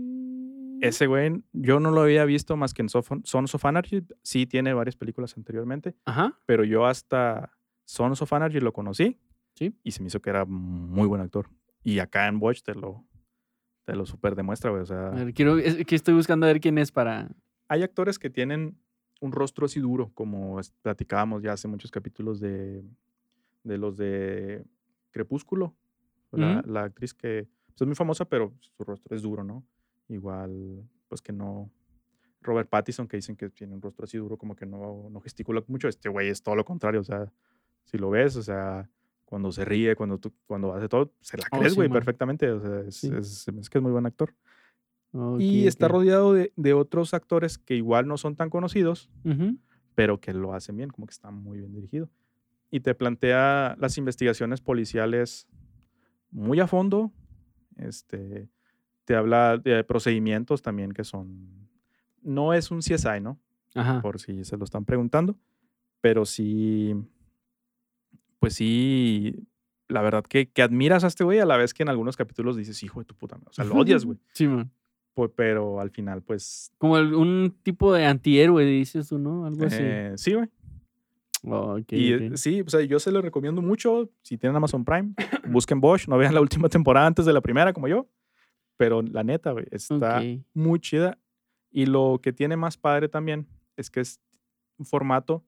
ese 0.82 1.08
güey, 1.08 1.41
yo 1.53 1.80
no 1.80 1.89
lo 1.89 2.01
había 2.01 2.23
visto 2.25 2.56
más 2.56 2.73
que 2.75 2.84
en 2.84 2.89
Sons 2.89 3.56
of 3.56 3.65
Anarchy. 3.65 4.03
Sí, 4.21 4.45
tiene 4.45 4.73
varias 4.73 4.95
películas 4.95 5.36
anteriormente, 5.38 5.95
Ajá. 6.06 6.38
pero 6.45 6.63
yo 6.63 6.86
hasta 6.86 7.51
Sons 7.86 8.21
of 8.21 8.32
Anarchy 8.34 8.60
lo 8.60 8.73
conocí. 8.73 9.17
Sí. 9.56 9.73
Y 9.84 9.91
se 9.91 10.01
me 10.03 10.08
hizo 10.08 10.21
que 10.21 10.30
era 10.30 10.45
muy 10.45 11.08
buen 11.08 11.21
actor. 11.21 11.49
Y 11.84 11.97
acá 11.97 12.27
en 12.27 12.38
Watch 12.39 12.62
te 12.62 12.75
lo, 12.75 13.03
te 13.86 13.95
lo 13.95 14.06
super 14.06 14.36
demuestra, 14.36 14.69
güey. 14.69 14.84
O 14.84 14.86
sea, 14.86 15.13
quiero, 15.34 15.58
es 15.58 15.84
que 15.86 15.95
estoy 15.95 16.13
buscando 16.13 16.45
a 16.45 16.49
ver 16.49 16.60
quién 16.60 16.77
es 16.77 16.91
para... 16.91 17.30
hay 17.67 17.82
actores 17.82 18.19
que 18.19 18.30
tienen 18.30 18.77
un 19.19 19.32
rostro 19.32 19.65
así 19.65 19.80
duro, 19.80 20.12
como 20.13 20.60
platicábamos 20.84 21.41
ya 21.41 21.53
hace 21.53 21.67
muchos 21.67 21.89
capítulos 21.89 22.39
de, 22.39 22.84
de 23.63 23.77
los 23.80 23.97
de 23.97 24.63
Crepúsculo. 25.10 25.73
La, 26.32 26.60
Ujú. 26.60 26.72
la 26.72 26.84
actriz 26.84 27.13
que 27.13 27.48
pues, 27.68 27.82
es 27.82 27.88
muy 27.88 27.96
famosa, 27.96 28.26
pero 28.26 28.54
su 28.60 28.84
rostro 28.84 29.16
es 29.16 29.22
duro, 29.22 29.44
¿no? 29.44 29.63
Igual, 30.10 30.84
pues 31.08 31.22
que 31.22 31.32
no. 31.34 31.72
Robert 32.42 32.70
Pattinson, 32.70 33.08
que 33.08 33.18
dicen 33.18 33.36
que 33.36 33.50
tiene 33.50 33.74
un 33.74 33.82
rostro 33.82 34.06
así 34.06 34.18
duro, 34.18 34.38
como 34.38 34.56
que 34.56 34.66
no, 34.66 35.10
no 35.10 35.20
gesticula 35.22 35.63
mucho. 35.68 35.88
Este 35.88 36.08
güey 36.08 36.30
es 36.30 36.42
todo 36.44 36.56
lo 36.56 36.63
contrario, 36.63 37.02
o 37.02 37.04
sea, 37.04 37.32
si 37.84 37.98
lo 37.98 38.10
ves, 38.10 38.36
o 38.38 38.44
sea, 38.44 38.90
cuando 39.26 39.52
se 39.52 39.66
ríe, 39.66 39.96
cuando, 39.96 40.18
tú, 40.18 40.32
cuando 40.46 40.74
hace 40.74 40.88
todo, 40.88 41.12
se 41.22 41.38
la 41.38 41.46
Oh, 41.52 41.58
crees, 41.58 41.74
sí, 41.74 41.78
güey, 41.78 41.90
man. 41.90 41.98
perfectamente. 41.98 42.50
O 42.52 42.62
sea, 42.62 42.80
es, 42.88 42.96
Sí. 42.98 43.12
es- 43.13 43.48
es 43.48 43.70
que 43.70 43.78
es 43.80 43.82
muy 43.82 43.92
buen 43.92 44.06
actor 44.06 44.34
Ok, 45.12 45.40
y 45.42 45.68
está 45.68 45.88
ok. 45.88 45.92
rodeado 45.94 46.34
de, 46.34 46.54
de 46.56 46.74
otros 46.74 47.13
actores 47.13 47.58
que 47.58 47.76
igual 47.76 48.08
no 48.08 48.18
son 48.18 48.36
tan 48.36 48.50
conocidos, 48.50 49.10
Ujú. 49.26 49.58
pero 49.96 50.20
que 50.22 50.32
lo 50.34 50.54
hacen 50.54 50.78
bien, 50.78 50.90
como 50.90 51.08
que 51.08 51.12
está 51.13 51.32
muy 51.32 51.58
bien 51.60 51.74
dirigido. 51.74 52.10
Y 52.70 52.82
te 52.82 52.94
plantea 52.94 53.76
las 53.80 53.98
investigaciones 53.98 54.62
policiales 54.62 55.48
muy 56.38 56.60
a 56.60 56.67
fondo. 56.67 57.12
Este, 57.78 58.50
te 59.06 59.15
habla 59.15 59.58
de 59.58 59.84
procedimientos 59.84 60.62
también 60.62 60.91
que 60.91 61.04
son... 61.04 61.67
No 62.21 62.54
es 62.54 62.71
un 62.71 62.80
CSI, 62.80 63.21
¿no? 63.21 63.39
Ajá. 63.76 64.02
Por 64.02 64.19
si 64.19 64.43
se 64.43 64.58
lo 64.58 64.63
están 64.63 64.86
preguntando, 64.86 65.36
pero 66.02 66.26
sí, 66.26 66.95
pues 68.39 68.54
sí, 68.56 69.36
la 69.88 70.02
verdad 70.02 70.23
que, 70.23 70.50
que 70.50 70.62
admiras 70.62 71.04
a 71.04 71.08
este 71.08 71.23
güey 71.23 71.39
a 71.39 71.45
la 71.45 71.58
vez 71.58 71.73
que 71.73 71.84
en 71.84 71.89
algunos 71.89 72.17
capítulos 72.17 72.56
dices, 72.58 72.82
hijo 72.84 73.00
de 73.00 73.06
tu 73.06 73.15
puta, 73.15 73.36
madre", 73.36 73.50
o 73.50 73.54
sea, 73.54 73.65
lo 73.65 73.76
odias, 73.76 74.04
güey. 74.06 74.17
Sí, 74.34 74.47
man. 74.47 74.71
Pu- 75.15 75.32
Pero 75.36 75.80
al 75.80 75.89
final, 75.91 76.21
pues 76.21 76.71
Como 76.78 76.93
un 76.95 77.56
tipo 77.63 77.93
de 77.93 78.06
antihéroe, 78.06 78.65
dices 78.65 79.08
tú, 79.10 79.17
¿no? 79.19 79.45
Algo 79.45 79.65
así. 79.65 79.78
Eh, 79.82 80.13
sí, 80.15 80.34
güey. 80.34 80.47
Oh, 81.43 81.78
ok, 81.78 81.91
y 81.93 82.13
eh, 82.13 82.32
sí, 82.38 82.62
o 82.62 82.69
sea, 82.69 82.82
yo 82.82 83.00
se 83.00 83.12
lo 83.12 83.21
recomiendo 83.21 83.62
mucho. 83.62 84.10
Si 84.23 84.38
tienen 84.38 84.56
Amazon 84.56 84.84
Prime, 84.84 85.13
busquen 85.50 85.80
Bosch, 85.80 86.08
no 86.08 86.17
vean 86.17 86.34
la 86.34 86.41
última 86.41 86.67
temporada 86.69 87.06
antes 87.08 87.26
de 87.26 87.34
la 87.34 87.41
primera 87.41 87.73
como 87.73 87.88
yo. 87.88 88.08
Pero 88.78 89.02
la 89.02 89.23
neta, 89.23 89.52
güey, 89.52 89.65
está 89.71 90.19
muy 90.54 90.80
chida. 90.80 91.17
Y 91.71 91.86
lo 91.86 92.19
que 92.21 92.32
tiene 92.34 92.56
más 92.58 92.78
padre 92.78 93.10
también 93.10 93.47
es 93.76 93.89
que 93.89 94.00
es 94.02 94.19
un 94.78 94.86
formato. 94.86 95.43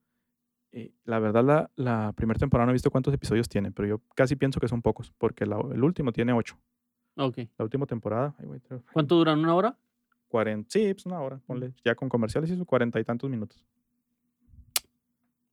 eh, 0.71 0.91
la 1.06 1.19
verdad, 1.19 1.43
la, 1.43 1.71
la 1.75 2.13
primera 2.13 2.38
temporada 2.39 2.65
no 2.67 2.71
he 2.71 2.73
visto 2.73 2.91
cuántos 2.91 3.13
episodios 3.13 3.49
tiene, 3.49 3.71
pero 3.71 3.88
yo 3.88 4.02
casi 4.15 4.36
pienso 4.36 4.60
que 4.60 4.67
son 4.67 4.82
pocos, 4.84 5.12
porque 5.17 5.45
la- 5.45 5.60
el 5.73 5.84
último 5.84 6.12
tiene 6.12 6.32
ocho. 6.34 6.60
Ok. 7.17 7.38
La 7.58 7.65
última 7.65 7.86
temporada, 7.88 8.36
¿Cuánto 8.93 9.15
duran? 9.15 9.39
¿Una 9.39 9.56
hora? 9.56 9.78
40, 10.28 10.69
sí, 10.71 10.93
pues 10.93 11.06
una 11.08 11.19
hora, 11.21 11.39
ponle. 11.47 11.73
Ya 11.84 11.95
con 11.95 12.08
comerciales 12.08 12.52
hizo 12.52 12.65
cuarenta 12.65 12.99
y 12.99 13.04
tantos 13.04 13.30
minutos. 13.30 13.65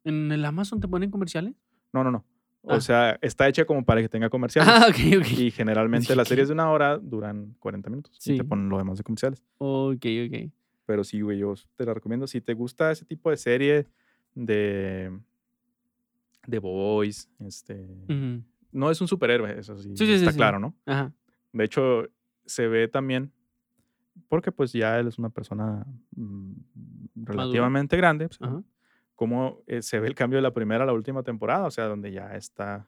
¿En 0.06 0.32
el 0.32 0.44
Amazon 0.44 0.80
te 0.80 0.88
ponen 0.88 1.10
comerciales? 1.10 1.54
No, 1.92 2.02
no, 2.04 2.10
no. 2.10 2.24
O 2.62 2.74
Ah. 2.74 2.80
sea, 2.80 3.18
está 3.22 3.46
hecha 3.48 3.64
como 3.64 3.84
para 3.84 4.00
que 4.00 4.08
tenga 4.08 4.28
comerciales. 4.30 4.72
Ah, 4.72 4.86
ok, 4.90 5.20
ok. 5.20 5.38
Y 5.38 5.50
generalmente 5.50 6.16
las 6.16 6.26
series 6.28 6.48
de 6.48 6.54
una 6.54 6.70
hora 6.70 6.98
duran 6.98 7.54
40 7.60 7.90
minutos. 7.90 8.16
Y 8.18 8.22
Sí. 8.32 8.36
te 8.38 8.44
ponen 8.44 8.68
lo 8.68 8.78
demás 8.78 8.98
de 8.98 9.04
comerciales. 9.04 9.42
Ok, 9.58 10.04
ok. 10.26 10.50
Pero 10.86 11.04
sí, 11.04 11.20
güey, 11.20 11.38
yo 11.38 11.54
te 11.76 11.84
la 11.84 11.94
recomiendo. 11.94 12.26
Si 12.26 12.40
te 12.40 12.54
gusta 12.54 12.90
ese 12.92 13.04
tipo 13.04 13.30
de 13.30 13.36
serie 13.36 13.86
de. 14.34 15.16
de 16.46 16.58
Boys, 16.58 17.28
este. 17.40 17.86
No 18.72 18.90
es 18.90 19.00
un 19.00 19.08
superhéroe, 19.08 19.58
eso 19.58 19.76
sí, 19.78 19.96
Sí, 19.96 20.06
sí, 20.06 20.12
está 20.12 20.30
sí. 20.32 20.36
claro, 20.36 20.58
¿no? 20.60 20.74
Ajá. 20.86 21.12
De 21.52 21.64
hecho, 21.64 22.04
se 22.44 22.68
ve 22.68 22.88
también. 22.88 23.32
Porque 24.28 24.50
pues 24.52 24.72
ya 24.72 24.98
él 24.98 25.08
es 25.08 25.18
una 25.18 25.28
persona 25.30 25.86
mm, 26.16 26.52
relativamente 27.16 27.96
grande. 27.96 28.28
pues, 28.28 28.40
Ajá. 28.42 28.62
Cómo 29.16 29.62
eh, 29.66 29.82
se 29.82 29.98
ve 29.98 30.06
el 30.06 30.14
cambio 30.14 30.36
de 30.36 30.42
la 30.42 30.52
primera 30.52 30.84
a 30.84 30.86
la 30.86 30.92
última 30.92 31.24
temporada. 31.24 31.66
O 31.66 31.70
sea, 31.70 31.86
donde 31.86 32.12
ya 32.12 32.36
está. 32.36 32.86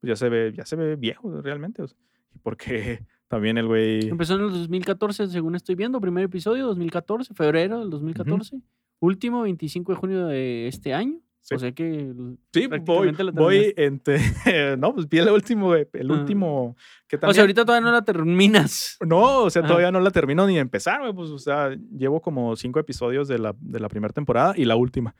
Pues 0.00 0.08
ya 0.08 0.16
se 0.16 0.28
ve, 0.28 0.52
ya 0.56 0.66
se 0.66 0.74
ve 0.74 0.96
viejo 0.96 1.40
realmente. 1.40 1.82
o 1.82 1.86
sea, 1.86 1.96
porque 2.42 3.04
también 3.28 3.58
el 3.58 3.68
güey. 3.68 4.08
Empezó 4.08 4.34
en 4.34 4.42
el 4.42 4.50
2014, 4.50 5.28
según 5.28 5.54
estoy 5.54 5.76
viendo. 5.76 6.00
Primer 6.00 6.24
episodio, 6.24 6.66
2014, 6.66 7.34
febrero 7.34 7.78
del 7.78 7.90
2014. 7.90 8.60
Último, 8.98 9.42
25 9.42 9.92
de 9.92 9.98
junio 9.98 10.26
de 10.26 10.66
este 10.66 10.94
año. 10.94 11.20
Sí. 11.44 11.56
O 11.56 11.58
sea 11.58 11.72
que 11.72 12.12
Sí, 12.52 12.60
voy, 12.60 12.68
prácticamente 12.68 13.24
la 13.24 13.30
voy 13.32 13.74
entre. 13.76 14.18
no, 14.78 14.94
pues 14.94 15.08
vi 15.08 15.18
el 15.18 15.28
último, 15.28 15.74
el 15.74 15.88
Ah. 15.92 16.12
último. 16.12 16.76
Que 17.08 17.16
O 17.16 17.18
también, 17.20 17.34
sea, 17.34 17.42
ahorita 17.42 17.64
todavía 17.64 17.84
no 17.84 17.92
la 17.92 18.02
terminas. 18.04 18.96
No, 19.04 19.42
o 19.42 19.50
sea, 19.50 19.60
Ajá. 19.60 19.68
todavía 19.68 19.90
no 19.90 19.98
la 20.00 20.10
termino 20.12 20.46
ni 20.46 20.54
de 20.54 20.60
empezar. 20.60 21.00
Pues, 21.14 21.30
o 21.30 21.38
sea, 21.38 21.70
llevo 21.98 22.22
como 22.22 22.54
cinco 22.56 22.78
episodios 22.78 23.26
de 23.26 23.38
la, 23.40 23.54
de 23.58 23.80
la 23.80 23.88
primera 23.88 24.12
temporada 24.14 24.54
y 24.56 24.64
la 24.64 24.76
última. 24.76 25.14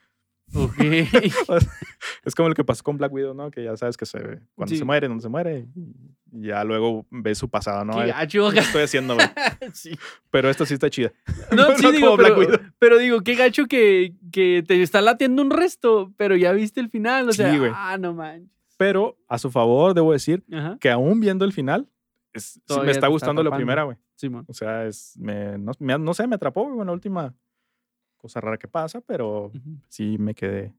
Ok. 0.55 0.75
Es 2.25 2.35
como 2.35 2.49
lo 2.49 2.55
que 2.55 2.65
pasó 2.65 2.83
con 2.83 2.97
Black 2.99 3.13
Widow, 3.13 3.35
¿no? 3.35 3.51
Que 3.51 3.65
ya 3.65 3.77
sabes 3.77 3.97
que 3.97 4.07
se 4.07 4.19
cuando 4.55 4.73
Sí. 4.73 4.79
se 4.79 4.85
muere, 4.85 5.09
no 5.09 5.21
se 5.21 5.29
muere. 5.29 5.67
Y 6.33 6.47
ya 6.49 6.65
luego 6.65 7.07
ves 7.11 7.39
su 7.39 7.49
pasado, 7.49 7.85
¿no? 7.85 7.95
Qué. 7.95 8.13
¿Qué 8.53 8.59
estoy 8.61 8.83
haciendo, 8.83 9.15
güey? 9.15 9.27
Sí. 9.73 9.97
Pero 10.31 10.51
esta 10.51 10.67
sí 10.67 10.75
está 10.75 10.91
chida. 10.91 11.13
No, 11.53 11.69
No 11.69 11.77
sí, 11.79 11.93
digo, 11.93 12.07
como 12.11 12.17
Black 12.19 12.35
pero, 12.37 12.41
Widow. 12.53 12.61
pero 12.79 12.99
digo, 12.99 13.21
qué 13.23 13.35
gacho 13.35 13.67
que, 13.67 14.15
que 14.33 14.65
te 14.67 14.83
está 14.83 15.01
latiendo 15.01 15.43
un 15.43 15.51
resto, 15.51 16.13
pero 16.17 16.37
ya 16.37 16.53
viste 16.53 16.81
el 16.81 16.89
final. 16.91 17.29
O 17.29 17.33
Sí, 17.33 17.39
sea, 17.39 17.73
ah, 17.75 17.99
no 17.99 18.15
manches. 18.15 18.49
Pero 18.77 19.17
a 19.29 19.39
su 19.39 19.51
favor, 19.51 19.95
debo 19.95 20.13
decir 20.13 20.43
Ajá. 20.53 20.77
que 20.81 20.91
aún 20.91 21.21
viendo 21.21 21.45
el 21.45 21.53
final, 21.53 21.89
es- 22.33 22.55
sí 22.55 22.61
me 22.69 22.75
está 22.81 22.91
está 22.91 23.07
gustando 23.09 23.43
la 23.43 23.49
atrapando. 23.49 23.59
primera, 23.67 23.83
güey. 23.85 23.97
Simón. 24.17 24.45
O 24.49 24.55
sea, 24.55 24.87
es, 24.87 25.17
me, 25.19 25.59
no, 25.59 25.73
me- 25.79 25.99
no 25.99 26.15
sé, 26.15 26.27
me 26.27 26.35
atrapó 26.37 26.65
güey, 26.65 26.77
con 26.79 26.87
la 26.87 26.93
última 26.93 27.35
cosa 28.23 28.41
rara 28.41 28.57
que 28.57 28.69
pasa, 28.69 29.01
pero 29.03 29.47
Ujú. 29.47 29.77
sí 29.89 30.17
me 30.19 30.35
quedé. 30.35 30.73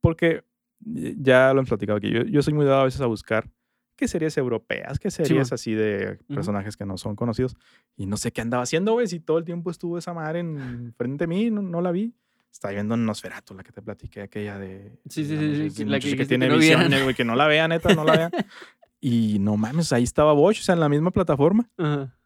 Porque 0.00 0.42
y- 0.84 1.14
ya 1.22 1.52
lo 1.52 1.60
hemos 1.60 1.68
platicado 1.68 1.98
aquí. 1.98 2.10
Yo, 2.10 2.22
yo 2.22 2.42
soy 2.42 2.54
muy 2.54 2.64
dado 2.66 2.80
a 2.80 2.84
veces 2.84 3.00
a 3.00 3.06
buscar 3.06 3.48
qué 3.96 4.08
series 4.08 4.36
europeas, 4.36 4.98
qué 4.98 5.10
series 5.10 5.50
man. 5.50 5.54
así 5.54 5.72
de 5.74 6.18
personajes 6.28 6.76
que 6.76 6.84
no 6.84 6.98
son 6.98 7.16
conocidos. 7.16 7.56
Y 7.96 8.06
no 8.06 8.16
sé 8.16 8.32
qué 8.32 8.40
andaba 8.40 8.62
haciendo, 8.62 8.92
güey. 8.92 9.06
Si 9.06 9.20
todo 9.20 9.38
el 9.38 9.44
tiempo 9.44 9.70
estuvo 9.70 9.96
esa 9.98 10.12
madre 10.12 10.40
en 10.40 10.92
frente 10.96 11.24
de 11.24 11.28
mí, 11.28 11.50
no, 11.50 11.62
no 11.62 11.80
la 11.80 11.92
vi. 11.92 12.14
Estaba 12.52 12.72
viendo 12.72 12.96
Nosferatu, 12.96 13.54
la 13.54 13.62
que 13.62 13.72
te 13.72 13.82
platiqué, 13.82 14.22
aquella 14.22 14.58
de. 14.58 14.98
Sí, 15.08 15.24
sí, 15.26 15.36
sí, 15.36 15.70
sí, 15.70 15.84
la 15.84 16.00
que 16.00 16.24
tiene 16.24 16.48
no 16.48 16.56
visiones, 16.56 17.02
güey, 17.02 17.14
que 17.14 17.24
no 17.24 17.34
la 17.34 17.46
vea, 17.46 17.68
neta, 17.68 17.94
no 17.94 18.02
la 18.04 18.16
vea. 18.16 18.30
y 19.00 19.38
no 19.40 19.56
mames, 19.58 19.92
ahí 19.92 20.04
estaba 20.04 20.32
Bosch, 20.32 20.60
o 20.60 20.62
sea, 20.62 20.74
en 20.74 20.80
la 20.80 20.88
misma 20.88 21.10
plataforma. 21.10 21.68
Ajá. 21.76 22.16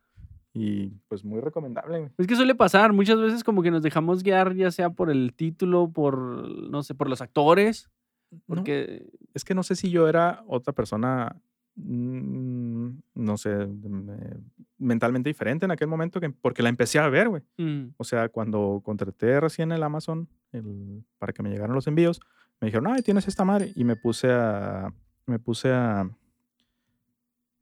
Y 0.53 0.89
pues 1.09 1.25
muy 1.25 1.41
recomendable, 1.41 1.99
güey. 2.01 2.11
Es 2.19 2.27
que 2.27 2.35
suele 2.37 2.55
pasar, 2.57 2.93
muchas 2.93 3.21
veces 3.21 3.45
como 3.45 3.63
que 3.63 3.71
nos 3.71 3.83
dejamos 3.83 4.23
guiar 4.25 4.55
ya 4.55 4.71
sea 4.73 4.91
por 4.91 5.11
el 5.11 5.33
título, 5.35 5.91
por, 5.93 6.17
no 6.19 6.83
sé, 6.83 6.95
por 6.95 7.09
los 7.09 7.21
actores, 7.21 7.89
No, 8.33 8.39
porque... 8.47 9.11
es 9.33 9.45
que 9.45 9.55
no 9.55 9.63
sé 9.63 9.77
si 9.77 9.91
yo 9.91 10.09
era 10.09 10.43
otra 10.49 10.73
persona, 10.73 11.37
mm, 11.77 12.89
no 13.15 13.37
sé, 13.37 13.55
me- 13.67 14.39
mentalmente 14.79 15.29
diferente 15.31 15.67
en 15.67 15.71
aquel 15.71 15.87
momento, 15.89 16.19
que, 16.21 16.31
porque 16.31 16.63
la 16.65 16.69
empecé 16.69 16.99
a 16.99 17.09
ver, 17.09 17.29
güey. 17.29 17.43
mm, 17.59 17.95
O 17.97 18.03
sea, 18.05 18.29
cuando 18.29 18.81
contraté 18.85 19.39
recién 19.41 19.71
el 19.73 19.83
Amazon 19.85 20.29
el- 20.53 21.05
para 21.19 21.33
que 21.33 21.43
me 21.45 21.51
llegaran 21.51 21.75
los 21.77 21.87
envíos, 21.87 22.21
me 22.61 22.67
dijeron, 22.67 22.89
ay, 22.89 23.03
tienes 23.03 23.29
esta 23.29 23.45
madre. 23.45 23.73
Y 23.77 23.85
me 23.85 23.95
puse 23.97 24.33
a, 24.33 24.93
me 25.27 25.39
puse 25.39 25.71
a, 25.73 26.11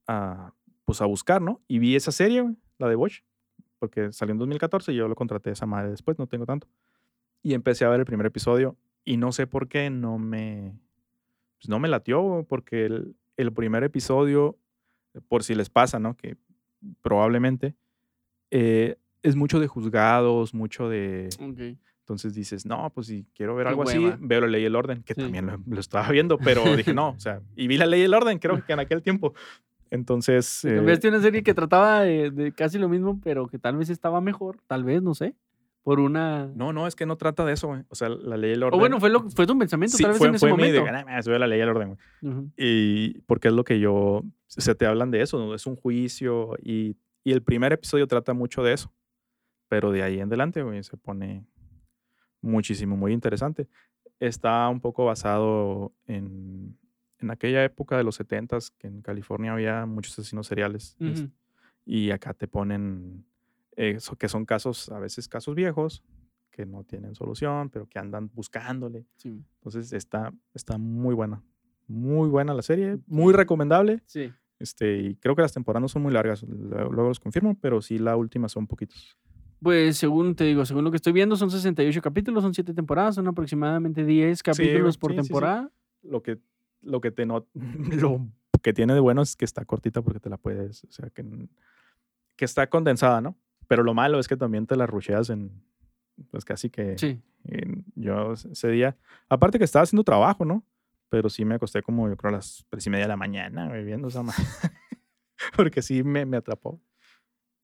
a, 0.06 0.52
pues 0.84 1.00
a 1.00 1.06
buscar, 1.06 1.42
¿no? 1.42 1.60
Y 1.68 1.78
vi 1.78 1.94
esa 1.96 2.12
serie, 2.12 2.40
güey, 2.40 2.56
la 2.78 2.88
de 2.88 2.96
Watch, 2.96 3.20
porque 3.78 4.12
salió 4.12 4.32
en 4.32 4.38
2014 4.38 4.92
y 4.92 4.96
yo 4.96 5.08
lo 5.08 5.14
contraté 5.14 5.50
esa 5.50 5.66
madre 5.66 5.90
después, 5.90 6.18
no 6.18 6.26
tengo 6.26 6.46
tanto. 6.46 6.66
Y 7.42 7.54
empecé 7.54 7.84
a 7.84 7.88
ver 7.88 8.00
el 8.00 8.06
primer 8.06 8.26
episodio 8.26 8.76
y 9.04 9.16
no 9.16 9.32
sé 9.32 9.46
por 9.46 9.68
qué 9.68 9.90
no 9.90 10.18
me, 10.18 10.78
pues 11.58 11.68
no 11.68 11.78
me 11.78 11.88
latió, 11.88 12.44
porque 12.48 12.86
el, 12.86 13.14
el 13.36 13.52
primer 13.52 13.84
episodio, 13.84 14.56
por 15.28 15.42
si 15.44 15.54
les 15.54 15.70
pasa, 15.70 15.98
¿no? 15.98 16.16
Que 16.16 16.36
probablemente 17.02 17.74
eh, 18.50 18.96
es 19.22 19.36
mucho 19.36 19.60
de 19.60 19.66
juzgados, 19.68 20.54
mucho 20.54 20.88
de... 20.88 21.28
Ok. 21.40 21.78
Entonces 22.00 22.32
dices, 22.34 22.64
no, 22.64 22.88
pues 22.94 23.08
si 23.08 23.26
quiero 23.34 23.54
ver 23.54 23.66
Qué 23.66 23.68
algo 23.70 23.82
hueva. 23.82 24.14
así, 24.14 24.18
veo 24.22 24.40
la 24.40 24.46
ley 24.46 24.62
y 24.62 24.64
el 24.64 24.76
orden, 24.76 25.02
que 25.02 25.12
Sí. 25.12 25.20
también 25.20 25.46
lo, 25.46 25.60
lo 25.66 25.78
estaba 25.80 26.08
viendo, 26.08 26.38
pero 26.38 26.74
dije, 26.74 26.94
no, 26.94 27.10
o 27.10 27.18
sea, 27.20 27.42
y 27.54 27.66
vi 27.68 27.76
la 27.76 27.84
ley 27.84 28.00
y 28.00 28.04
el 28.04 28.14
orden, 28.14 28.38
creo 28.38 28.54
que 28.66 28.72
en 28.72 28.80
aquel 28.80 29.02
tiempo. 29.02 29.34
Entonces, 29.90 30.64
eh, 30.64 30.76
Cambiaste 30.76 31.08
una 31.08 31.20
serie 31.20 31.42
que 31.42 31.54
trataba 31.54 32.00
de, 32.02 32.30
de 32.30 32.52
casi 32.52 32.78
lo 32.78 32.88
mismo, 32.88 33.20
pero 33.22 33.46
que 33.48 33.58
tal 33.58 33.76
vez 33.76 33.90
estaba 33.90 34.20
mejor, 34.20 34.58
tal 34.66 34.84
vez, 34.84 35.02
no 35.02 35.14
sé, 35.14 35.34
por 35.82 36.00
una... 36.00 36.46
no, 36.54 36.72
no, 36.72 36.86
es 36.86 36.94
que 36.94 37.06
no 37.06 37.16
trata 37.16 37.44
de 37.46 37.54
eso, 37.54 37.68
güey. 37.68 37.82
O 37.88 37.94
sea, 37.94 38.08
la 38.10 38.36
ley 38.36 38.50
y 38.50 38.54
el 38.54 38.62
orden. 38.62 38.76
o 38.76 38.80
bueno, 38.80 39.00
fue, 39.00 39.08
lo, 39.08 39.28
fue 39.30 39.46
tu 39.46 39.58
pensamiento, 39.58 39.96
sí, 39.96 40.02
tal 40.02 40.12
vez 40.12 40.18
fue, 40.18 40.28
en 40.28 40.34
ese 40.34 40.46
fue 40.46 40.56
mi 40.56 40.62
momento. 40.72 40.84
"Ah, 41.08 41.22
se 41.22 41.30
ve 41.30 41.38
la 41.38 41.46
ley 41.46 41.58
y 41.58 41.62
el 41.62 41.68
orden, 41.70 41.88
güey. 42.20 42.32
Ujú. 42.32 42.50
Y 42.56 43.20
porque 43.22 43.48
es 43.48 43.54
lo 43.54 43.64
que 43.64 43.80
yo, 43.80 43.94
o 43.94 44.24
sea, 44.48 44.74
te 44.74 44.84
hablan 44.86 45.10
de 45.10 45.22
eso, 45.22 45.38
¿no? 45.38 45.54
es 45.54 45.66
un 45.66 45.76
juicio 45.76 46.56
y, 46.62 46.96
y 47.24 47.32
el 47.32 47.42
primer 47.42 47.72
episodio 47.72 48.06
trata 48.06 48.34
mucho 48.34 48.62
de 48.62 48.74
eso. 48.74 48.92
Pero 49.68 49.90
de 49.92 50.02
ahí 50.02 50.18
en 50.18 50.28
adelante, 50.28 50.62
güey, 50.62 50.82
se 50.82 50.96
pone 50.96 51.46
muchísimo, 52.40 52.96
muy 52.96 53.12
interesante. 53.12 53.68
Está 54.20 54.68
un 54.68 54.80
poco 54.80 55.04
basado 55.04 55.92
en, 56.06 56.76
en 57.20 57.30
aquella 57.30 57.64
época 57.64 57.96
de 57.96 58.04
los 58.04 58.16
70 58.16 58.58
que 58.78 58.86
en 58.86 59.02
California 59.02 59.52
había 59.52 59.86
muchos 59.86 60.18
asesinos 60.18 60.46
seriales. 60.46 60.96
es- 61.00 61.20
Ujú. 61.22 61.30
Y 61.84 62.10
acá 62.10 62.34
te 62.34 62.46
ponen, 62.48 63.24
eh, 63.76 63.98
que 64.18 64.28
son 64.28 64.44
casos, 64.44 64.90
a 64.90 64.98
veces 64.98 65.26
casos 65.28 65.54
viejos, 65.54 66.02
que 66.50 66.66
no 66.66 66.84
tienen 66.84 67.14
solución, 67.14 67.70
pero 67.70 67.86
que 67.86 67.98
andan 67.98 68.30
buscándole. 68.34 69.06
Sí. 69.16 69.42
Entonces 69.54 69.92
está, 69.92 70.32
está 70.54 70.76
muy 70.76 71.14
buena. 71.14 71.42
Muy 71.86 72.28
buena 72.28 72.52
la 72.52 72.62
serie, 72.62 72.98
muy 73.06 73.32
recomendable. 73.32 74.02
sí. 74.06 74.32
Este, 74.60 74.98
y 74.98 75.14
creo 75.14 75.36
que 75.36 75.42
las 75.42 75.52
temporadas 75.52 75.82
no 75.82 75.88
son 75.88 76.02
muy 76.02 76.12
largas, 76.12 76.42
luego, 76.42 76.90
los 77.06 77.20
confirmo, 77.20 77.56
pero 77.60 77.80
sí 77.80 77.96
la 78.00 78.16
última 78.16 78.48
son 78.48 78.66
poquitos. 78.66 79.16
Pues 79.62 79.96
según 79.98 80.34
te 80.34 80.42
digo, 80.42 80.64
según 80.66 80.82
lo 80.82 80.90
que 80.90 80.96
estoy 80.96 81.12
viendo, 81.12 81.36
son 81.36 81.48
68 81.48 82.02
capítulos, 82.02 82.42
son 82.42 82.52
7 82.54 82.74
temporadas, 82.74 83.14
son 83.14 83.28
aproximadamente 83.28 84.04
10 84.04 84.42
capítulos 84.42 84.98
por 84.98 85.12
sí, 85.12 85.16
sí, 85.18 85.22
sí. 85.22 85.28
temporada. 85.28 85.70
Lo 86.02 86.24
que, 86.24 86.40
lo 86.82 87.00
que 87.00 87.10
te 87.10 87.26
no, 87.26 87.46
lo 87.54 88.26
que 88.62 88.72
tiene 88.72 88.94
de 88.94 89.00
bueno 89.00 89.22
es 89.22 89.36
que 89.36 89.44
está 89.44 89.64
cortita 89.64 90.02
porque 90.02 90.20
te 90.20 90.30
la 90.30 90.36
puedes, 90.36 90.84
o 90.84 90.92
sea, 90.92 91.10
que, 91.10 91.24
que 92.36 92.44
está 92.44 92.68
condensada, 92.68 93.20
¿no? 93.20 93.36
Pero 93.66 93.82
lo 93.82 93.94
malo 93.94 94.18
es 94.18 94.28
que 94.28 94.36
también 94.36 94.66
te 94.66 94.76
la 94.76 94.86
rusheas 94.86 95.30
en, 95.30 95.62
pues 96.30 96.44
casi 96.44 96.70
que 96.70 96.96
Sí. 96.98 97.20
en- 97.44 97.84
yo 97.94 98.32
ese 98.32 98.68
día, 98.70 98.96
aparte 99.28 99.58
que 99.58 99.64
estaba 99.64 99.82
haciendo 99.82 100.04
trabajo, 100.04 100.44
¿no? 100.44 100.64
Pero 101.10 101.28
sí 101.30 101.44
me 101.44 101.54
acosté 101.54 101.82
como 101.82 102.08
yo 102.08 102.16
creo 102.16 102.30
a 102.30 102.36
las 102.36 102.66
tres 102.68 102.86
y 102.86 102.90
media 102.90 103.04
de 103.04 103.08
la 103.08 103.16
mañana, 103.16 103.68
güey, 103.68 103.84
viendo 103.84 104.08
esa. 104.08 104.22
Porque 105.56 105.82
sí 105.82 106.02
me, 106.02 106.26
me 106.26 106.36
atrapó. 106.36 106.80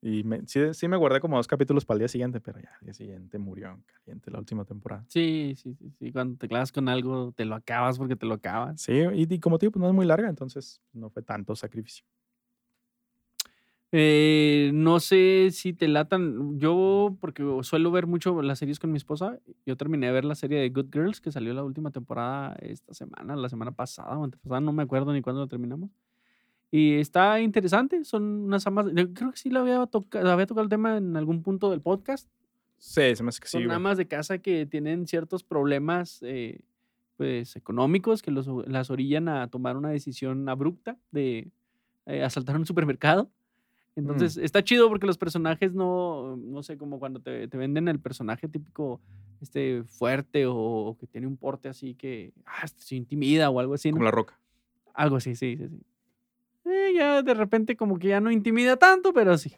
Y 0.06 0.22
me- 0.22 0.46
sí, 0.46 0.60
sí 0.74 0.86
me 0.86 0.98
guardé 0.98 1.18
como 1.18 1.38
dos 1.38 1.46
capítulos 1.46 1.86
para 1.86 1.96
el 1.96 2.00
día 2.00 2.08
siguiente, 2.08 2.38
pero 2.38 2.60
ya, 2.60 2.70
al 2.78 2.84
día 2.84 2.92
siguiente 2.92 3.38
murió 3.38 3.70
en 3.70 3.82
caliente 3.84 4.30
la 4.30 4.38
última 4.38 4.66
temporada. 4.66 5.02
Sí, 5.08 5.54
sí, 5.56 5.74
sí, 5.74 5.90
sí. 5.98 6.12
Cuando 6.12 6.36
te 6.36 6.46
clavas 6.46 6.72
con 6.72 6.90
algo, 6.90 7.32
te 7.32 7.46
lo 7.46 7.54
acabas 7.54 7.96
porque 7.96 8.14
te 8.14 8.26
lo 8.26 8.34
acabas. 8.34 8.82
Sí, 8.82 8.92
y, 8.92 9.32
y 9.34 9.40
como 9.40 9.58
te 9.58 9.64
digo, 9.64 9.72
pues 9.72 9.80
no 9.80 9.88
es 9.88 9.94
muy 9.94 10.04
larga, 10.04 10.28
entonces 10.28 10.82
no 10.92 11.08
fue 11.08 11.22
tanto 11.22 11.56
sacrificio. 11.56 12.04
Eh, 13.96 14.72
no 14.74 14.98
sé 14.98 15.50
si 15.52 15.72
te 15.72 15.86
latan. 15.88 16.58
Yo, 16.58 17.16
porque 17.20 17.44
suelo 17.62 17.90
ver 17.92 18.06
mucho 18.06 18.42
las 18.42 18.58
series 18.58 18.80
con 18.80 18.90
mi 18.90 18.96
esposa, 18.96 19.38
yo 19.64 19.76
terminé 19.76 20.06
de 20.08 20.12
ver 20.12 20.24
la 20.24 20.34
serie 20.34 20.58
de 20.58 20.68
Good 20.70 20.88
Girls 20.92 21.20
que 21.20 21.30
salió 21.30 21.54
la 21.54 21.62
última 21.62 21.92
temporada 21.92 22.56
esta 22.60 22.92
semana, 22.92 23.36
la 23.36 23.48
semana 23.48 23.70
pasada 23.70 24.18
o 24.18 24.24
antepasada, 24.24 24.60
no 24.60 24.72
me 24.72 24.82
acuerdo 24.82 25.12
ni 25.12 25.22
cuándo 25.22 25.42
lo 25.42 25.48
terminamos. 25.48 25.90
Y 26.76 26.94
está 26.94 27.40
interesante, 27.40 28.04
son 28.04 28.24
unas 28.46 28.66
amas. 28.66 28.86
yo 28.92 29.14
creo 29.14 29.30
que 29.30 29.36
sí 29.36 29.48
la 29.48 29.60
había, 29.60 29.86
tocado, 29.86 30.28
había 30.28 30.44
tocado 30.44 30.64
el 30.64 30.68
tema 30.68 30.96
en 30.96 31.16
algún 31.16 31.40
punto 31.40 31.70
del 31.70 31.80
podcast. 31.80 32.28
Sí, 32.78 33.14
se 33.14 33.22
me 33.22 33.28
hace 33.28 33.38
que 33.38 33.46
sí, 33.46 33.62
Son 33.62 33.70
amas 33.70 33.96
de 33.96 34.08
casa 34.08 34.38
que 34.38 34.66
tienen 34.66 35.06
ciertos 35.06 35.44
problemas 35.44 36.18
eh, 36.22 36.62
pues, 37.16 37.54
económicos 37.54 38.22
que 38.22 38.32
los, 38.32 38.48
las 38.66 38.90
orillan 38.90 39.28
a 39.28 39.46
tomar 39.46 39.76
una 39.76 39.90
decisión 39.90 40.48
abrupta 40.48 40.96
de 41.12 41.46
eh, 42.06 42.24
asaltar 42.24 42.56
un 42.56 42.66
supermercado. 42.66 43.30
Entonces 43.94 44.36
está 44.36 44.64
chido 44.64 44.88
porque 44.88 45.06
los 45.06 45.16
personajes 45.16 45.74
no, 45.74 46.36
no 46.36 46.64
sé, 46.64 46.76
como 46.76 46.98
cuando 46.98 47.20
te, 47.20 47.46
te 47.46 47.56
venden 47.56 47.86
el 47.86 48.00
personaje 48.00 48.48
típico 48.48 49.00
este, 49.40 49.84
fuerte 49.84 50.46
o, 50.46 50.56
o 50.56 50.98
que 50.98 51.06
tiene 51.06 51.28
un 51.28 51.36
porte 51.36 51.68
así 51.68 51.94
que 51.94 52.32
ah, 52.46 52.66
se 52.66 52.96
intimida 52.96 53.48
o 53.48 53.60
algo 53.60 53.74
así. 53.74 53.92
¿no? 53.92 53.98
Como 53.98 54.06
la 54.06 54.10
roca. 54.10 54.40
Algo 54.92 55.14
así, 55.18 55.36
sí, 55.36 55.56
sí, 55.56 55.68
sí. 55.68 55.80
Eh, 56.66 56.92
ya 56.96 57.22
de 57.22 57.34
repente 57.34 57.76
como 57.76 57.98
que 57.98 58.08
ya 58.08 58.20
no 58.20 58.30
intimida 58.30 58.76
tanto, 58.76 59.12
pero 59.12 59.36
sí. 59.38 59.54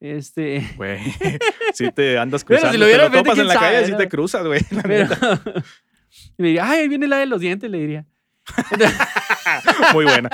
Este, 0.00 0.66
Güey, 0.76 0.98
si 1.74 1.92
te 1.92 2.18
andas 2.18 2.40
si 2.40 2.46
cruzando, 2.46 2.78
lo 2.78 2.84
te 2.84 2.88
viera 2.90 3.04
lo 3.04 3.10
de 3.10 3.16
repente, 3.16 3.30
topas 3.30 3.38
en 3.38 3.48
la 3.48 3.54
calle, 3.54 3.86
si 3.86 3.96
te 3.96 4.08
cruzas, 4.08 4.46
güey. 4.46 4.60
la 4.70 4.82
pero 4.82 5.08
neta. 5.08 5.42
y 6.38 6.42
le 6.42 6.48
diría, 6.48 6.70
ay, 6.70 6.80
ahí 6.80 6.88
viene 6.88 7.06
la 7.06 7.18
de 7.18 7.26
los 7.26 7.40
dientes, 7.40 7.70
le 7.70 7.78
diría. 7.78 8.06
Muy 9.92 10.04
buena. 10.06 10.30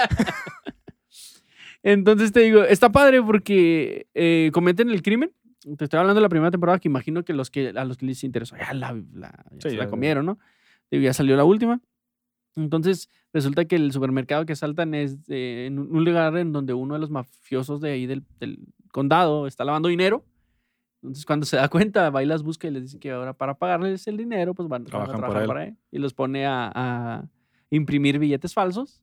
Entonces 1.83 2.33
te 2.33 2.41
digo, 2.41 2.63
está 2.65 2.91
padre 2.91 3.23
porque 3.23 4.07
eh, 4.15 4.51
cometen 4.53 4.91
el 4.91 5.03
crimen. 5.03 5.33
Te 5.77 5.85
estoy 5.85 5.99
hablando 5.99 6.21
de 6.21 6.23
la 6.23 6.29
primera 6.29 6.51
temporada 6.51 6.79
que 6.79 6.89
imagino 6.89 7.25
que, 7.25 7.33
los 7.33 7.51
que 7.51 7.71
a 7.77 7.85
los 7.85 7.97
que 7.97 8.07
les 8.07 8.23
interesó 8.25 8.57
ya 8.57 8.73
la, 8.73 8.93
la- 9.15 9.45
ya 9.51 9.57
Sí, 9.63 9.71
se 9.71 9.77
ya- 9.77 9.83
la 9.85 9.89
comieron, 9.89 10.27
¿no? 10.27 10.39
Digo, 10.91 11.03
ya 11.03 11.13
salió 11.13 11.37
la 11.37 11.45
última. 11.45 11.81
Entonces 12.57 13.11
resulta 13.33 13.67
que 13.67 13.77
el 13.77 13.93
supermercado 13.93 14.47
que 14.47 14.55
asaltan 14.55 14.95
es 14.95 15.19
eh, 15.29 15.67
en 15.67 15.79
un 15.79 16.05
lugar 16.05 16.37
en 16.39 16.53
donde 16.53 16.73
uno 16.75 16.95
de 16.95 17.01
los 17.01 17.11
mafiosos 17.11 17.81
de 17.81 17.91
ahí 17.93 18.07
del, 18.07 18.25
del 18.41 18.59
condado 18.93 19.47
está 19.47 19.65
lavando 19.65 19.89
dinero. 19.89 20.25
Entonces 21.03 21.27
cuando 21.27 21.45
se 21.47 21.57
da 21.57 21.69
cuenta, 21.69 22.09
va 22.11 22.23
y 22.23 22.27
las 22.27 22.43
busca 22.43 22.67
y 22.67 22.71
les 22.71 22.83
dice 22.85 22.99
que 22.99 23.11
ahora 23.13 23.35
para 23.35 23.59
pagarles 23.59 24.07
el 24.09 24.17
dinero, 24.17 24.55
pues 24.55 24.69
van, 24.69 24.85
van 24.85 25.03
a 25.03 25.05
trabajar 25.17 25.43
él. 25.43 25.49
para 25.49 25.65
él. 25.65 25.77
Y 25.91 25.99
los 25.99 26.15
pone 26.15 26.47
a, 26.47 26.73
a 26.75 27.29
imprimir 27.71 28.19
billetes 28.19 28.55
falsos 28.55 29.03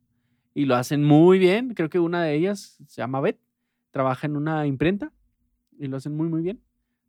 y 0.56 0.66
lo 0.66 0.76
hacen 0.76 1.04
muy 1.04 1.38
bien. 1.38 1.74
Creo 1.76 1.90
que 1.90 2.00
una 2.00 2.24
de 2.24 2.34
ellas 2.36 2.78
se 2.88 3.02
llama 3.02 3.22
Beth, 3.22 3.40
trabaja 3.92 4.26
en 4.28 4.36
una 4.36 4.66
imprenta 4.66 5.14
y 5.80 5.88
lo 5.88 5.98
hacen 5.98 6.16
muy, 6.18 6.28
muy 6.28 6.42
bien. 6.42 6.60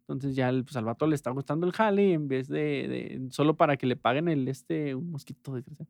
Entonces 0.01 0.37
ya 0.37 0.51
el, 0.51 0.65
pues, 0.65 0.77
al 0.77 0.85
vato 0.85 1.07
le 1.07 1.15
está 1.15 1.31
gustando 1.31 1.67
el 1.67 1.73
jale 1.73 2.09
y 2.09 2.13
en 2.13 2.29
vez 2.29 2.47
de, 2.49 2.59
de- 2.59 3.29
solo 3.31 3.57
para 3.57 3.79
que 3.79 3.87
le 3.87 3.97
paguen 3.97 4.29
el 4.29 4.47
este, 4.49 4.95
un 4.95 5.11
mosquito 5.11 5.55
desgraciado. 5.55 5.89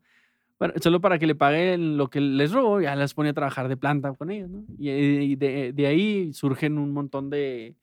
Solo 0.81 1.01
para 1.01 1.19
que 1.19 1.27
le 1.27 1.35
paguen 1.35 1.97
lo 1.97 2.09
que 2.09 2.21
les 2.21 2.53
robó, 2.53 2.81
ya 2.81 2.95
las 2.97 3.15
pone 3.15 3.31
a 3.31 3.33
trabajar 3.35 3.69
de 3.69 3.77
planta 3.77 4.13
con 4.13 4.31
ellos, 4.31 4.51
¿no? 4.51 4.65
Y, 4.79 4.91
y 4.91 5.37
de, 5.37 5.73
de 5.73 5.87
ahí 5.87 6.33
surgen 6.33 6.79
un 6.79 6.93
montón 6.93 7.31
de, 7.31 7.75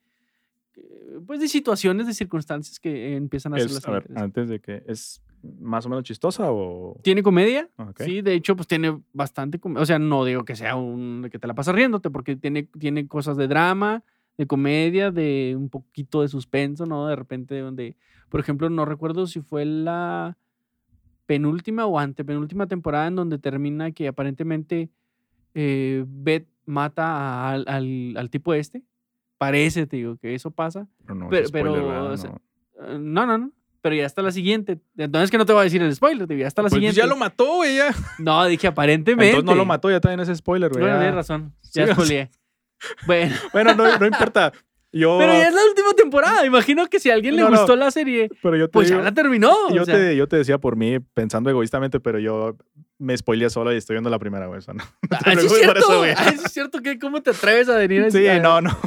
eh, 0.75 1.19
pues 1.25 1.39
de 1.39 1.47
situaciones, 1.47 2.07
de 2.07 2.13
circunstancias 2.13 2.79
que 2.79 3.15
empiezan 3.15 3.53
a 3.53 3.57
ver, 3.57 3.63
interesantes. 3.65 4.17
antes 4.17 4.49
de 4.49 4.59
que 4.59 4.84
es 4.88 5.21
más 5.59 5.86
o 5.86 5.89
menos 5.89 6.03
chistosa 6.03 6.51
o 6.51 6.99
¿Tiene 7.01 7.23
comedia? 7.23 7.69
Ok. 7.77 8.03
Sí, 8.03 8.21
de 8.21 8.34
hecho, 8.34 8.55
pues 8.55 8.67
tiene 8.67 9.01
bastante 9.11 9.59
comedia. 9.59 9.82
O 9.82 9.86
sea, 9.86 9.99
no 9.99 10.23
digo 10.23 10.45
que 10.45 10.55
sea 10.55 10.75
un 10.75 11.27
que 11.32 11.39
te 11.39 11.47
la 11.47 11.55
pasas 11.55 11.75
riéndote, 11.75 12.09
porque 12.09 12.36
tiene, 12.36 12.63
tiene 12.63 13.07
cosas 13.07 13.38
de 13.38 13.47
drama, 13.47 14.03
de 14.38 14.47
comedia, 14.47 15.11
de 15.11 15.55
un 15.57 15.69
poquito 15.69 16.21
de 16.21 16.27
suspenso, 16.27 16.86
¿no? 16.86 17.07
De 17.07 17.15
repente, 17.15 17.59
donde, 17.59 17.95
por 18.29 18.39
ejemplo, 18.39 18.69
no 18.69 18.86
recuerdo 18.86 19.27
si 19.27 19.41
fue 19.41 19.65
la 19.65 20.38
penúltima 21.32 21.86
o 21.86 21.97
antepenúltima 21.97 22.67
temporada 22.67 23.07
en 23.07 23.15
donde 23.15 23.38
termina 23.38 23.91
que 23.91 24.09
aparentemente 24.09 24.89
eh, 25.53 26.03
Beth 26.05 26.45
mata 26.65 27.05
a- 27.05 27.51
al, 27.53 27.65
al- 27.67 28.15
al 28.17 28.29
tipo 28.29 28.53
este. 28.53 28.84
Parece, 29.38 29.88
te 29.88 29.95
digo, 29.97 30.17
que 30.17 30.36
eso 30.36 30.51
pasa. 30.51 30.88
pero 31.05 31.15
no, 31.15 31.25
es 31.25 31.29
pero- 31.32 31.47
spoiler, 31.47 31.71
pero, 31.73 31.88
¿verdad? 31.88 32.11
o 32.11 32.17
sea, 32.17 32.29
No. 32.32 32.38
Eh, 32.86 32.99
No, 32.99 33.25
no, 33.25 33.38
no. 33.38 33.51
Pero 33.82 33.95
ya 33.95 34.05
está 34.05 34.21
la 34.21 34.32
siguiente. 34.32 34.79
Entonces 34.97 35.32
que 35.32 35.38
no 35.38 35.45
te 35.45 35.53
voy 35.53 35.61
a 35.61 35.63
decir 35.63 35.82
el 35.82 35.95
spoiler, 35.95 36.27
te 36.27 36.34
digo, 36.36 36.41
ya 36.43 36.47
está 36.47 36.61
la 36.61 36.65
Pues 36.69 36.73
siguiente. 36.77 36.99
ya 36.99 37.07
lo 37.07 37.15
mató, 37.15 37.55
güey, 37.55 37.77
ya. 37.77 37.95
No, 38.19 38.45
dije 38.45 38.67
aparentemente. 38.67 39.29
Entonces 39.29 39.45
no 39.45 39.55
lo 39.55 39.65
mató, 39.65 39.89
ya 39.89 39.99
también 40.01 40.19
es 40.19 40.38
spoiler, 40.38 40.69
güey. 40.69 40.86
Ya. 40.86 40.97
tienes 40.99 41.15
razón. 41.15 41.53
Sí, 41.61 41.71
Ya 41.79 41.86
sea- 41.86 41.95
spoileé. 41.95 42.29
Bueno, 43.07 43.36
Bueno, 43.53 43.73
no, 43.75 43.97
no 43.97 44.05
importa. 44.05 44.51
Yo, 44.94 45.18
pero 45.20 45.32
ya 45.34 45.48
es 45.48 45.54
la 45.54 45.64
última 45.66 45.94
temporada. 45.94 46.46
Imagino 46.46 46.86
que 46.88 47.00
si 47.00 47.10
a 47.10 47.14
alguien 47.14 47.36
le 47.38 47.44
no. 47.44 47.50
gustó 47.50 47.76
la 47.76 47.92
serie, 47.92 48.30
pero 48.42 48.58
yo 48.58 48.68
te 48.68 48.74
pues 48.74 48.89
ya 48.89 48.98
la 49.02 49.14
terminó. 49.14 49.52
o 49.70 49.74
yo, 49.74 49.86
sea. 49.86 49.96
te, 49.96 50.16
yo 50.18 50.28
te 50.28 50.36
decía 50.36 50.58
por 50.58 50.76
mí, 50.76 51.00
pensando 51.00 51.50
egoístamente, 51.50 52.00
pero 52.00 52.20
yo 52.20 52.58
me 52.98 53.16
spoileé 53.18 53.50
solo 53.50 53.74
y 53.74 53.78
estoy 53.78 53.96
viendo 53.96 54.10
la 54.10 54.20
primera, 54.20 54.48
güey. 54.48 54.60
no. 54.74 54.84
Ah, 55.12 55.34
sí 55.38 55.46
es 55.46 55.54
cierto. 55.54 55.80
eso, 55.80 56.04
ah, 56.18 56.30
sí 56.36 56.42
es 56.46 56.52
cierto 56.52 56.82
que 56.82 57.00
cómo 57.00 57.22
te 57.22 57.32
atreves 57.32 57.70
a 57.70 57.78
venir 57.78 58.04
a 58.04 58.12
Sí, 58.12 58.26
no, 58.42 58.62
no. 58.62 58.70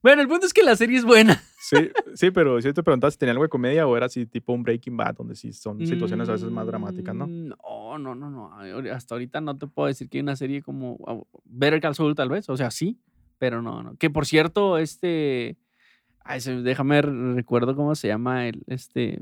Bueno, 0.00 0.22
el 0.22 0.28
punto 0.28 0.46
es 0.46 0.52
que 0.54 0.62
la 0.62 0.76
serie 0.76 0.96
es 0.96 1.04
buena. 1.04 1.42
Sí, 1.60 1.90
sí, 2.14 2.30
pero 2.30 2.62
si 2.62 2.72
te 2.72 2.82
preguntas 2.84 3.14
si 3.14 3.18
tenía 3.18 3.32
algo 3.32 3.42
de 3.42 3.48
comedia 3.48 3.86
o 3.86 3.96
era 3.96 4.06
así 4.06 4.26
tipo 4.26 4.52
un 4.52 4.62
Breaking 4.62 4.96
Bad, 4.96 5.16
donde 5.16 5.34
sí 5.34 5.52
son 5.52 5.84
situaciones 5.84 6.28
a 6.28 6.32
veces 6.32 6.50
más 6.50 6.66
dramáticas, 6.66 7.14
¿no? 7.14 7.26
Mm, 7.26 7.48
No, 7.48 7.98
no, 7.98 8.14
no, 8.14 8.30
no. 8.30 8.52
Hasta 8.92 9.16
ahorita 9.16 9.40
no 9.40 9.58
te 9.58 9.66
puedo 9.66 9.88
decir 9.88 10.08
que 10.08 10.18
hay 10.18 10.22
una 10.22 10.36
serie 10.36 10.62
como 10.62 10.98
ah, 11.06 11.18
Better 11.44 11.80
Call 11.80 11.96
Saul, 11.96 12.14
tal 12.14 12.28
vez. 12.28 12.48
O 12.48 12.56
sea, 12.56 12.70
sí, 12.70 12.96
pero 13.38 13.62
no, 13.62 13.82
no. 13.82 13.96
Que 13.96 14.10
por 14.10 14.26
cierto, 14.26 14.78
este. 14.78 15.56
Ay, 16.24 16.40
déjame 16.62 17.00
re- 17.02 17.34
recuerdo 17.34 17.74
cómo 17.74 17.94
se 17.94 18.08
llama 18.08 18.48
el, 18.48 18.62
este. 18.66 19.20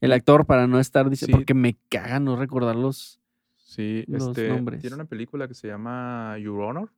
El 0.00 0.12
actor 0.12 0.46
para 0.46 0.66
no 0.66 0.78
estar. 0.78 1.08
Dice, 1.10 1.26
Sí. 1.26 1.32
porque 1.32 1.54
me 1.54 1.76
caga 1.88 2.20
no 2.20 2.36
recordar 2.36 2.76
los. 2.76 3.20
Sí, 3.56 4.04
Los 4.08 4.28
este, 4.28 4.48
nombres. 4.48 4.80
tiene 4.80 4.94
una 4.94 5.04
película 5.04 5.46
que 5.46 5.54
se 5.54 5.68
llama 5.68 6.36
Your 6.38 6.60
Honor. 6.62 6.90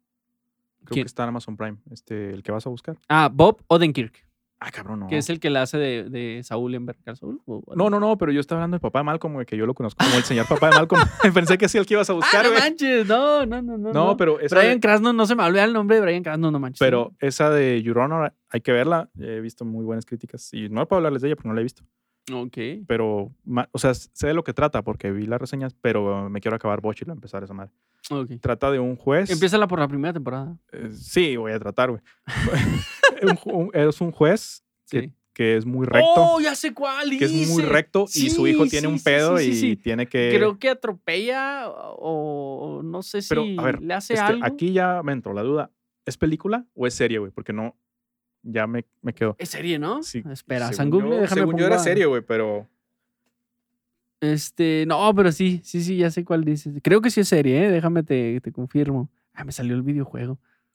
Creo 0.85 0.95
¿Quién? 0.95 1.05
que 1.05 1.09
está 1.09 1.25
en 1.25 1.29
Amazon 1.31 1.57
Prime, 1.57 1.77
este, 1.91 2.31
el 2.31 2.43
que 2.43 2.53
vas 2.53 2.67
a 2.67 2.71
buscar. 2.71 2.97
Ah, 3.09 3.29
Bob 3.33 3.63
Odenkirk, 3.67 4.25
Ah, 4.63 4.71
cabrón, 4.71 5.01
no. 5.01 5.07
que 5.09 5.17
es 5.17 5.31
el 5.31 5.41
que 5.41 5.49
la 5.49 5.63
hace 5.63 5.79
de, 5.79 6.05
de 6.11 6.43
Saúl 6.45 6.75
en 6.75 6.87
Saul. 7.17 7.41
o- 7.47 7.63
No, 7.75 7.89
no, 7.89 7.99
no, 7.99 8.19
pero 8.19 8.31
yo 8.31 8.41
estaba 8.41 8.61
hablando 8.61 8.75
del 8.75 8.81
papá 8.83 8.99
de 8.99 9.05
Malcolm, 9.05 9.43
que 9.47 9.57
yo 9.57 9.65
lo 9.65 9.73
conozco 9.73 10.05
como 10.05 10.19
el 10.19 10.23
señor 10.25 10.47
papá 10.47 10.69
de 10.69 10.77
Malcolm. 10.77 11.03
Pensé 11.35 11.57
que 11.57 11.67
sí 11.69 11.79
el 11.79 11.87
que 11.87 11.95
ibas 11.95 12.11
a 12.11 12.13
Ah, 12.13 12.17
buscar, 12.17 12.45
no 12.45 12.51
güey. 12.51 12.61
manches, 12.63 13.07
no, 13.07 13.47
no, 13.47 13.63
no, 13.63 13.79
no. 13.79 13.93
no, 13.93 14.17
pero 14.19 14.39
esa, 14.39 14.57
Brian 14.59 14.75
de, 14.75 14.81
Crasno, 14.81 15.15
no 15.15 15.25
se 15.27 15.35
me 15.35 15.43
olvida 15.45 15.65
el 15.65 15.73
nombre 15.73 15.97
de 15.97 16.03
Brian 16.03 16.23
Crasno, 16.23 16.51
no 16.51 16.59
manches. 16.59 16.79
pero 16.79 17.13
esa 17.21 17.49
de 17.49 17.83
Your 17.83 17.99
Honor 18.01 18.35
hay 18.51 18.61
que 18.61 18.73
verla. 18.73 19.09
He 19.19 19.41
visto 19.41 19.65
muy 19.65 19.85
buenas 19.85 20.05
críticas 20.05 20.53
y 20.53 20.69
no 20.69 20.87
puedo 20.87 20.99
hablarles 20.99 21.23
de 21.23 21.29
ella 21.29 21.37
porque 21.37 21.49
no 21.49 21.55
la 21.55 21.61
he 21.61 21.65
visto. 21.65 21.83
Ok. 22.33 22.57
Pero, 22.87 23.33
o 23.73 23.79
sea, 23.79 23.95
sé 23.95 24.27
de 24.29 24.35
lo 24.35 24.45
que 24.45 24.53
trata 24.53 24.83
porque 24.83 25.11
vi 25.13 25.27
las 25.27 25.41
reseñas, 25.41 25.75
pero 25.81 26.29
me 26.31 26.41
quiero 26.41 26.57
acabar 26.57 26.81
Bosch 26.81 27.03
y 27.03 27.05
lo 27.05 27.13
empezar 27.13 27.43
esa 27.43 27.55
madre. 27.55 27.73
ok. 28.11 28.33
Trata 28.41 28.71
de 28.71 28.79
un 28.79 28.97
juez. 28.97 29.31
Empieza 29.31 29.67
por 29.69 29.79
la 29.81 29.89
primera 29.89 30.13
temporada. 30.13 30.57
Eh, 30.73 30.91
sí, 30.93 31.37
voy 31.37 31.53
a 31.53 31.59
tratar, 31.59 31.91
güey. 31.91 32.03
Es 33.75 34.01
un 34.01 34.13
juez 34.13 34.65
que, 34.91 35.01
Sí. 35.03 35.13
que 35.35 35.57
es 35.57 35.67
muy 35.67 35.87
recto. 35.87 36.15
Oh, 36.17 36.41
ya 36.41 36.55
sé 36.55 36.73
cuál 36.73 37.11
que 37.19 37.25
es 37.27 37.49
muy 37.49 37.63
recto 37.63 38.07
y 38.15 38.31
su 38.31 38.47
hijo 38.47 38.65
Sí, 38.65 38.71
tiene 38.71 38.87
sí, 38.89 38.93
un 38.93 38.99
sí, 38.99 39.05
pedo 39.05 39.39
sí, 39.39 39.45
sí, 39.45 39.51
y 39.51 39.55
sí. 39.71 39.77
tiene 39.77 40.07
que... 40.07 40.33
Creo 40.35 40.59
que 40.59 40.71
atropella 40.71 41.69
o 41.69 42.79
o 42.79 42.83
no 42.83 43.03
sé 43.03 43.23
si 43.23 43.29
Pero, 43.29 43.45
a 43.59 43.63
ver, 43.63 43.83
le 43.83 43.95
hace 43.95 44.15
este, 44.15 44.25
algo. 44.25 44.45
aquí 44.45 44.73
ya 44.73 45.03
me 45.03 45.13
entró 45.13 45.33
la 45.35 45.43
duda. 45.43 45.71
¿Es 46.07 46.17
película 46.17 46.65
o 46.75 46.87
es 46.87 46.95
serie, 46.95 47.19
güey? 47.19 47.31
Porque 47.31 47.53
no, 47.53 47.77
ya 48.43 48.67
me, 48.67 48.85
me 49.03 49.13
quedo. 49.13 49.37
Es 49.39 49.51
serie, 49.51 49.79
¿no? 49.79 50.03
Sí, 50.03 50.23
Espera, 50.31 50.73
San 50.73 50.91
Google, 50.91 51.11
yo- 51.11 51.21
déjame 51.23 51.41
Según 51.43 51.57
yo 51.59 51.67
era 51.67 51.79
serie, 51.79 52.07
güey, 52.07 52.23
pero... 52.23 52.69
Este, 54.21 54.85
no, 54.87 55.15
pero 55.15 55.33
sí, 55.33 55.61
sí, 55.65 55.83
sí, 55.83 55.97
ya 55.97 56.11
sé 56.11 56.25
cuál 56.25 56.45
dices. 56.45 56.75
Creo 56.83 57.01
que 57.01 57.11
sí 57.11 57.21
es 57.21 57.29
serie, 57.29 57.65
¿eh? 57.67 57.71
Déjame 57.71 58.03
te, 58.03 58.41
te 58.43 58.53
confirmo. 58.53 59.09
Ah, 59.33 59.45
me 59.45 59.53
salió 59.53 59.75
el 59.75 59.83
videojuego. 59.83 60.39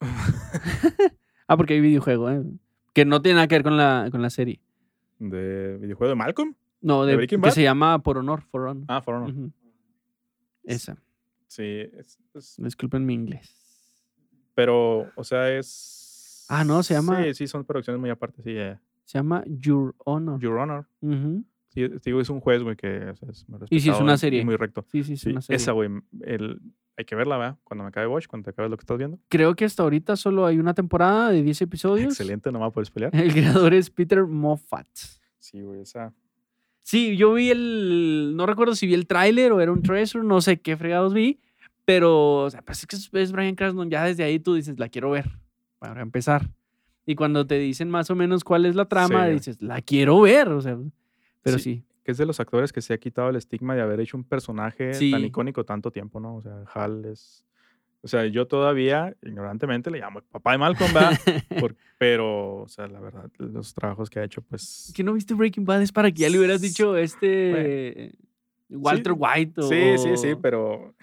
ah, 1.46 1.56
porque 1.56 1.74
hay 1.74 1.80
videojuego, 1.80 2.30
¿eh? 2.30 2.42
Que 2.92 3.04
no 3.04 3.22
tiene 3.22 3.36
nada 3.36 3.46
que 3.48 3.54
ver 3.54 3.62
con 3.62 3.76
la, 3.76 4.08
con 4.10 4.20
la 4.22 4.30
serie. 4.30 4.60
¿De 5.18 5.76
videojuego 5.78 6.10
de 6.10 6.16
Malcolm? 6.16 6.54
No, 6.80 7.04
¿De 7.04 7.16
de, 7.16 7.26
que 7.26 7.50
se 7.52 7.62
llama 7.62 8.00
Por 8.02 8.18
Honor, 8.18 8.42
For 8.42 8.62
Honor. 8.68 8.84
Ah, 8.88 9.00
For 9.00 9.14
Honor. 9.14 9.50
Esa. 10.64 10.96
Sí, 11.46 11.62
es- 11.62 12.18
es- 12.34 12.56
Disculpen 12.58 13.06
mi 13.06 13.14
inglés. 13.14 13.54
pero, 14.54 15.10
o 15.14 15.22
sea, 15.24 15.50
es... 15.56 15.95
Ah, 16.48 16.64
no, 16.64 16.82
se 16.82 16.94
llama- 16.94 17.22
Sí, 17.24 17.34
sí, 17.34 17.46
son 17.46 17.64
producciones 17.64 18.00
muy 18.00 18.10
aparte, 18.10 18.42
sí. 18.42 18.50
eh. 18.54 18.78
Se 19.04 19.18
llama 19.18 19.42
Your 19.46 19.94
Honor. 20.04 20.40
Your 20.40 20.58
Honor. 20.58 20.86
Ujú. 21.00 21.44
Sí, 21.68 21.86
digo, 22.04 22.20
es 22.20 22.30
un 22.30 22.40
juez, 22.40 22.62
güey, 22.62 22.74
que 22.76 23.10
o 23.10 23.16
sea, 23.16 23.28
es 23.30 23.48
muy 23.48 23.60
Y 23.70 23.80
sí, 23.80 23.90
es 23.90 24.00
una 24.00 24.16
serie. 24.16 24.44
muy 24.44 24.56
recto. 24.56 24.84
Sí, 24.90 25.04
sí, 25.04 25.12
es 25.14 25.20
Sí, 25.20 25.30
una 25.30 25.42
serie. 25.42 25.56
esa, 25.56 25.72
güey, 25.72 25.90
el- 26.22 26.60
hay 26.96 27.04
que 27.04 27.14
verla, 27.14 27.36
¿verdad? 27.36 27.58
Cuando 27.64 27.84
me 27.84 27.88
acabe 27.88 28.06
Watch, 28.06 28.26
cuando 28.26 28.44
te 28.44 28.50
acabes 28.50 28.70
lo 28.70 28.76
que 28.78 28.82
estás 28.82 28.96
viendo. 28.96 29.18
Creo 29.28 29.54
que 29.54 29.66
hasta 29.66 29.82
ahorita 29.82 30.16
solo 30.16 30.46
hay 30.46 30.58
una 30.58 30.72
temporada 30.72 31.30
de 31.30 31.42
10 31.42 31.60
episodios. 31.60 32.08
Excelente, 32.08 32.50
no 32.50 32.58
me 32.60 32.70
poder 32.70 32.90
pelear. 32.90 33.12
El 33.14 33.32
creador 33.34 33.74
es 33.74 33.90
Peter 33.90 34.24
Moffat. 34.24 34.88
Sí, 35.38 35.60
güey, 35.60 35.82
esa... 35.82 36.14
Sí, 36.82 37.16
yo 37.16 37.34
vi 37.34 37.50
el. 37.50 38.34
No 38.36 38.46
recuerdo 38.46 38.76
si 38.76 38.86
vi 38.86 38.94
el 38.94 39.08
tráiler 39.08 39.50
o 39.50 39.60
era 39.60 39.72
un 39.72 39.82
treasure, 39.82 40.24
no 40.24 40.40
sé 40.40 40.60
qué 40.60 40.76
fregados 40.76 41.12
vi. 41.12 41.40
Pero, 41.84 42.44
o 42.44 42.50
sea, 42.50 42.62
parece 42.62 42.86
que 42.86 42.94
es, 42.96 43.10
es 43.12 43.32
Brian 43.32 43.56
Cranston. 43.56 43.90
Ya 43.90 44.04
desde 44.04 44.22
ahí 44.22 44.38
tú 44.38 44.54
dices, 44.54 44.78
la 44.78 44.88
quiero 44.88 45.10
ver. 45.10 45.28
Para 45.78 46.02
empezar. 46.02 46.50
Y 47.04 47.14
cuando 47.14 47.46
te 47.46 47.58
dicen 47.58 47.88
más 47.90 48.10
o 48.10 48.14
menos 48.16 48.42
cuál 48.44 48.66
es 48.66 48.74
la 48.74 48.86
trama, 48.86 49.26
Sí. 49.26 49.32
dices, 49.34 49.62
la 49.62 49.80
quiero 49.80 50.20
ver. 50.22 50.48
O 50.48 50.60
sea, 50.60 50.76
pero 51.42 51.58
Sí. 51.58 51.64
sí. 51.76 51.82
que 52.04 52.12
es 52.12 52.18
de 52.18 52.26
los 52.26 52.38
actores 52.38 52.72
que 52.72 52.80
se 52.82 52.94
ha 52.94 52.98
quitado 52.98 53.30
el 53.30 53.36
estigma 53.36 53.74
de 53.74 53.82
haber 53.82 53.98
hecho 53.98 54.16
un 54.16 54.22
personaje 54.22 54.90
tan 54.92 54.94
Sí. 54.98 55.12
icónico 55.14 55.64
tanto 55.64 55.90
tiempo, 55.90 56.20
¿no? 56.20 56.36
O 56.36 56.42
sea, 56.42 56.62
Hal 56.72 57.04
es... 57.04 57.44
O 58.02 58.08
sea, 58.08 58.24
yo 58.26 58.46
todavía, 58.46 59.16
ignorantemente, 59.24 59.90
le 59.90 59.98
llamo 59.98 60.20
el 60.20 60.24
papá 60.24 60.52
de 60.52 60.58
Malcolm, 60.58 60.92
¿verdad? 60.94 61.18
Por- 61.58 61.74
pero, 61.98 62.58
o 62.58 62.68
sea, 62.68 62.86
la 62.86 63.00
verdad, 63.00 63.28
los 63.38 63.74
trabajos 63.74 64.08
que 64.08 64.20
ha 64.20 64.24
hecho, 64.24 64.40
pues... 64.42 64.92
¿Que 64.94 65.02
no 65.02 65.14
viste 65.14 65.34
Breaking 65.34 65.64
Bad? 65.64 65.82
Es 65.82 65.90
para 65.90 66.12
que 66.12 66.18
ya 66.22 66.28
le 66.30 66.38
hubieras 66.38 66.60
dicho 66.60 66.96
este. 66.96 68.12
Walter 68.68 69.14
White 69.16 69.60
o. 69.60 69.68
Sí, 69.68 69.98
sí, 69.98 70.16
sí, 70.16 70.34
pero 70.40 70.94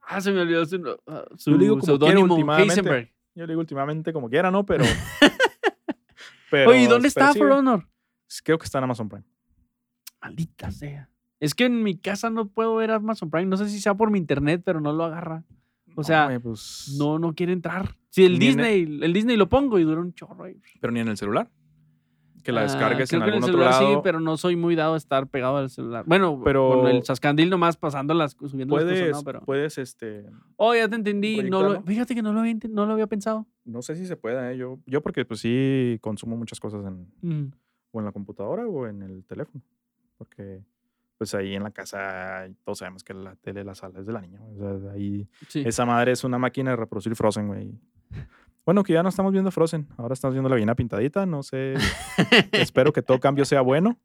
Ah, 0.00 0.20
se 0.20 0.32
me 0.32 0.40
olvidó 0.40 0.64
su, 0.64 0.82
ah, 1.06 1.24
su 1.36 1.52
Yo 1.52 1.56
yo 3.38 3.46
le 3.46 3.52
digo 3.52 3.60
últimamente 3.60 4.12
como 4.12 4.28
quiera, 4.28 4.50
¿no? 4.50 4.66
Pero... 4.66 4.84
pero 6.50 6.70
Oye, 6.70 6.82
¿y 6.82 6.86
dónde 6.86 7.08
está 7.08 7.32
For. 7.34 7.50
Honor? 7.52 7.88
Creo 8.44 8.58
que 8.58 8.64
está 8.64 8.78
en 8.78 8.84
Amazon 8.84 9.08
Prime. 9.08 9.24
Maldita 10.20 10.70
sea. 10.72 11.08
Es 11.38 11.54
que 11.54 11.66
en 11.66 11.82
mi 11.84 11.96
casa 11.96 12.30
no 12.30 12.48
puedo 12.48 12.74
ver 12.76 12.90
Amazon 12.90 13.30
Prime. 13.30 13.46
No 13.46 13.56
sé 13.56 13.68
si 13.68 13.80
sea 13.80 13.94
por 13.94 14.10
mi 14.10 14.18
internet, 14.18 14.62
pero 14.64 14.80
no 14.80 14.92
lo 14.92 15.04
agarra. 15.04 15.44
O 15.94 16.02
sea, 16.02 16.38
pues, 16.42 16.96
No, 16.98 17.18
no 17.18 17.34
quiere 17.34 17.52
entrar. 17.52 17.94
Si 18.10 18.24
el 18.24 18.38
Disney, 18.38 18.82
el 19.02 19.12
Disney 19.12 19.36
lo 19.36 19.48
pongo 19.48 19.78
y 19.78 19.84
dura 19.84 20.00
un 20.00 20.12
chorro. 20.14 20.44
ahí. 20.44 20.60
Pero 20.80 20.92
ni 20.92 21.00
en 21.00 21.08
el 21.08 21.16
celular. 21.16 21.50
Que 22.42 22.52
la 22.52 22.60
Ah, 22.60 22.64
descargues 22.64 23.12
en 23.12 23.22
algún 23.22 23.38
el 23.38 23.42
otro 23.44 23.52
celular 23.52 23.70
lado. 23.82 23.94
Sí, 23.94 24.00
pero 24.02 24.20
no 24.20 24.36
soy 24.36 24.56
muy 24.56 24.74
dado 24.74 24.94
a 24.94 24.96
estar 24.96 25.26
pegado 25.26 25.56
al 25.58 25.70
celular. 25.70 26.04
Bueno, 26.06 26.40
Pero- 26.44 26.68
con 26.80 26.86
el 26.88 27.02
chascandil 27.02 27.50
nomás 27.50 27.76
pasando 27.76 28.14
las, 28.14 28.32
subiendo 28.32 28.76
las 28.76 28.84
Puedes, 28.84 29.00
cosas, 29.08 29.16
¿no? 29.16 29.24
Pero... 29.24 29.40
puedes, 29.44 29.78
este... 29.78 30.24
Oh, 30.56 30.74
ya 30.74 30.88
te 30.88 30.96
entendí. 30.96 31.42
No 31.42 31.62
lo- 31.62 31.82
fíjate 31.82 32.14
que 32.14 32.22
no 32.22 32.32
lo, 32.32 32.40
había, 32.40 32.54
no 32.70 32.86
lo 32.86 32.92
había 32.92 33.06
pensado. 33.06 33.46
No 33.64 33.82
sé 33.82 33.96
si 33.96 34.06
se 34.06 34.16
pueda, 34.16 34.52
¿eh? 34.52 34.56
Yo, 34.56 34.78
yo 34.86 35.02
porque 35.02 35.24
pues 35.24 35.40
sí 35.40 35.98
consumo 36.00 36.36
muchas 36.36 36.60
cosas 36.60 36.84
en, 36.86 37.06
Mm. 37.22 37.52
o 37.92 37.98
en 37.98 38.04
la 38.04 38.12
computadora 38.12 38.66
o 38.66 38.86
en 38.86 39.02
el 39.02 39.24
teléfono. 39.24 39.62
Porque 40.16 40.62
pues 41.18 41.34
ahí 41.34 41.54
en 41.56 41.64
la 41.64 41.72
casa 41.72 42.48
todos 42.64 42.78
sabemos 42.78 43.02
que 43.02 43.12
la 43.12 43.34
tele, 43.36 43.64
la 43.64 43.74
sala 43.74 43.98
es 43.98 44.06
de 44.06 44.12
la 44.12 44.20
niña. 44.20 44.40
O 44.56 44.56
sea, 44.80 44.92
ahí 44.92 45.28
Sí. 45.48 45.62
esa 45.66 45.84
madre 45.84 46.12
es 46.12 46.22
una 46.22 46.38
máquina 46.38 46.70
de 46.70 46.76
reproducir 46.76 47.16
Frozen, 47.16 47.48
güey. 47.48 47.72
Bueno, 48.68 48.84
que 48.84 48.92
ya 48.92 49.02
no 49.02 49.08
estamos 49.08 49.32
viendo 49.32 49.50
Frozen. 49.50 49.88
Ahora 49.96 50.12
estamos 50.12 50.34
viendo 50.34 50.50
la 50.50 50.56
gallina 50.56 50.74
pintadita. 50.74 51.24
No 51.24 51.42
sé. 51.42 51.72
espero 52.52 52.92
que 52.92 53.00
todo 53.00 53.18
cambio 53.18 53.46
sea 53.46 53.62
bueno. 53.62 53.98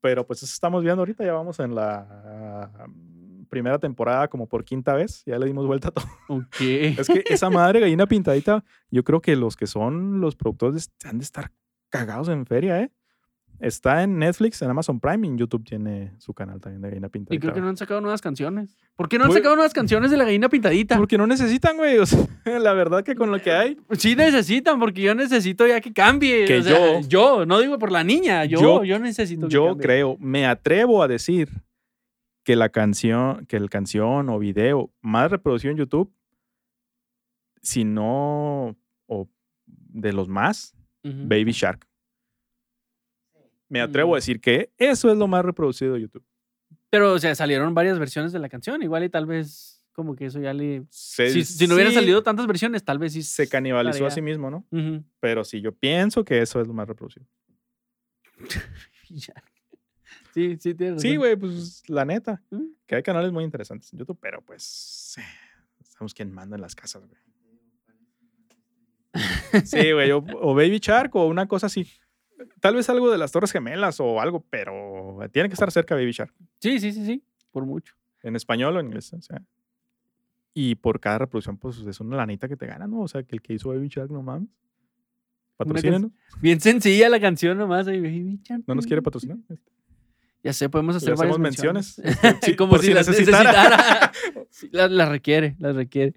Pero 0.00 0.26
pues 0.26 0.42
eso 0.42 0.50
estamos 0.50 0.82
viendo 0.82 1.02
ahorita. 1.02 1.22
Ya 1.22 1.34
vamos 1.34 1.60
en 1.60 1.74
la 1.74 2.70
mm, 2.88 3.44
primera 3.44 3.78
temporada 3.78 4.26
como 4.28 4.46
por 4.46 4.64
quinta 4.64 4.94
vez. 4.94 5.22
Ya 5.26 5.38
le 5.38 5.44
dimos 5.44 5.66
vuelta 5.66 5.88
a 5.88 5.90
todo. 5.90 6.06
Es 6.60 7.08
que 7.08 7.22
esa 7.26 7.50
madre 7.50 7.80
gallina 7.80 8.06
pintadita, 8.06 8.64
yo 8.90 9.04
creo 9.04 9.20
que 9.20 9.36
los 9.36 9.54
que 9.54 9.66
son 9.66 10.22
los 10.22 10.34
productores 10.34 10.90
han 11.04 11.18
de 11.18 11.24
estar 11.24 11.52
cagados 11.90 12.30
en 12.30 12.46
feria, 12.46 12.80
¿eh? 12.80 12.90
Está 13.60 14.02
en 14.02 14.18
Netflix, 14.18 14.62
en 14.62 14.70
Amazon 14.70 14.98
Prime 15.00 15.26
y 15.26 15.30
en 15.30 15.36
YouTube 15.38 15.64
tiene 15.64 16.12
su 16.18 16.32
canal 16.32 16.60
también 16.60 16.80
de 16.80 16.88
gallina 16.88 17.08
Y 17.08 17.10
pintadita. 17.10 17.40
creo 17.42 17.54
que 17.54 17.60
no 17.60 17.68
han 17.68 17.76
sacado 17.76 18.00
nuevas 18.00 18.22
canciones. 18.22 18.74
¿Por 18.96 19.08
qué 19.08 19.18
no 19.18 19.24
han 19.24 19.28
Pues- 19.28 19.38
sacado 19.40 19.54
nuevas 19.54 19.74
canciones 19.74 20.10
de 20.10 20.16
la 20.16 20.24
gallina 20.24 20.48
pintadita? 20.48 20.96
Porque 20.96 21.18
no 21.18 21.26
necesitan, 21.26 21.76
güey. 21.76 21.98
o 21.98 22.06
sea, 22.06 22.18
la 22.58 22.72
verdad 22.72 23.04
que 23.04 23.14
con 23.14 23.30
lo 23.30 23.38
que 23.40 23.52
hay. 23.52 23.76
Sí 23.98 24.16
necesitan, 24.16 24.80
porque 24.80 25.02
yo 25.02 25.14
necesito 25.14 25.66
ya 25.66 25.80
que 25.82 25.92
cambie. 25.92 26.46
Que 26.46 26.58
o 26.58 26.62
sea, 26.62 27.00
yo- 27.02 27.08
yo, 27.08 27.46
no 27.46 27.60
digo 27.60 27.78
por 27.78 27.92
la 27.92 28.02
niña, 28.02 28.46
yo, 28.46 28.60
Yo- 28.60 28.84
yo, 28.84 28.98
necesito 28.98 29.46
que 29.48 29.52
Yo 29.52 29.66
cambie. 29.68 29.82
creo, 29.82 30.16
me 30.18 30.46
atrevo 30.46 31.02
a 31.02 31.08
decir 31.08 31.50
que 32.44 32.56
la 32.56 32.70
canción, 32.70 33.44
que 33.44 33.56
el 33.58 33.68
canción 33.68 34.30
o 34.30 34.38
video 34.38 34.90
más 35.02 35.30
reproducido 35.30 35.70
en 35.72 35.76
YouTube, 35.76 36.10
si 37.60 37.84
no, 37.84 38.74
o 39.06 39.28
de 39.66 40.12
los 40.14 40.28
más. 40.28 40.74
Baby 41.02 41.52
Shark. 41.52 41.86
Me 43.70 43.80
atrevo 43.80 44.14
a 44.14 44.18
decir 44.18 44.38
que 44.40 44.70
eso 44.76 45.10
es 45.10 45.16
lo 45.16 45.26
más 45.28 45.42
reproducido 45.44 45.94
de 45.94 46.02
YouTube. 46.02 46.24
Pero, 46.90 47.12
o 47.14 47.18
sea, 47.18 47.34
salieron 47.34 47.72
varias 47.72 47.98
versiones 47.98 48.32
de 48.32 48.38
la 48.40 48.48
canción, 48.50 48.82
igual 48.82 49.04
y 49.04 49.08
tal 49.08 49.24
vez 49.24 49.82
como 49.92 50.14
que 50.16 50.26
eso 50.26 50.40
ya 50.40 50.52
le... 50.52 50.84
Se- 50.90 51.30
Si, 51.30 51.44
si 51.44 51.66
no 51.66 51.74
hubieran 51.74 51.92
sí, 51.92 51.98
salido 51.98 52.22
tantas 52.22 52.46
versiones, 52.46 52.84
tal 52.84 52.98
vez 52.98 53.12
sí... 53.12 53.22
Se 53.22 53.48
canibalizó 53.48 54.06
a 54.06 54.10
sí 54.10 54.20
mismo, 54.22 54.50
¿no? 54.50 54.66
Ujú. 54.70 55.04
Pero 55.20 55.44
sí, 55.44 55.60
yo 55.60 55.72
pienso 55.72 56.24
que 56.24 56.40
eso 56.42 56.60
es 56.60 56.66
lo 56.66 56.74
más 56.74 56.86
reproducido. 56.88 57.26
Ya. 59.08 59.34
Sí, 60.32 60.56
sí, 60.60 60.74
tienes 60.74 61.02
Sí, 61.02 61.08
razón. 61.08 61.18
güey, 61.18 61.36
pues 61.36 61.82
la 61.88 62.04
neta. 62.04 62.40
Mm. 62.50 62.62
Que 62.86 62.94
hay 62.96 63.02
canales 63.02 63.32
muy 63.32 63.42
interesantes 63.42 63.92
en 63.92 63.98
YouTube, 63.98 64.18
pero 64.20 64.40
pues 64.40 65.16
sabemos 65.92 66.14
quién 66.14 66.32
manda 66.32 66.54
en 66.56 66.62
las 66.62 66.74
casas, 66.76 67.02
güey. 67.06 67.20
Sí, 69.64 69.90
güey, 69.92 70.10
o, 70.12 70.18
o 70.18 70.54
Baby 70.54 70.78
Shark 70.80 71.14
o 71.16 71.26
una 71.26 71.46
cosa 71.48 71.66
así. 71.66 71.88
Tal 72.60 72.74
vez 72.74 72.88
algo 72.90 73.10
de 73.10 73.18
las 73.18 73.32
Torres 73.32 73.52
Gemelas 73.52 74.00
o 74.00 74.20
algo, 74.20 74.44
pero 74.50 75.18
tiene 75.32 75.48
que 75.48 75.54
estar 75.54 75.70
cerca 75.70 75.94
de 75.96 76.02
Baby 76.02 76.12
Shark. 76.12 76.34
Sí, 76.60 76.78
sí, 76.80 76.92
sí, 76.92 77.04
sí, 77.06 77.22
por 77.50 77.64
mucho. 77.66 77.94
En 78.22 78.36
español 78.36 78.76
o 78.76 78.80
en 78.80 78.86
inglés, 78.86 79.12
o 79.12 79.20
sea. 79.22 79.42
Y 80.52 80.74
por 80.74 81.00
cada 81.00 81.18
reproducción, 81.18 81.56
pues 81.58 81.78
es 81.78 82.00
una 82.00 82.16
lanita 82.16 82.48
que 82.48 82.56
te 82.56 82.66
gana, 82.66 82.86
¿no? 82.86 83.00
O 83.00 83.08
sea, 83.08 83.22
que 83.22 83.34
el 83.36 83.40
que 83.42 83.54
hizo 83.54 83.68
Baby 83.70 83.88
Shark, 83.88 84.10
no 84.10 84.22
mames. 84.22 84.48
Patrocínenos. 85.56 86.10
Bien 86.40 86.60
sencilla 86.60 87.08
la 87.10 87.20
canción 87.20 87.58
nomás. 87.58 87.86
ahí, 87.86 88.00
baby 88.00 88.40
shark, 88.42 88.64
¿No 88.66 88.74
nos 88.74 88.86
quiere 88.86 89.02
patrocinar? 89.02 89.36
shark. 89.48 89.60
Ya 90.42 90.54
sé, 90.54 90.70
podemos 90.70 90.96
hacer 90.96 91.10
varias 91.10 91.20
hacemos 91.20 91.38
menciones. 91.38 91.98
menciones. 91.98 92.24
Este, 92.34 92.46
sí, 92.52 92.56
Como 92.56 92.78
si, 92.78 92.86
si 92.86 92.94
las 92.94 93.06
necesitara. 93.08 93.52
necesitara. 93.52 94.12
Sí, 94.50 94.68
las 94.72 94.90
las 94.90 95.08
requiere, 95.10 95.54
las 95.58 95.76
requiere. 95.76 96.14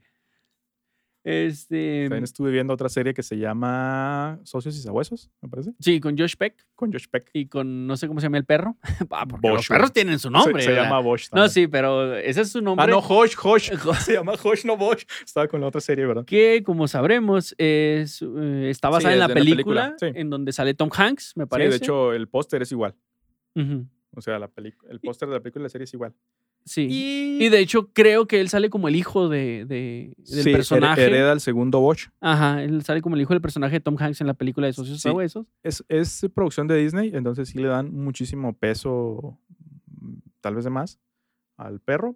Este. 1.24 2.04
También 2.10 2.26
estuve 2.26 2.52
viendo 2.52 2.74
otra 2.74 2.90
serie 2.90 3.14
que 3.14 3.24
se 3.24 3.38
llama 3.38 4.40
Socios 4.44 4.76
y 4.76 4.82
Sabuesos, 4.82 5.32
me 5.42 5.48
parece. 5.48 5.72
Sí, 5.80 6.00
con 6.02 6.18
Josh 6.18 6.36
Peck 6.38 6.66
Con 6.76 6.92
Josh 6.92 7.06
Peck. 7.10 7.30
y 7.34 7.48
con 7.48 7.88
no 7.88 7.96
sé 7.96 8.08
cómo 8.10 8.20
se 8.20 8.26
llama 8.26 8.38
el 8.38 8.46
perro. 8.46 8.76
Ah, 9.10 9.26
porque 9.28 9.48
los 9.48 9.58
Bosch, 9.58 9.68
güey. 9.70 9.78
perros 9.78 9.94
tienen 9.94 10.20
su 10.20 10.28
Se- 10.28 10.32
nombre. 10.34 10.62
se, 10.64 10.70
¿verdad? 10.70 10.84
llama 10.84 11.00
Bosch. 11.00 11.26
No, 11.26 11.30
también. 11.30 11.50
sí, 11.52 11.68
pero 11.68 12.14
ese 12.16 12.42
es 12.42 12.52
su 12.52 12.62
nombre. 12.62 12.84
Ah, 12.84 12.88
no, 12.88 13.00
Hosh. 13.00 13.36
Hosh. 13.42 13.72
Se 14.06 14.14
llama 14.14 14.34
Hosh, 14.44 14.66
no 14.66 14.76
Bosch. 14.76 15.06
Estaba 15.26 15.48
con 15.48 15.62
la 15.62 15.68
otra 15.68 15.80
serie, 15.82 16.06
¿verdad? 16.06 16.26
que 16.26 16.62
como 16.64 16.88
sabremos 16.88 17.56
es, 17.58 18.22
eh, 18.22 18.68
está 18.70 18.90
basada 18.90 19.12
Sí, 19.12 19.14
en 19.14 19.20
la 19.20 19.28
película, 19.34 19.94
película, 19.94 19.96
sí. 20.00 20.20
en 20.20 20.30
donde 20.30 20.52
sale 20.52 20.74
Tom 20.74 20.90
Hanks, 20.94 21.38
me 21.38 21.46
Sí, 21.46 21.50
parece. 21.50 21.70
de 21.70 21.76
hecho, 21.78 22.12
el 22.14 22.28
póster 22.28 22.62
es 22.64 22.72
igual. 22.72 22.96
O 24.16 24.22
sea, 24.22 24.38
la 24.40 24.52
el 24.90 25.00
póster 25.00 25.28
de 25.30 25.36
la 25.36 25.40
película 25.42 25.64
y 25.64 25.66
la 25.66 25.70
serie 25.70 25.86
es 25.86 25.94
igual. 25.94 26.14
Sí. 26.66 26.88
Y, 26.90 27.46
Y 27.46 27.50
de 27.50 27.60
hecho 27.60 27.90
creo 27.94 28.28
que 28.28 28.40
él 28.42 28.50
sale 28.50 28.70
como 28.70 28.88
el 28.88 28.96
hijo 28.96 29.30
de, 29.30 29.66
de- 29.66 30.14
del 30.18 30.44
sí, 30.44 30.52
personaje. 30.52 31.04
hereda 31.06 31.32
el 31.34 31.40
segundo 31.40 31.80
Bosch. 31.80 32.08
Ajá, 32.22 32.64
él 32.64 32.84
sale 32.84 33.02
como 33.02 33.16
el 33.16 33.22
hijo 33.22 33.34
del 33.34 33.42
personaje 33.42 33.76
de 33.76 33.80
Tom 33.82 33.96
Hanks 34.00 34.22
en 34.22 34.28
la 34.28 34.34
película 34.34 34.68
de 34.68 34.74
Socios 34.74 34.98
Sí. 34.98 35.04
Sabuesos. 35.10 35.46
Es, 35.64 35.84
es 35.90 36.26
producción 36.34 36.68
de 36.68 36.78
Disney, 36.78 37.12
entonces 37.14 37.50
sí 37.50 37.58
le 37.60 37.68
dan 37.68 37.94
muchísimo 37.94 38.54
peso, 38.58 39.38
mm, 40.00 40.14
tal 40.42 40.56
vez 40.56 40.64
de 40.64 40.70
más, 40.70 41.00
al 41.58 41.80
perro. 41.80 42.16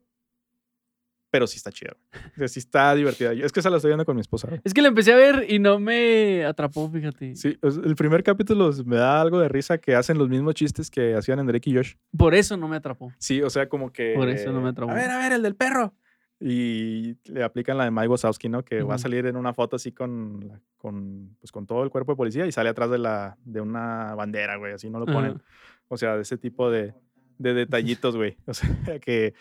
Pero 1.30 1.46
sí 1.46 1.58
está 1.58 1.72
chido. 1.72 1.94
O 2.14 2.38
sea, 2.38 2.48
sí 2.48 2.60
está 2.60 2.96
divertida. 2.96 3.34
Es 3.34 3.52
que 3.52 3.60
esa 3.60 3.70
la 3.70 3.78
estoy 3.78 3.90
viendo 3.90 4.06
con 4.06 4.16
mi 4.16 4.22
esposa. 4.22 4.48
Es 4.64 4.74
que 4.74 4.82
la 4.82 4.88
empecé 4.88 5.12
a 5.12 5.18
ver 5.18 5.46
y 5.50 5.60
no 5.60 5.80
me 5.80 6.46
atrapó, 6.46 6.90
fíjate. 6.90 7.36
Sí, 7.36 7.58
el 7.62 7.96
primer 7.96 8.24
capítulo 8.24 8.72
me 8.86 8.96
da 8.96 9.20
algo 9.20 9.40
de 9.40 9.50
risa 9.50 9.78
que 9.78 9.96
hacen 9.96 10.18
los 10.18 10.30
mismos 10.30 10.56
chistes 10.56 10.90
que 10.90 11.16
hacían 11.16 11.40
en 11.40 11.48
Drake 11.48 11.70
y 11.70 11.76
Josh. 11.76 11.96
Por 12.18 12.34
eso 12.34 12.56
no 12.56 12.68
me 12.68 12.78
atrapó. 12.78 13.12
Sí, 13.18 13.42
o 13.42 13.50
sea, 13.50 13.68
como 13.68 13.92
que. 13.92 14.14
Por 14.16 14.30
eso 14.30 14.52
no 14.52 14.62
me 14.62 14.70
atrapó. 14.70 14.92
A 14.92 14.96
ver, 14.96 15.10
a 15.10 15.18
ver, 15.18 15.34
el 15.34 15.42
del 15.42 15.56
perro. 15.56 15.94
Y 16.40 17.18
le 17.26 17.44
aplican 17.44 17.78
la 17.78 17.86
de 17.86 17.92
Mike 17.92 18.10
Wazowski, 18.10 18.48
¿no? 18.48 18.64
Que 18.64 18.84
va 18.84 18.96
a 18.96 19.00
salir 19.00 19.26
en 19.26 19.36
una 19.38 19.54
foto 19.54 19.76
así 19.76 19.92
con, 19.92 20.62
con, 20.78 21.36
pues, 21.40 21.52
con 21.52 21.66
todo 21.66 21.84
el 21.84 21.90
cuerpo 21.90 22.12
de 22.12 22.16
policía 22.16 22.46
y 22.46 22.52
sale 22.52 22.70
atrás 22.70 22.92
de, 22.92 23.00
la, 23.00 23.38
de 23.44 23.60
una 23.60 24.14
bandera, 24.14 24.56
güey. 24.58 24.74
Así 24.74 24.90
no 24.90 25.00
lo 25.00 25.08
ponen. 25.08 25.42
O 25.88 25.98
sea, 25.98 26.16
de 26.16 26.22
ese 26.22 26.38
tipo 26.38 26.70
de, 26.70 26.94
de 27.40 27.54
detallitos, 27.54 28.16
güey. 28.16 28.38
O 28.46 28.54
sea, 28.54 28.70
que, 29.02 29.34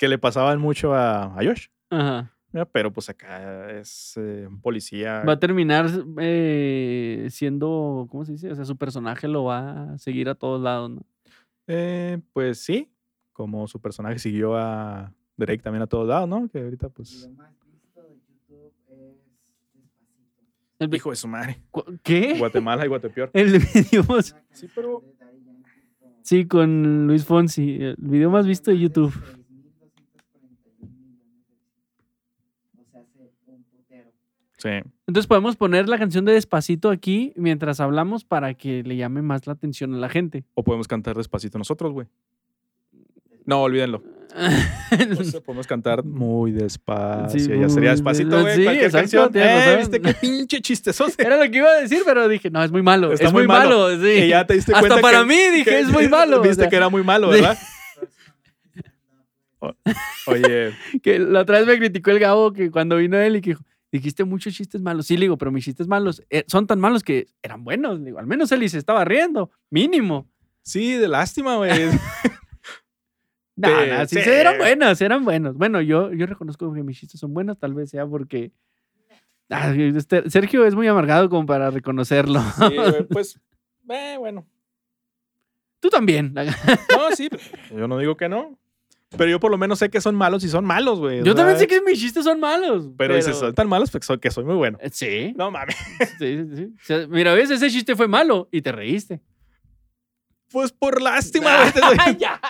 que 0.00 0.08
le 0.08 0.16
pasaban 0.16 0.58
mucho 0.58 0.94
a, 0.94 1.24
a 1.24 1.44
Josh. 1.44 1.66
Ajá. 1.90 2.32
Pero 2.72 2.90
pues 2.90 3.10
acá 3.10 3.70
es 3.70 4.14
eh, 4.16 4.46
un 4.48 4.58
policía. 4.62 5.22
Va 5.24 5.34
a 5.34 5.38
terminar 5.38 5.86
eh, 6.18 7.28
siendo, 7.30 8.08
¿cómo 8.10 8.24
se 8.24 8.32
dice? 8.32 8.50
O 8.50 8.54
sea, 8.54 8.64
su 8.64 8.76
personaje 8.78 9.28
lo 9.28 9.44
va 9.44 9.92
a 9.92 9.98
seguir 9.98 10.30
a 10.30 10.34
todos 10.34 10.58
lados, 10.60 10.90
¿no? 10.90 11.02
Eh, 11.66 12.18
pues 12.32 12.58
sí, 12.60 12.90
como 13.34 13.68
su 13.68 13.78
personaje 13.78 14.18
siguió 14.18 14.56
a 14.56 15.12
Drake 15.36 15.62
también 15.62 15.82
a 15.82 15.86
todos 15.86 16.08
lados, 16.08 16.26
¿no? 16.28 16.48
Que 16.48 16.60
ahorita 16.60 16.88
pues... 16.88 17.26
Lo 17.28 17.34
más 17.34 17.52
visto 17.70 18.02
de 18.02 18.14
YouTube 18.16 18.72
es 18.88 19.16
Despacito. 19.74 20.78
El 20.78 20.94
Hijo 20.94 21.10
de 21.10 21.16
su 21.16 21.28
madre. 21.28 21.60
¿Qué? 22.02 22.36
Guatemala 22.38 22.86
y 22.86 22.88
Guatepeor. 22.88 23.30
El 23.34 23.58
video 23.58 24.02
más- 24.04 24.34
Sí, 24.52 24.66
pero- 24.74 25.04
Sí, 26.22 26.46
con 26.46 27.06
Luis 27.06 27.24
Fonsi. 27.24 27.76
El 27.82 27.96
video 27.98 28.30
más 28.30 28.46
visto 28.46 28.70
de 28.70 28.78
YouTube. 28.78 29.12
6.241 29.12 30.88
millones 30.90 31.46
de 31.48 31.54
visitas. 31.56 31.88
O 32.78 32.84
sea, 32.90 33.00
hace 33.00 33.30
un 33.46 33.64
putero. 33.64 34.10
Sí. 34.62 34.68
Entonces 35.06 35.26
podemos 35.26 35.56
poner 35.56 35.88
la 35.88 35.98
canción 35.98 36.24
de 36.26 36.32
Despacito 36.34 36.90
aquí 36.90 37.32
mientras 37.36 37.80
hablamos 37.80 38.24
para 38.24 38.52
que 38.54 38.82
le 38.82 38.96
llame 38.96 39.22
más 39.22 39.46
la 39.46 39.54
atención 39.54 39.94
a 39.94 39.98
la 39.98 40.08
gente. 40.10 40.44
O 40.54 40.62
podemos 40.62 40.86
cantar 40.86 41.16
despacito 41.16 41.56
nosotros, 41.56 41.92
güey. 41.92 42.06
No, 43.46 43.62
olvídenlo. 43.62 44.02
Sea, 45.24 45.40
podemos 45.40 45.66
cantar 45.66 46.04
muy 46.04 46.52
despacio. 46.52 47.40
Sí, 47.40 47.48
ya 47.58 47.68
sería 47.70 47.90
despacito, 47.90 48.30
despa- 48.36 48.42
güey. 48.42 48.56
sí, 48.56 48.62
cualquier 48.64 48.84
exacto, 48.86 49.22
canción. 49.32 49.42
Eh. 49.42 49.76
¿Viste 49.78 50.00
qué 50.00 50.14
pinche 50.14 50.60
chistezote? 50.60 51.26
Era 51.26 51.42
lo 51.42 51.50
que 51.50 51.56
iba 51.58 51.68
a 51.70 51.80
decir, 51.80 52.02
pero 52.04 52.28
dije, 52.28 52.50
no, 52.50 52.62
es 52.62 52.70
muy 52.70 52.82
malo. 52.82 53.12
Está 53.12 53.26
es 53.28 53.32
muy 53.32 53.46
malo. 53.46 53.88
malo. 53.88 53.90
sí. 53.96 54.02
Que 54.20 54.28
ya 54.28 54.46
te 54.46 54.54
diste 54.54 54.72
Hasta 54.72 54.86
cuenta 54.88 55.00
para 55.02 55.20
que- 55.20 55.26
mí 55.26 55.36
dije, 55.56 55.64
que- 55.70 55.80
es 55.80 55.88
muy 55.88 56.06
malo. 56.10 56.38
o 56.40 56.42
Viste 56.42 56.62
sea, 56.62 56.68
que 56.70 56.76
era 56.76 56.88
muy 56.90 57.02
malo. 57.02 57.30
¿verdad? 57.30 57.58
Oye, 60.26 60.72
que 61.02 61.18
la 61.18 61.40
otra 61.40 61.58
vez 61.58 61.66
me 61.66 61.76
criticó 61.78 62.10
el 62.10 62.18
Gabo 62.18 62.52
que 62.52 62.70
cuando 62.70 62.96
vino 62.96 63.18
él 63.18 63.36
y 63.36 63.40
que 63.40 63.50
dijo, 63.50 63.62
dijiste 63.92 64.24
muchos 64.24 64.54
chistes 64.54 64.80
malos. 64.82 65.06
Sí, 65.06 65.16
le 65.16 65.22
digo, 65.22 65.36
pero 65.38 65.50
mis 65.50 65.64
chistes 65.64 65.86
malos 65.88 66.22
eh, 66.30 66.44
son 66.46 66.66
tan 66.66 66.80
malos 66.80 67.02
que 67.02 67.26
eran 67.42 67.64
buenos. 67.64 68.02
Digo, 68.04 68.18
al 68.18 68.26
menos 68.26 68.50
él 68.52 68.62
y 68.62 68.68
se 68.68 68.78
estaba 68.78 69.04
riendo, 69.04 69.50
mínimo. 69.70 70.28
sí, 70.62 70.92
de 70.92 71.08
lástima, 71.08 71.56
güey. 71.56 71.70
No, 73.56 73.68
Sí, 73.68 73.74
no, 73.90 74.06
sí, 74.06 74.18
eran 74.30 74.56
buenos, 74.56 75.00
eran 75.02 75.24
buenos. 75.24 75.54
Bueno, 75.56 75.82
yo, 75.82 76.12
yo 76.14 76.24
reconozco 76.24 76.72
que 76.72 76.82
mis 76.82 76.98
chistes 76.98 77.20
son 77.20 77.34
buenos, 77.34 77.58
tal 77.58 77.74
vez 77.74 77.90
sea 77.90 78.06
porque... 78.06 78.52
Ah, 79.50 79.74
este- 79.74 80.30
Sergio 80.30 80.64
es 80.64 80.74
muy 80.74 80.86
amargado 80.86 81.28
como 81.28 81.44
para 81.44 81.70
reconocerlo. 81.70 82.40
Sí, 82.40 82.74
pues, 83.10 83.38
eh, 83.90 84.16
bueno. 84.18 84.46
Tú 85.80 85.90
también. 85.90 86.32
No, 86.32 87.10
sí, 87.14 87.28
yo 87.76 87.88
no 87.88 87.98
digo 87.98 88.16
que 88.16 88.28
no. 88.28 88.58
Pero 89.16 89.28
yo 89.30 89.40
por 89.40 89.50
lo 89.50 89.58
menos 89.58 89.78
sé 89.80 89.90
que 89.90 90.00
son 90.00 90.14
malos 90.14 90.44
y 90.44 90.48
son 90.48 90.64
malos, 90.64 91.00
güey. 91.00 91.24
Yo 91.24 91.34
también 91.34 91.58
sea, 91.58 91.66
sé 91.66 91.74
que 91.74 91.80
mis 91.82 91.98
chistes 92.00 92.24
son 92.24 92.38
malos. 92.38 92.88
Pero, 92.96 93.16
dices, 93.16 93.36
son 93.36 93.52
tan 93.54 93.68
malos 93.68 93.90
porque 93.90 94.06
soy, 94.06 94.18
que 94.18 94.30
soy 94.30 94.44
muy 94.44 94.54
bueno. 94.54 94.78
Eh, 94.80 94.90
Sí. 94.92 95.34
No 95.36 95.50
mames. 95.50 95.76
sí, 96.18 96.44
sí, 96.48 96.56
sí. 96.56 96.64
O 96.74 96.84
sea, 96.84 97.06
mira, 97.08 97.34
ves, 97.34 97.50
ese 97.50 97.68
chiste 97.70 97.96
fue 97.96 98.06
malo 98.06 98.48
y 98.52 98.62
te 98.62 98.70
reíste. 98.70 99.20
Pues 100.52 100.72
por 100.72 101.00
lástima, 101.02 101.70
güey. 101.70 101.72
ya, 102.18 102.18
ya. 102.18 102.40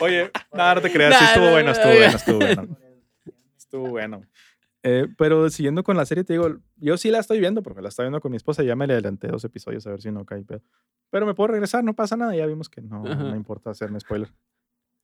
Oye, 0.00 0.30
no, 0.52 0.74
no 0.74 0.80
te 0.80 0.90
creas. 0.92 1.14
Sí, 1.16 1.20
Nah, 1.24 1.28
estuvo 1.30 1.44
no, 1.46 1.50
bueno, 1.52 1.66
no, 1.66 1.72
estuvo 1.72 1.94
bueno, 1.94 2.16
estuvo 2.16 2.38
bueno. 2.38 2.76
Estuvo 3.56 3.88
bueno. 3.88 4.22
Eh, 4.82 5.06
pero 5.16 5.48
siguiendo 5.48 5.82
con 5.82 5.96
la 5.96 6.04
serie, 6.04 6.24
te 6.24 6.34
digo, 6.34 6.56
yo 6.76 6.96
sí 6.98 7.10
la 7.10 7.20
estoy 7.20 7.40
viendo 7.40 7.62
porque 7.62 7.80
la 7.80 7.88
estoy 7.88 8.04
viendo 8.04 8.20
con 8.20 8.30
mi 8.32 8.36
esposa. 8.36 8.62
Ya 8.62 8.76
me 8.76 8.86
le 8.86 8.92
adelanté 8.94 9.28
dos 9.28 9.44
episodios 9.44 9.86
a 9.86 9.90
ver 9.92 10.02
si 10.02 10.10
no 10.10 10.26
cae 10.26 10.44
pedo. 10.44 10.60
Pero 11.08 11.24
me 11.24 11.34
puedo 11.34 11.48
regresar, 11.48 11.82
no 11.84 11.94
pasa 11.94 12.16
nada. 12.16 12.34
Ya 12.36 12.44
vimos 12.44 12.68
que 12.68 12.82
no, 12.82 13.02
Ajá. 13.06 13.14
no 13.22 13.34
importa 13.36 13.70
hacerme 13.70 13.98
spoiler. 14.00 14.30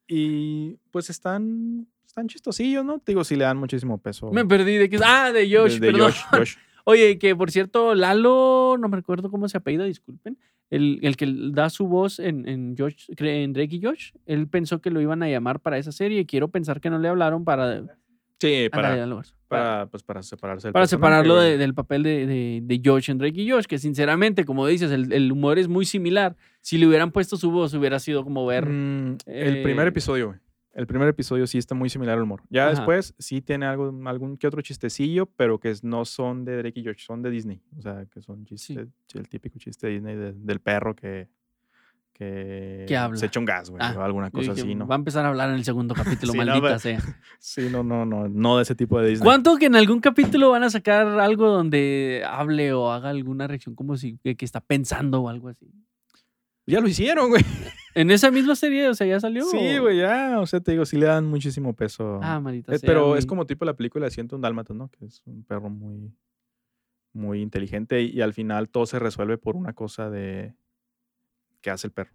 Y 0.08 0.76
pues 0.90 1.10
están, 1.10 1.86
están 2.06 2.26
chistosillos, 2.28 2.84
¿no? 2.84 2.98
Te 2.98 3.12
digo, 3.12 3.22
sí 3.24 3.36
le 3.36 3.44
dan 3.44 3.58
muchísimo 3.58 3.98
peso. 3.98 4.32
Me 4.32 4.44
perdí 4.44 4.76
de 4.76 4.88
que. 4.88 4.98
Ah, 5.04 5.30
de 5.32 5.42
Josh, 5.54 5.74
de, 5.74 5.80
de 5.86 5.92
perdón. 5.92 6.10
Josh, 6.12 6.22
Josh. 6.38 6.54
Oye, 6.84 7.18
que 7.18 7.36
por 7.36 7.50
cierto, 7.50 7.94
Lalo, 7.94 8.76
no 8.80 8.88
me 8.88 8.96
recuerdo 8.96 9.30
cómo 9.30 9.46
se 9.48 9.58
apellida, 9.58 9.84
disculpen. 9.84 10.38
El, 10.70 10.98
el 11.02 11.16
que 11.16 11.26
da 11.52 11.68
su 11.70 11.86
voz 11.86 12.18
en, 12.18 12.48
en, 12.48 12.74
Josh, 12.76 13.06
en 13.18 13.52
Drake 13.52 13.76
y 13.76 13.82
Josh, 13.82 14.12
él 14.26 14.48
pensó 14.48 14.80
que 14.80 14.90
lo 14.90 15.00
iban 15.00 15.22
a 15.22 15.28
llamar 15.28 15.60
para 15.60 15.76
esa 15.78 15.92
serie. 15.92 16.24
Quiero 16.26 16.48
pensar 16.48 16.80
que 16.80 16.88
no 16.90 16.98
le 16.98 17.08
hablaron 17.08 17.44
para. 17.44 17.82
Sí, 18.40 18.68
para, 18.70 19.02
así. 19.18 19.32
para, 19.48 19.86
pues, 19.86 20.02
para 20.04 20.22
separarse 20.22 20.68
del 20.68 20.72
para 20.72 20.86
separarlo 20.86 21.36
de- 21.36 21.58
del 21.58 21.74
papel 21.74 22.04
de, 22.04 22.24
de, 22.26 22.60
de 22.62 22.80
Josh 22.84 23.10
en 23.10 23.18
Drake 23.18 23.40
y 23.42 23.50
Josh, 23.50 23.64
que 23.64 23.78
sinceramente, 23.78 24.44
como 24.44 24.66
dices, 24.66 24.90
el, 24.92 25.12
el 25.12 25.32
humor 25.32 25.58
es 25.58 25.66
muy 25.68 25.84
similar. 25.84 26.36
Si 26.68 26.76
le 26.76 26.86
hubieran 26.86 27.12
puesto 27.12 27.38
su 27.38 27.50
voz, 27.50 27.72
hubiera 27.72 27.98
sido 27.98 28.22
como 28.24 28.44
ver. 28.44 28.68
Mm, 28.68 29.16
el 29.24 29.62
primer 29.62 29.86
eh, 29.86 29.88
episodio, 29.88 30.26
güey. 30.26 30.38
El 30.74 30.86
primer 30.86 31.08
episodio 31.08 31.46
sí 31.46 31.56
está 31.56 31.74
muy 31.74 31.88
similar 31.88 32.18
al 32.18 32.24
humor. 32.24 32.42
Ya 32.50 32.64
Ajá. 32.64 32.72
después 32.72 33.14
sí 33.18 33.40
tiene 33.40 33.64
algo, 33.64 33.90
algún 34.06 34.36
que 34.36 34.46
otro 34.46 34.60
chistecillo, 34.60 35.24
pero 35.24 35.58
que 35.58 35.74
no 35.82 36.04
son 36.04 36.44
de 36.44 36.58
Drake 36.58 36.78
y 36.80 36.84
Josh, 36.84 37.06
son 37.06 37.22
de 37.22 37.30
Disney. 37.30 37.62
O 37.78 37.80
sea, 37.80 38.04
que 38.12 38.20
son 38.20 38.44
chistes, 38.44 38.86
sí, 39.06 39.16
el 39.18 39.30
típico 39.30 39.58
chiste 39.58 39.86
de 39.86 39.94
Disney 39.94 40.14
de- 40.14 40.34
del 40.34 40.60
perro 40.60 40.94
que, 40.94 41.28
que, 42.12 42.84
Que 42.86 42.96
habla. 42.98 43.16
se 43.16 43.24
echa 43.24 43.40
un 43.40 43.46
gas, 43.46 43.70
güey, 43.70 43.80
Ah, 43.82 43.94
o 43.96 44.02
alguna 44.02 44.30
cosa 44.30 44.52
dije, 44.52 44.60
así, 44.66 44.74
¿no? 44.74 44.86
Va 44.86 44.96
a 44.96 44.98
empezar 44.98 45.24
a 45.24 45.28
hablar 45.30 45.48
en 45.48 45.54
el 45.54 45.64
segundo 45.64 45.94
capítulo, 46.26 46.32
Sí, 46.32 46.36
maldita 46.38 46.78
sea. 46.78 46.98
Sí, 47.38 47.68
no, 47.72 47.82
no, 47.82 48.04
no, 48.04 48.28
no 48.28 48.56
de 48.58 48.62
ese 48.64 48.74
tipo 48.74 49.00
de 49.00 49.08
Disney. 49.08 49.24
¿Cuánto 49.24 49.56
que 49.56 49.66
en 49.66 49.74
algún 49.74 50.00
capítulo 50.00 50.50
van 50.50 50.64
a 50.64 50.68
sacar 50.70 51.06
algo 51.18 51.48
donde 51.48 52.24
hable 52.28 52.74
o 52.74 52.92
haga 52.92 53.08
alguna 53.08 53.46
reacción 53.46 53.74
como 53.74 53.96
si 53.96 54.18
que, 54.18 54.36
que 54.36 54.44
está 54.44 54.60
pensando 54.60 55.22
o 55.22 55.28
algo 55.30 55.48
así? 55.48 55.72
Ya 56.72 56.80
lo 56.80 56.88
hicieron, 56.88 57.28
güey. 57.30 57.42
En 57.94 58.10
esa 58.10 58.30
misma 58.30 58.54
serie, 58.54 58.88
o 58.88 58.94
sea, 58.94 59.06
ya 59.06 59.18
salió. 59.18 59.44
Sí, 59.46 59.78
güey, 59.78 59.98
ya, 59.98 60.38
o 60.40 60.46
sea, 60.46 60.60
te 60.60 60.72
digo, 60.72 60.84
sí 60.86 60.96
le 60.98 61.06
dan 61.06 61.24
muchísimo 61.26 61.74
peso. 61.74 62.20
Ah, 62.22 62.38
maldita 62.38 62.72
Eh, 62.74 62.78
sea. 62.78 62.86
pero 62.86 63.16
es 63.16 63.26
como 63.26 63.46
tipo 63.46 63.64
la 63.64 63.74
película 63.74 64.04
de 64.04 64.10
Siento 64.10 64.36
un 64.36 64.42
Dálmata, 64.42 64.72
¿no? 64.74 64.88
Que 64.90 65.06
es 65.06 65.22
un 65.26 65.42
perro 65.44 65.68
muy, 65.70 66.14
muy 67.12 67.40
inteligente 67.42 68.02
y, 68.02 68.10
y 68.10 68.20
al 68.20 68.34
final 68.34 68.68
todo 68.68 68.86
se 68.86 68.98
resuelve 68.98 69.38
por 69.38 69.56
una 69.56 69.72
cosa 69.72 70.10
de 70.10 70.54
que 71.60 71.70
hace 71.70 71.88
el 71.88 71.92
perro. 71.92 72.12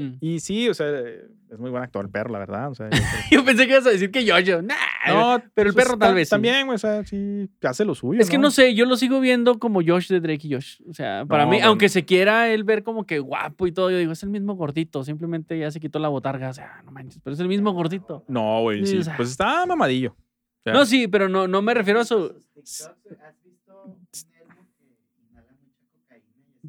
Mm. 0.00 0.12
Y 0.20 0.38
sí, 0.38 0.68
o 0.68 0.74
sea, 0.74 0.86
es 0.96 1.58
muy 1.58 1.70
buen 1.70 1.82
actor 1.82 2.04
el 2.04 2.10
perro, 2.12 2.30
la 2.32 2.38
verdad. 2.38 2.70
O 2.70 2.74
sea, 2.76 2.88
yo 3.32 3.44
pensé 3.44 3.66
que 3.66 3.72
ibas 3.72 3.86
a 3.86 3.90
decir 3.90 4.12
que 4.12 4.24
yo, 4.24 4.38
yo. 4.38 4.62
Nah, 4.62 4.74
no, 5.08 5.42
pero 5.54 5.70
el 5.70 5.74
pues, 5.74 5.84
perro 5.84 5.98
tal 5.98 6.10
ta- 6.10 6.14
vez 6.14 6.28
sí. 6.28 6.30
También, 6.30 6.66
güey, 6.66 6.76
o 6.76 6.78
sea, 6.78 7.04
sí, 7.04 7.50
hace 7.62 7.84
lo 7.84 7.96
suyo. 7.96 8.20
Es 8.20 8.30
que 8.30 8.38
no 8.38 8.52
sé, 8.52 8.76
yo 8.76 8.84
lo 8.86 8.96
sigo 8.96 9.18
viendo 9.18 9.58
como 9.58 9.80
Josh 9.84 10.06
de 10.08 10.20
Drake 10.20 10.46
y 10.46 10.52
Josh. 10.54 10.80
O 10.88 10.94
sea, 10.94 11.26
para 11.26 11.44
No, 11.46 11.50
mí, 11.50 11.56
bueno. 11.56 11.70
aunque 11.70 11.88
se 11.88 12.04
quiera 12.04 12.48
él 12.48 12.62
ver 12.62 12.84
como 12.84 13.06
que 13.06 13.18
guapo 13.18 13.66
y 13.66 13.72
todo, 13.72 13.90
yo 13.90 13.98
digo, 13.98 14.12
es 14.12 14.22
el 14.22 14.30
mismo 14.30 14.54
gordito. 14.54 15.02
Simplemente 15.02 15.58
ya 15.58 15.70
se 15.72 15.80
quitó 15.80 15.98
la 15.98 16.08
botarga. 16.08 16.48
O 16.50 16.54
sea, 16.54 16.80
no 16.84 16.92
manches, 16.92 17.20
pero 17.24 17.34
es 17.34 17.40
el 17.40 17.48
mismo 17.48 17.72
gordito. 17.72 18.24
No, 18.28 18.60
güey, 18.62 18.86
Sí, 18.86 18.92
sí. 18.92 18.98
o 18.98 19.02
sea. 19.02 19.16
Pues 19.16 19.30
está 19.30 19.66
mamadillo. 19.66 20.12
O 20.12 20.62
sea, 20.62 20.72
No, 20.74 20.86
sí, 20.86 21.08
pero 21.08 21.28
no, 21.28 21.48
no 21.48 21.60
me 21.60 21.74
refiero 21.74 21.98
a 21.98 22.04
su. 22.04 22.40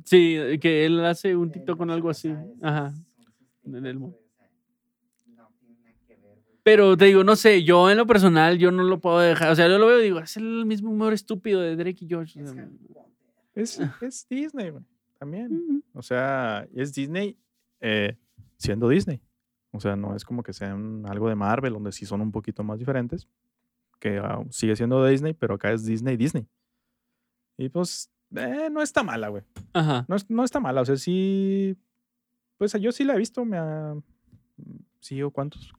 Sí, 0.05 0.37
que 0.61 0.85
él 0.85 1.03
hace 1.05 1.35
un 1.35 1.51
TikTok 1.51 1.77
con 1.77 1.91
algo 1.91 2.09
así. 2.09 2.33
Ajá. 2.61 2.93
En 3.77 3.85
el 3.85 3.97
TikToks, 3.97 3.99
mo- 3.99 4.07
güey, 4.07 4.19
o 4.25 4.35
sea, 4.35 4.49
no 5.35 5.49
tiene 5.59 5.75
nada 5.79 5.95
que 6.07 6.15
ver, 6.15 6.21
güey. 6.45 6.57
Pero 6.63 6.97
te 6.97 7.05
digo, 7.05 7.23
no 7.23 7.35
sé, 7.35 7.63
yo 7.63 7.89
en 7.89 7.97
lo 7.97 8.05
personal, 8.07 8.57
yo 8.57 8.71
no 8.71 8.83
lo 8.83 8.99
puedo 8.99 9.19
dejar. 9.19 9.51
O 9.51 9.55
sea, 9.55 9.67
yo 9.67 9.77
lo 9.77 9.87
veo 9.87 9.99
y 9.99 10.03
digo, 10.03 10.19
es 10.19 10.37
el 10.37 10.65
mismo 10.65 10.91
humor 10.91 11.13
estúpido 11.13 11.61
de 11.61 11.75
Drake 11.75 12.05
y 12.05 12.13
o 12.13 12.21
Es 12.21 12.33
Potter. 12.33 12.69
Es, 13.55 13.79
es 14.01 14.27
Disney, 14.29 14.69
güey. 14.69 14.83
También. 15.17 15.51
mm, 15.51 15.81
O 15.93 16.01
sea, 16.01 16.67
es 16.73 16.93
Disney 16.93 17.37
eh, 17.81 18.15
siendo 18.57 18.87
Disney. 18.89 19.21
O 19.71 19.79
sea, 19.79 19.95
no 19.95 20.15
es 20.15 20.23
como 20.25 20.41
que 20.43 20.53
sean 20.53 21.03
algo 21.07 21.29
de 21.29 21.35
Marvel, 21.35 21.73
donde 21.73 21.91
sí 21.91 22.05
son 22.05 22.21
un 22.21 22.31
poquito 22.31 22.63
más 22.63 22.79
diferentes. 22.79 23.27
Que 23.99 24.17
ah, 24.17 24.43
sigue 24.49 24.75
siendo 24.75 25.03
de 25.03 25.11
Disney, 25.11 25.33
pero 25.33 25.55
acá 25.55 25.71
es 25.73 25.85
Disney, 25.85 26.15
Disney. 26.17 26.47
Y 27.57 27.67
pues, 27.69 28.09
eh, 28.35 28.69
no 28.71 28.81
está 28.81 29.03
mala, 29.03 29.27
güey. 29.27 29.43
Ajá. 29.73 30.05
No, 30.07 30.15
es- 30.15 30.29
no 30.29 30.43
está 30.45 30.59
mala. 30.61 30.81
O 30.81 30.85
sea, 30.85 30.95
sí. 30.95 31.75
Pues 32.59 32.73
yo 32.73 32.91
sí 32.91 33.05
la 33.05 33.15
he 33.15 33.17
visto. 33.17 33.43
Me 33.45 33.57
ha. 33.57 33.95
Sí, 34.99 35.23
o 35.23 35.31
cuántos. 35.31 35.73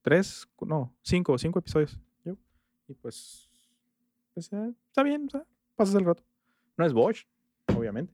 Tres, 0.00 0.48
no, 0.66 0.92
cinco, 1.02 1.38
cinco 1.38 1.58
episodios. 1.60 2.00
Yo. 2.24 2.36
Y 2.88 2.94
pues. 2.94 3.48
pues, 4.32 4.52
eh, 4.52 4.72
está 4.88 5.02
bien, 5.02 5.26
o 5.26 5.30
sea, 5.30 5.44
pasas 5.76 5.94
el 5.94 6.04
rato. 6.04 6.24
No 6.76 6.84
es 6.84 6.92
Bosch, 6.92 7.26
obviamente. 7.76 8.12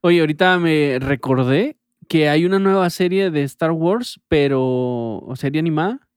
Oye, 0.00 0.20
ahorita 0.20 0.58
me 0.58 0.98
recordé 1.00 1.76
que 2.08 2.28
hay 2.28 2.44
una 2.44 2.60
nueva 2.60 2.88
serie 2.88 3.32
de 3.32 3.42
Star 3.42 3.72
Wars, 3.72 4.20
pero. 4.28 4.62
o 4.62 5.34
serie 5.34 5.58
animada, 5.58 6.08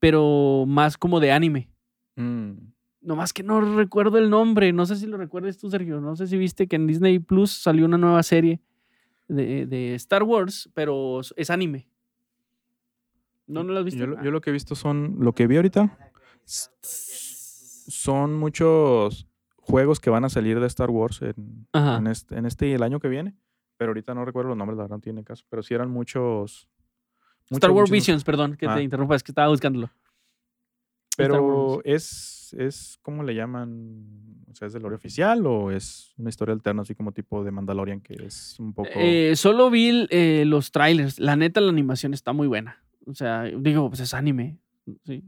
pero 0.00 0.64
más 0.66 0.98
como 0.98 1.20
de 1.20 1.30
anime. 1.30 1.70
Mm. 2.16 2.72
Nomás 3.00 3.32
que 3.32 3.44
no 3.44 3.60
recuerdo 3.60 4.18
el 4.18 4.28
nombre. 4.28 4.72
No 4.72 4.86
sé 4.86 4.96
si 4.96 5.06
lo 5.06 5.18
recuerdes 5.18 5.56
tú, 5.56 5.70
Sergio. 5.70 6.00
No 6.00 6.16
sé 6.16 6.26
si 6.26 6.36
viste 6.36 6.66
que 6.66 6.74
en 6.74 6.88
Disney 6.88 7.20
Plus 7.20 7.52
salió 7.52 7.84
una 7.84 7.98
nueva 7.98 8.24
serie 8.24 8.60
de, 9.28 9.66
de 9.66 9.94
Star 9.96 10.22
Wars, 10.22 10.70
pero 10.74 11.20
es 11.36 11.50
anime. 11.50 11.88
¿No, 13.46 13.62
no 13.62 13.72
la 13.72 13.80
has 13.80 13.84
visto? 13.84 14.00
Yo, 14.00 14.06
lo- 14.06 14.18
Ah. 14.18 14.22
yo 14.24 14.30
lo 14.30 14.40
que 14.40 14.50
he 14.50 14.52
visto 14.52 14.74
son. 14.74 15.16
Lo 15.20 15.32
que 15.32 15.46
vi 15.46 15.56
ahorita 15.56 15.96
son 17.88 18.34
muchos 18.38 19.28
juegos 19.56 20.00
que 20.00 20.10
van 20.10 20.24
a 20.24 20.28
salir 20.28 20.60
de 20.60 20.66
Star 20.66 20.90
Wars 20.90 21.20
en, 21.22 21.66
en 21.72 22.06
este, 22.06 22.36
en 22.36 22.46
este 22.46 22.68
y 22.68 22.72
el 22.72 22.82
año 22.82 23.00
que 23.00 23.08
viene. 23.08 23.36
Pero 23.76 23.90
ahorita 23.90 24.14
no 24.14 24.24
recuerdo 24.24 24.48
los 24.50 24.56
nombres, 24.58 24.76
la 24.78 24.84
verdad 24.84 24.96
no 24.96 25.00
tiene 25.02 25.22
caso. 25.22 25.44
Pero 25.50 25.62
sí 25.62 25.74
eran 25.74 25.90
muchos. 25.90 26.68
Star 27.50 27.70
Wars 27.70 27.90
muchos- 27.90 27.90
Visions, 27.90 28.24
perdón, 28.24 28.56
que 28.56 28.66
Ah. 28.66 28.74
te 28.76 28.82
interrumpa, 28.82 29.14
es 29.16 29.22
que 29.22 29.32
estaba 29.32 29.48
buscándolo. 29.48 29.90
Pero 31.16 31.80
es, 31.84 32.54
es, 32.58 32.98
¿cómo 33.02 33.22
le 33.22 33.34
llaman? 33.34 34.04
O 34.50 34.54
sea, 34.54 34.66
¿es 34.66 34.72
del 34.72 34.82
lore 34.82 34.96
oficial 34.96 35.46
o 35.46 35.70
es 35.70 36.14
una 36.16 36.30
historia 36.30 36.52
alterna, 36.52 36.82
así 36.82 36.94
como 36.94 37.12
tipo 37.12 37.44
de 37.44 37.50
Mandalorian, 37.50 38.00
que 38.00 38.14
es 38.14 38.58
un 38.58 38.72
poco. 38.72 38.90
Eh, 38.94 39.34
solo 39.36 39.70
vi 39.70 40.06
eh, 40.10 40.44
los 40.46 40.70
trailers. 40.70 41.18
La 41.18 41.36
neta, 41.36 41.60
la 41.60 41.70
animación 41.70 42.14
está 42.14 42.32
muy 42.32 42.46
buena. 42.46 42.82
O 43.06 43.14
sea, 43.14 43.42
digo, 43.44 43.88
pues 43.88 44.00
es 44.00 44.14
anime. 44.14 44.58
Sí. 45.04 45.24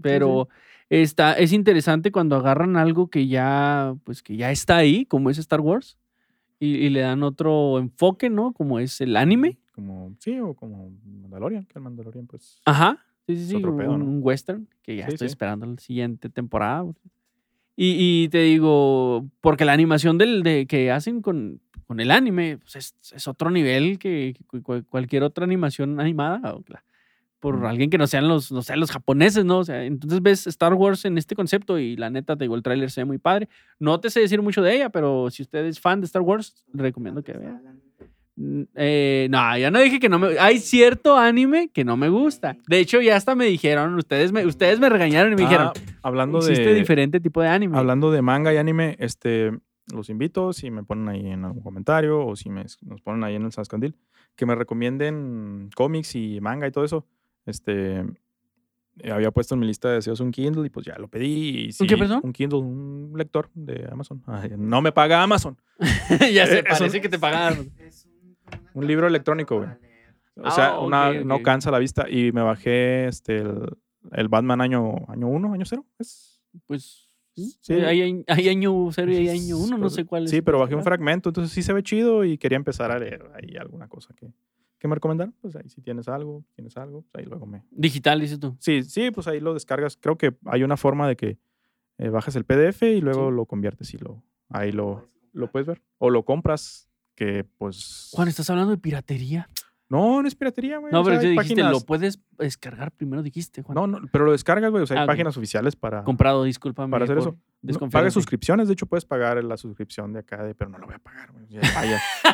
Pero 0.00 0.48
está, 0.90 1.34
es 1.34 1.52
interesante 1.52 2.10
cuando 2.10 2.36
agarran 2.36 2.76
algo 2.76 3.08
que 3.08 3.28
ya, 3.28 3.94
pues 4.04 4.22
que 4.22 4.36
ya 4.36 4.50
está 4.50 4.76
ahí, 4.76 5.06
como 5.06 5.30
es 5.30 5.38
Star 5.38 5.60
Wars, 5.60 5.98
y, 6.58 6.76
y 6.76 6.90
le 6.90 7.00
dan 7.00 7.22
otro 7.22 7.78
enfoque, 7.78 8.30
¿no? 8.30 8.52
Como 8.52 8.78
es 8.78 9.00
el 9.00 9.16
anime. 9.16 9.58
Como, 9.72 10.14
sí, 10.18 10.38
o 10.40 10.54
como 10.54 10.90
Mandalorian, 11.04 11.66
que 11.66 11.78
el 11.78 11.82
Mandalorian, 11.82 12.26
pues. 12.26 12.60
Ajá. 12.64 13.05
Sí, 13.26 13.36
sí, 13.36 13.46
sí. 13.46 13.56
otro 13.56 13.72
un, 13.72 13.76
pedo, 13.78 13.98
¿no? 13.98 14.04
un 14.04 14.18
western 14.22 14.68
que 14.82 14.96
ya 14.96 15.06
Sí, 15.06 15.12
estoy 15.14 15.28
sí. 15.28 15.32
esperando 15.32 15.66
la 15.66 15.76
siguiente 15.78 16.28
temporada. 16.28 16.84
Y, 17.76 18.22
y 18.24 18.28
te 18.28 18.38
digo, 18.42 19.26
porque 19.40 19.64
la 19.64 19.72
animación 19.72 20.16
del, 20.18 20.42
de, 20.42 20.66
que 20.66 20.90
hacen 20.90 21.20
con, 21.20 21.60
con 21.86 22.00
el 22.00 22.10
anime 22.10 22.58
pues 22.58 22.76
es, 22.76 22.94
es 23.14 23.28
otro 23.28 23.50
nivel 23.50 23.98
que, 23.98 24.34
que 24.36 24.44
cu- 24.44 24.62
cu- 24.62 24.84
cualquier 24.88 25.22
otra 25.24 25.44
animación 25.44 26.00
animada 26.00 26.40
por 27.38 27.64
alguien 27.66 27.90
que 27.90 27.98
no 27.98 28.06
sean 28.06 28.26
los, 28.28 28.50
no 28.50 28.62
sean 28.62 28.80
los 28.80 28.90
japoneses, 28.90 29.44
¿no? 29.44 29.58
O 29.58 29.64
sea, 29.64 29.84
entonces 29.84 30.20
ves 30.22 30.46
Star 30.46 30.72
Wars 30.74 31.04
en 31.04 31.16
este 31.18 31.36
concepto 31.36 31.78
y 31.78 31.94
la 31.96 32.08
neta, 32.10 32.34
te 32.34 32.44
digo, 32.44 32.56
el 32.56 32.62
tráiler 32.62 32.90
se 32.90 33.02
ve 33.02 33.04
muy 33.04 33.18
padre. 33.18 33.48
No 33.78 34.00
te 34.00 34.08
sé 34.10 34.20
decir 34.20 34.40
mucho 34.42 34.62
de 34.62 34.74
ella, 34.74 34.88
pero 34.88 35.30
si 35.30 35.42
usted 35.42 35.64
es 35.66 35.78
fan 35.78 36.00
de 36.00 36.06
Star 36.06 36.22
Wars, 36.22 36.64
recomiendo 36.72 37.22
que 37.22 37.34
vea. 37.34 37.60
Eh, 38.74 39.28
no, 39.30 39.56
ya 39.56 39.70
no 39.70 39.80
dije 39.80 39.98
que 39.98 40.08
no 40.08 40.18
me. 40.18 40.38
Hay 40.38 40.58
cierto 40.58 41.16
anime 41.16 41.70
que 41.72 41.84
no 41.84 41.96
me 41.96 42.08
gusta. 42.10 42.56
De 42.68 42.78
hecho, 42.78 43.00
ya 43.00 43.16
hasta 43.16 43.34
me 43.34 43.46
dijeron, 43.46 43.94
ustedes 43.94 44.30
me, 44.32 44.44
ustedes 44.44 44.78
me 44.78 44.88
regañaron 44.90 45.32
y 45.32 45.36
me 45.36 45.42
dijeron, 45.42 45.68
Ah, 45.68 45.80
hablando 46.02 46.38
existe 46.38 46.66
de. 46.66 46.74
diferente 46.74 47.20
tipo 47.20 47.40
de 47.40 47.48
anime. 47.48 47.78
Hablando 47.78 48.10
de 48.10 48.20
manga 48.22 48.52
y 48.52 48.58
anime, 48.58 48.96
este, 48.98 49.52
los 49.92 50.10
invito, 50.10 50.52
si 50.52 50.70
me 50.70 50.84
ponen 50.84 51.08
ahí 51.08 51.26
en 51.28 51.44
algún 51.46 51.62
comentario 51.62 52.26
o 52.26 52.36
si 52.36 52.50
me, 52.50 52.64
nos 52.82 53.00
ponen 53.00 53.24
ahí 53.24 53.36
en 53.36 53.44
el 53.44 53.52
Sanscandil, 53.52 53.96
que 54.34 54.44
me 54.44 54.54
recomienden 54.54 55.70
cómics 55.74 56.14
y 56.14 56.38
manga 56.42 56.66
y 56.66 56.72
todo 56.72 56.84
eso. 56.84 57.06
Este, 57.46 58.00
eh, 58.98 59.10
había 59.12 59.30
puesto 59.30 59.54
en 59.54 59.60
mi 59.60 59.66
lista 59.66 59.88
de 59.88 59.94
deseos 59.94 60.20
un 60.20 60.30
Kindle 60.30 60.66
y 60.66 60.70
pues 60.70 60.84
ya 60.84 60.96
lo 60.98 61.08
pedí. 61.08 61.68
y 61.70 61.82
¿Un 61.82 61.86
qué, 61.86 61.96
perdón? 61.96 62.20
Un 62.22 62.32
Kindle, 62.34 62.58
un 62.58 63.12
lector 63.16 63.48
de 63.54 63.88
Amazon. 63.90 64.22
Ay, 64.26 64.52
no 64.58 64.82
me 64.82 64.92
paga 64.92 65.22
Amazon. 65.22 65.56
ya 66.20 66.44
Eh, 66.44 66.46
se 66.46 66.58
es 66.58 66.64
parece 66.78 67.00
que 67.00 67.08
te 67.08 67.18
pagaron. 67.18 67.70
Un 68.74 68.86
libro 68.86 69.06
electrónico, 69.06 69.58
güey. 69.58 69.68
O 70.36 70.50
sea, 70.50 70.74
Ah, 70.74 70.80
una, 70.80 71.10
ok, 71.10 71.24
no 71.24 71.36
ok. 71.36 71.42
cansa 71.42 71.70
la 71.70 71.78
vista 71.78 72.08
y 72.10 72.30
me 72.32 72.42
bajé 72.42 73.06
este, 73.08 73.38
el, 73.38 73.70
el 74.12 74.28
Batman 74.28 74.60
año, 74.60 74.94
año 75.08 75.28
1, 75.28 75.52
año 75.54 75.64
0. 75.64 75.84
Es, 75.98 76.42
Pues 76.66 77.08
sí, 77.34 77.56
Sí. 77.60 77.72
hay, 77.74 78.24
hay- 78.28 78.48
año 78.48 78.90
cero 78.92 79.12
y 79.12 79.16
hay 79.16 79.28
año 79.28 79.58
uno, 79.58 79.76
no 79.78 79.90
sé 79.90 80.04
cuál 80.04 80.24
es. 80.24 80.30
Sí, 80.30 80.40
pero 80.42 80.58
bajé 80.58 80.74
un 80.74 80.82
fragmento. 80.82 80.84
fragmento, 80.84 81.28
entonces 81.30 81.52
sí 81.52 81.62
se 81.62 81.72
ve 81.72 81.82
chido 81.82 82.24
y 82.24 82.38
quería 82.38 82.56
empezar 82.56 82.90
a 82.90 82.98
leer 82.98 83.30
ahí 83.34 83.56
alguna 83.56 83.88
cosa 83.88 84.14
que, 84.14 84.30
que 84.78 84.88
me 84.88 84.94
recomendaron. 84.94 85.34
Pues 85.40 85.54
ahí 85.56 85.68
si 85.68 85.80
tienes 85.82 86.08
algo, 86.08 86.44
tienes 86.54 86.76
algo, 86.76 87.02
pues 87.12 87.22
ahí 87.24 87.28
luego 87.28 87.44
me... 87.46 87.62
Digital, 87.70 88.20
dices 88.20 88.38
tú. 88.40 88.56
Sí, 88.60 88.82
sí, 88.84 89.10
pues 89.10 89.26
ahí 89.28 89.40
lo 89.40 89.52
descargas. 89.54 89.96
Creo 89.96 90.16
que 90.16 90.34
hay 90.46 90.62
una 90.62 90.76
forma 90.76 91.06
de 91.08 91.16
que 91.16 91.38
eh, 91.98 92.08
bajas 92.10 92.36
el 92.36 92.44
PDF 92.44 92.82
y 92.82 93.00
luego 93.00 93.30
Sí. 93.30 93.36
lo 93.36 93.46
conviertes 93.46 93.92
y 93.94 93.98
lo, 93.98 94.22
ahí 94.50 94.70
lo, 94.72 95.06
lo 95.32 95.50
puedes 95.50 95.66
ver. 95.66 95.82
O 95.98 96.08
lo 96.10 96.24
compras, 96.24 96.88
que 97.16 97.44
pues... 97.58 98.10
Juan, 98.12 98.28
¿estás 98.28 98.48
hablando 98.50 98.70
de 98.70 98.78
piratería? 98.78 99.48
No, 99.88 100.20
no 100.20 100.26
es 100.28 100.34
piratería, 100.34 100.78
güey. 100.78 100.92
No, 100.92 101.00
o 101.00 101.04
pero 101.04 101.20
sea, 101.20 101.28
hay 101.30 101.36
dijiste, 101.36 101.54
páginas- 101.62 101.72
lo 101.72 101.80
puedes 101.80 102.20
descargar 102.38 102.90
primero, 102.92 103.22
dijiste, 103.22 103.62
Juan. 103.62 103.74
No, 103.76 103.86
no, 103.86 104.00
pero 104.12 104.24
lo 104.24 104.32
descargas, 104.32 104.70
güey. 104.70 104.82
O 104.82 104.86
sea, 104.86 104.98
hay 104.98 105.04
Ah, 105.04 105.06
páginas 105.06 105.36
oficiales 105.36 105.76
para, 105.76 106.02
Comprado, 106.04 106.42
discúlpame. 106.44 106.90
para 106.90 107.04
hacer 107.04 107.18
eso. 107.18 107.38
No, 107.62 107.88
pagas 107.90 108.12
suscripciones, 108.12 108.66
de 108.68 108.74
hecho 108.74 108.86
puedes 108.86 109.04
pagar 109.04 109.42
la 109.44 109.56
suscripción 109.56 110.12
de 110.12 110.20
acá, 110.20 110.42
de- 110.44 110.54
pero 110.54 110.70
no 110.70 110.78
la 110.78 110.86
voy 110.86 110.94
a 110.96 110.98
pagar, 110.98 111.30
güey. 111.32 111.46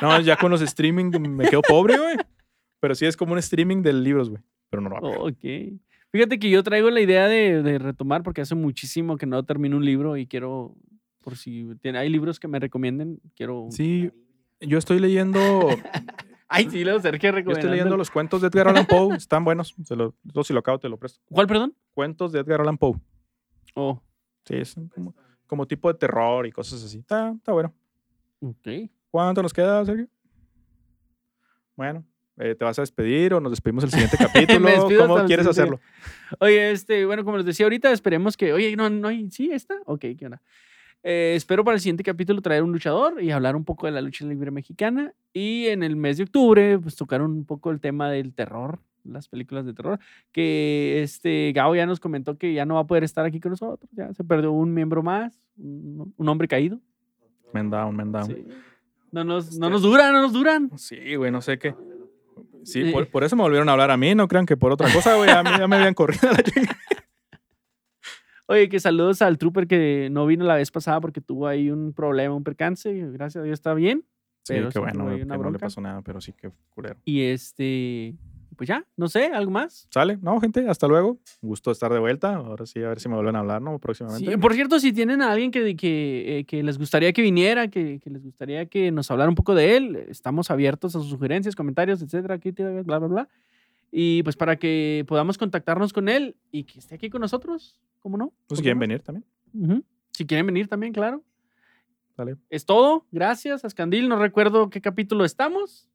No, 0.01 0.21
ya 0.21 0.37
con 0.37 0.51
los 0.51 0.61
streaming 0.63 1.11
me 1.31 1.49
quedo 1.49 1.63
pobre, 1.63 1.99
güey. 1.99 2.17
Pero 2.81 2.95
sí 2.95 3.07
es 3.07 3.17
como 3.17 3.33
un 3.33 3.39
streaming 3.39 3.83
de 3.83 3.93
libros, 3.93 4.31
güey. 4.31 4.43
Pero 4.71 4.81
no 4.83 4.89
lo 4.89 5.01
voy 5.01 5.11
a 5.11 5.15
pagar. 5.19 5.33
Ok. 5.33 5.79
Fíjate 6.11 6.39
que 6.39 6.51
yo 6.51 6.63
traigo 6.63 6.91
la 6.91 7.01
idea 7.01 7.29
de, 7.29 7.63
de 7.63 7.79
retomar 7.79 8.23
porque 8.23 8.41
hace 8.41 8.55
muchísimo 8.55 9.17
que 9.17 9.27
no 9.27 9.43
termino 9.45 9.77
un 9.77 9.85
libro 9.85 10.17
y 10.17 10.27
quiero, 10.27 10.75
por 11.23 11.37
si 11.37 11.67
hay 11.85 12.09
libros 12.09 12.41
que 12.41 12.49
me 12.49 12.59
recomienden, 12.59 13.21
quiero... 13.37 13.69
Sí, 13.71 14.11
yo 14.63 14.79
estoy 14.79 14.99
leyendo, 14.99 15.41
Ay, 16.49 16.69
sí, 16.71 16.85
luego 16.85 17.01
Sergio 17.01 17.39
yo 17.41 17.53
estoy 17.53 17.71
leyendo 17.71 17.97
los 17.97 18.11
cuentos 18.11 18.43
de 18.43 18.49
Edgar 18.49 18.69
Allan 18.69 18.85
Poe. 18.87 19.17
Están 19.17 19.43
buenos. 19.43 19.75
Se 19.85 19.97
lo, 19.97 20.15
yo 20.23 20.45
si 20.45 20.53
lo 20.53 20.61
acabo 20.61 20.79
te 20.79 20.89
lo 20.89 20.99
presto. 20.99 21.19
¿Cuál, 21.31 21.47
perdón? 21.47 21.75
Cuentos 21.95 22.31
de 22.31 22.41
Edgar 22.41 22.61
Allan 22.61 22.77
Poe. 22.77 23.01
Oh, 23.75 24.03
Sí, 24.45 24.57
es 24.57 24.75
como, 24.95 25.15
como 25.47 25.67
tipo 25.67 25.91
de 25.93 25.99
terror 25.99 26.47
y 26.47 26.53
cosas 26.53 26.83
así. 26.85 26.99
Está, 26.99 27.31
está 27.31 27.53
bueno. 27.53 27.73
ok. 28.41 28.91
¿Cuánto 29.11 29.43
nos 29.43 29.53
queda, 29.53 29.85
Sergio? 29.85 30.09
Bueno, 31.77 32.05
eh, 32.39 32.55
¿te 32.55 32.65
vas 32.65 32.79
a 32.79 32.83
despedir 32.83 33.35
o 33.35 33.41
nos 33.41 33.53
despedimos 33.53 33.85
el 33.85 33.91
siguiente 33.91 34.17
capítulo? 34.19 34.69
¿Cómo 34.99 35.25
quieres 35.25 35.47
siguiente. 35.47 35.51
hacerlo? 35.51 35.81
Oye, 36.39 36.73
este, 36.73 37.07
bueno, 37.07 37.25
como 37.25 37.37
les 37.37 37.47
decía 37.47 37.67
ahorita, 37.67 37.93
esperemos 37.93 38.37
que. 38.37 38.53
Oye, 38.53 38.75
no, 38.77 38.91
no 38.91 39.09
hay. 39.09 39.31
¿Sí 39.31 39.51
está? 39.53 39.77
Ok, 39.87 40.01
¿qué 40.19 40.25
onda? 40.25 40.43
Eh, 41.05 41.35
espero 41.37 41.65
para 41.65 41.75
el 41.75 41.81
siguiente 41.81 42.05
capítulo 42.05 42.41
traer 42.43 42.63
un 42.63 42.71
luchador 42.73 43.21
y 43.23 43.31
hablar 43.33 43.57
un 43.57 43.65
poco 43.65 43.87
de 43.87 43.93
la 43.93 44.01
lucha 44.01 44.25
libre 44.25 44.51
mexicana. 44.51 45.13
Y 45.33 45.67
en 45.67 45.83
el 45.83 45.97
mes 45.97 46.17
de 46.19 46.25
octubre, 46.25 46.79
pues 46.79 46.95
tocar 46.97 47.23
un 47.23 47.45
poco 47.45 47.71
el 47.71 47.81
tema 47.81 48.09
del 48.11 48.33
terror, 48.33 48.79
las 49.05 49.29
películas 49.29 49.67
de 49.67 49.75
terror. 49.75 49.99
Que 50.31 51.03
este 51.03 51.53
Gao 51.55 51.75
ya 51.75 51.87
nos 51.87 51.99
comentó 52.01 52.39
que 52.39 52.53
ya 52.55 52.65
no 52.65 52.75
va 52.75 52.81
a 52.81 52.87
poder 52.87 53.03
estar 53.05 53.25
aquí 53.25 53.41
con 53.41 53.51
nosotros. 53.51 53.91
Ya 53.93 54.13
se 54.15 54.23
perdió 54.23 54.53
un 54.53 54.73
miembro 54.73 55.03
más, 55.03 55.41
un, 55.59 56.15
un 56.17 56.29
hombre 56.29 56.47
caído. 56.47 56.79
Man 57.53 57.69
down, 57.71 57.97
man 57.97 58.13
down. 58.13 58.27
Sí. 58.27 58.45
No 59.11 59.25
nos, 59.25 59.59
no 59.59 59.69
nos 59.69 59.83
duran, 59.83 60.13
no 60.13 60.23
nos 60.23 60.33
duran. 60.33 60.71
Sí, 60.79 61.17
güey, 61.17 61.31
no 61.31 61.43
sé 61.43 61.59
qué. 61.59 61.75
Sí, 62.65 62.81
Eh. 62.83 62.93
por, 62.93 63.09
por 63.09 63.25
eso 63.25 63.35
me 63.37 63.43
volvieron 63.43 63.69
a 63.69 63.73
hablar 63.73 63.91
a 63.91 63.97
mí, 63.97 64.15
no 64.15 64.29
crean 64.29 64.47
que 64.47 64.57
por 64.57 64.73
otra 64.73 64.91
cosa, 64.93 65.17
güey. 65.17 65.29
A 65.29 65.43
mí 65.43 65.51
ya 65.59 65.67
me 65.67 65.77
habían 65.77 65.95
corrido 65.95 66.31
la 66.31 66.43
chingada. 66.43 66.77
Oye, 68.53 68.69
que 68.69 68.81
saludos 68.81 69.23
al 69.23 69.39
trooper 69.39 69.67
que 69.67 70.09
no 70.11 70.27
vino 70.27 70.45
la 70.45 70.57
vez 70.57 70.71
pasada 70.71 71.01
porque 71.01 71.23
tuvo 71.23 71.47
ahí 71.47 71.71
un 71.71 71.95
problema, 71.95 72.35
un 72.35 72.45
percance. 72.45 72.93
Gracias 72.93 73.41
a 73.41 73.45
Dios 73.45 73.55
está 73.55 73.73
bien. 73.73 74.05
Sí, 74.43 74.53
Pero 74.53 74.69
qué 74.69 74.79
bueno, 74.79 75.09
que 75.09 75.25
no 75.25 75.51
le 75.51 75.59
pasó 75.59 75.81
nada, 75.81 76.03
pero 76.03 76.21
sí 76.21 76.35
que 76.35 76.51
culero. 76.69 76.97
Y 77.07 77.23
este. 77.23 78.15
Pues 78.55 78.69
ya, 78.69 78.87
no 78.95 79.09
sé, 79.09 79.29
algo 79.29 79.51
más. 79.51 79.89
¿Sale? 79.89 80.19
No, 80.21 80.39
gente, 80.39 80.69
hasta 80.69 80.87
luego. 80.87 81.19
Gusto 81.41 81.71
estar 81.71 81.91
de 81.95 81.99
vuelta. 81.99 82.35
Ahora 82.35 82.67
sí, 82.67 82.83
a 82.83 82.89
ver 82.89 83.01
si 83.01 83.09
me 83.09 83.15
vuelven 83.15 83.37
a 83.37 83.39
hablar, 83.39 83.63
¿no? 83.63 83.79
Próximamente. 83.79 84.31
Sí, 84.31 84.37
por 84.37 84.53
cierto, 84.53 84.79
si 84.79 84.93
tienen 84.93 85.23
a 85.23 85.33
alguien 85.33 85.51
que, 85.51 85.75
que, 85.75 86.41
eh, 86.41 86.45
que 86.45 86.63
les 86.63 86.77
gustaría 86.77 87.15
que 87.15 87.23
viniera, 87.23 87.69
que, 87.69 88.01
que 88.01 88.11
les 88.11 88.23
gustaría 88.23 88.67
que 88.67 88.93
nos 88.93 89.11
hablara 89.11 89.31
un 89.31 89.35
poco 89.35 89.55
de 89.55 89.79
él, 89.79 89.97
estamos 90.11 90.51
abiertos 90.51 90.95
a 90.95 90.99
sus 90.99 91.09
sugerencias, 91.09 91.57
comentarios, 91.57 92.03
etcétera, 92.03 92.35
aquí, 92.35 92.51
bla, 92.51 92.99
bla, 92.99 93.09
bla. 93.09 93.29
Y 93.95 94.23
pues 94.23 94.37
para 94.37 94.57
que 94.57 95.05
podamos 95.07 95.37
contactarnos 95.37 95.93
con 95.93 96.09
él 96.09 96.35
y 96.51 96.65
que 96.65 96.79
esté 96.79 96.95
aquí 96.95 97.11
con 97.11 97.21
nosotros, 97.21 97.79
¿cómo 98.01 98.17
no? 98.17 98.29
Pues 98.29 98.47
¿Por 98.49 98.57
si 98.57 98.63
qué 98.63 98.65
quieren 98.65 98.79
no? 98.79 98.81
venir 98.81 99.01
también. 99.03 99.85
Si 100.13 100.27
quieren 100.27 100.47
venir 100.47 100.67
también, 100.67 100.93
claro. 100.95 101.23
Sale. 102.17 102.37
Es 102.51 102.65
todo. 102.65 103.07
Gracias, 103.13 103.65
Ascandil. 103.65 104.09
No 104.09 104.17
recuerdo 104.17 104.71
qué 104.71 104.81
capítulo 104.81 105.25
estamos. 105.27 105.89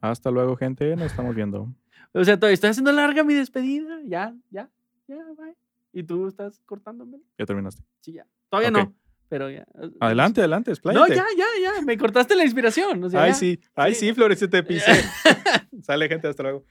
Hasta 0.00 0.30
luego, 0.30 0.56
gente. 0.56 0.96
Nos 0.96 1.06
estamos 1.06 1.34
viendo. 1.34 1.68
O 2.12 2.24
sea, 2.24 2.34
estoy 2.34 2.70
haciendo 2.70 2.92
larga 2.92 3.24
mi 3.24 3.34
despedida. 3.34 4.00
Ya, 4.06 4.34
ya, 4.50 4.70
ya, 5.06 5.16
bye. 5.38 5.54
Y 5.92 6.02
tú 6.02 6.26
estás 6.28 6.60
cortándome. 6.66 7.18
Ya 7.38 7.44
terminaste. 7.46 7.82
Sí, 8.00 8.12
ya. 8.14 8.26
Todavía 8.50 8.70
no, 8.70 8.94
pero 9.28 9.50
ya. 9.50 9.66
Adelante, 10.00 10.40
adelante, 10.40 10.70
No, 10.70 10.74
expláyate. 10.74 11.14
ya, 11.14 11.24
ya, 11.36 11.46
ya. 11.76 11.82
Me 11.82 11.96
cortaste 11.98 12.36
la 12.36 12.44
inspiración. 12.44 13.02
o 13.04 13.10
sea, 13.10 13.22
Ay, 13.22 13.30
ya. 13.30 13.34
sí. 13.34 13.60
Ay, 13.74 13.94
Sí. 13.94 14.08
sí, 14.08 14.14
Florecita, 14.14 14.50
te 14.50 14.62
pisé. 14.62 14.92
Sale, 15.82 16.08
gente. 16.08 16.28
Hasta 16.28 16.42
luego. 16.42 16.64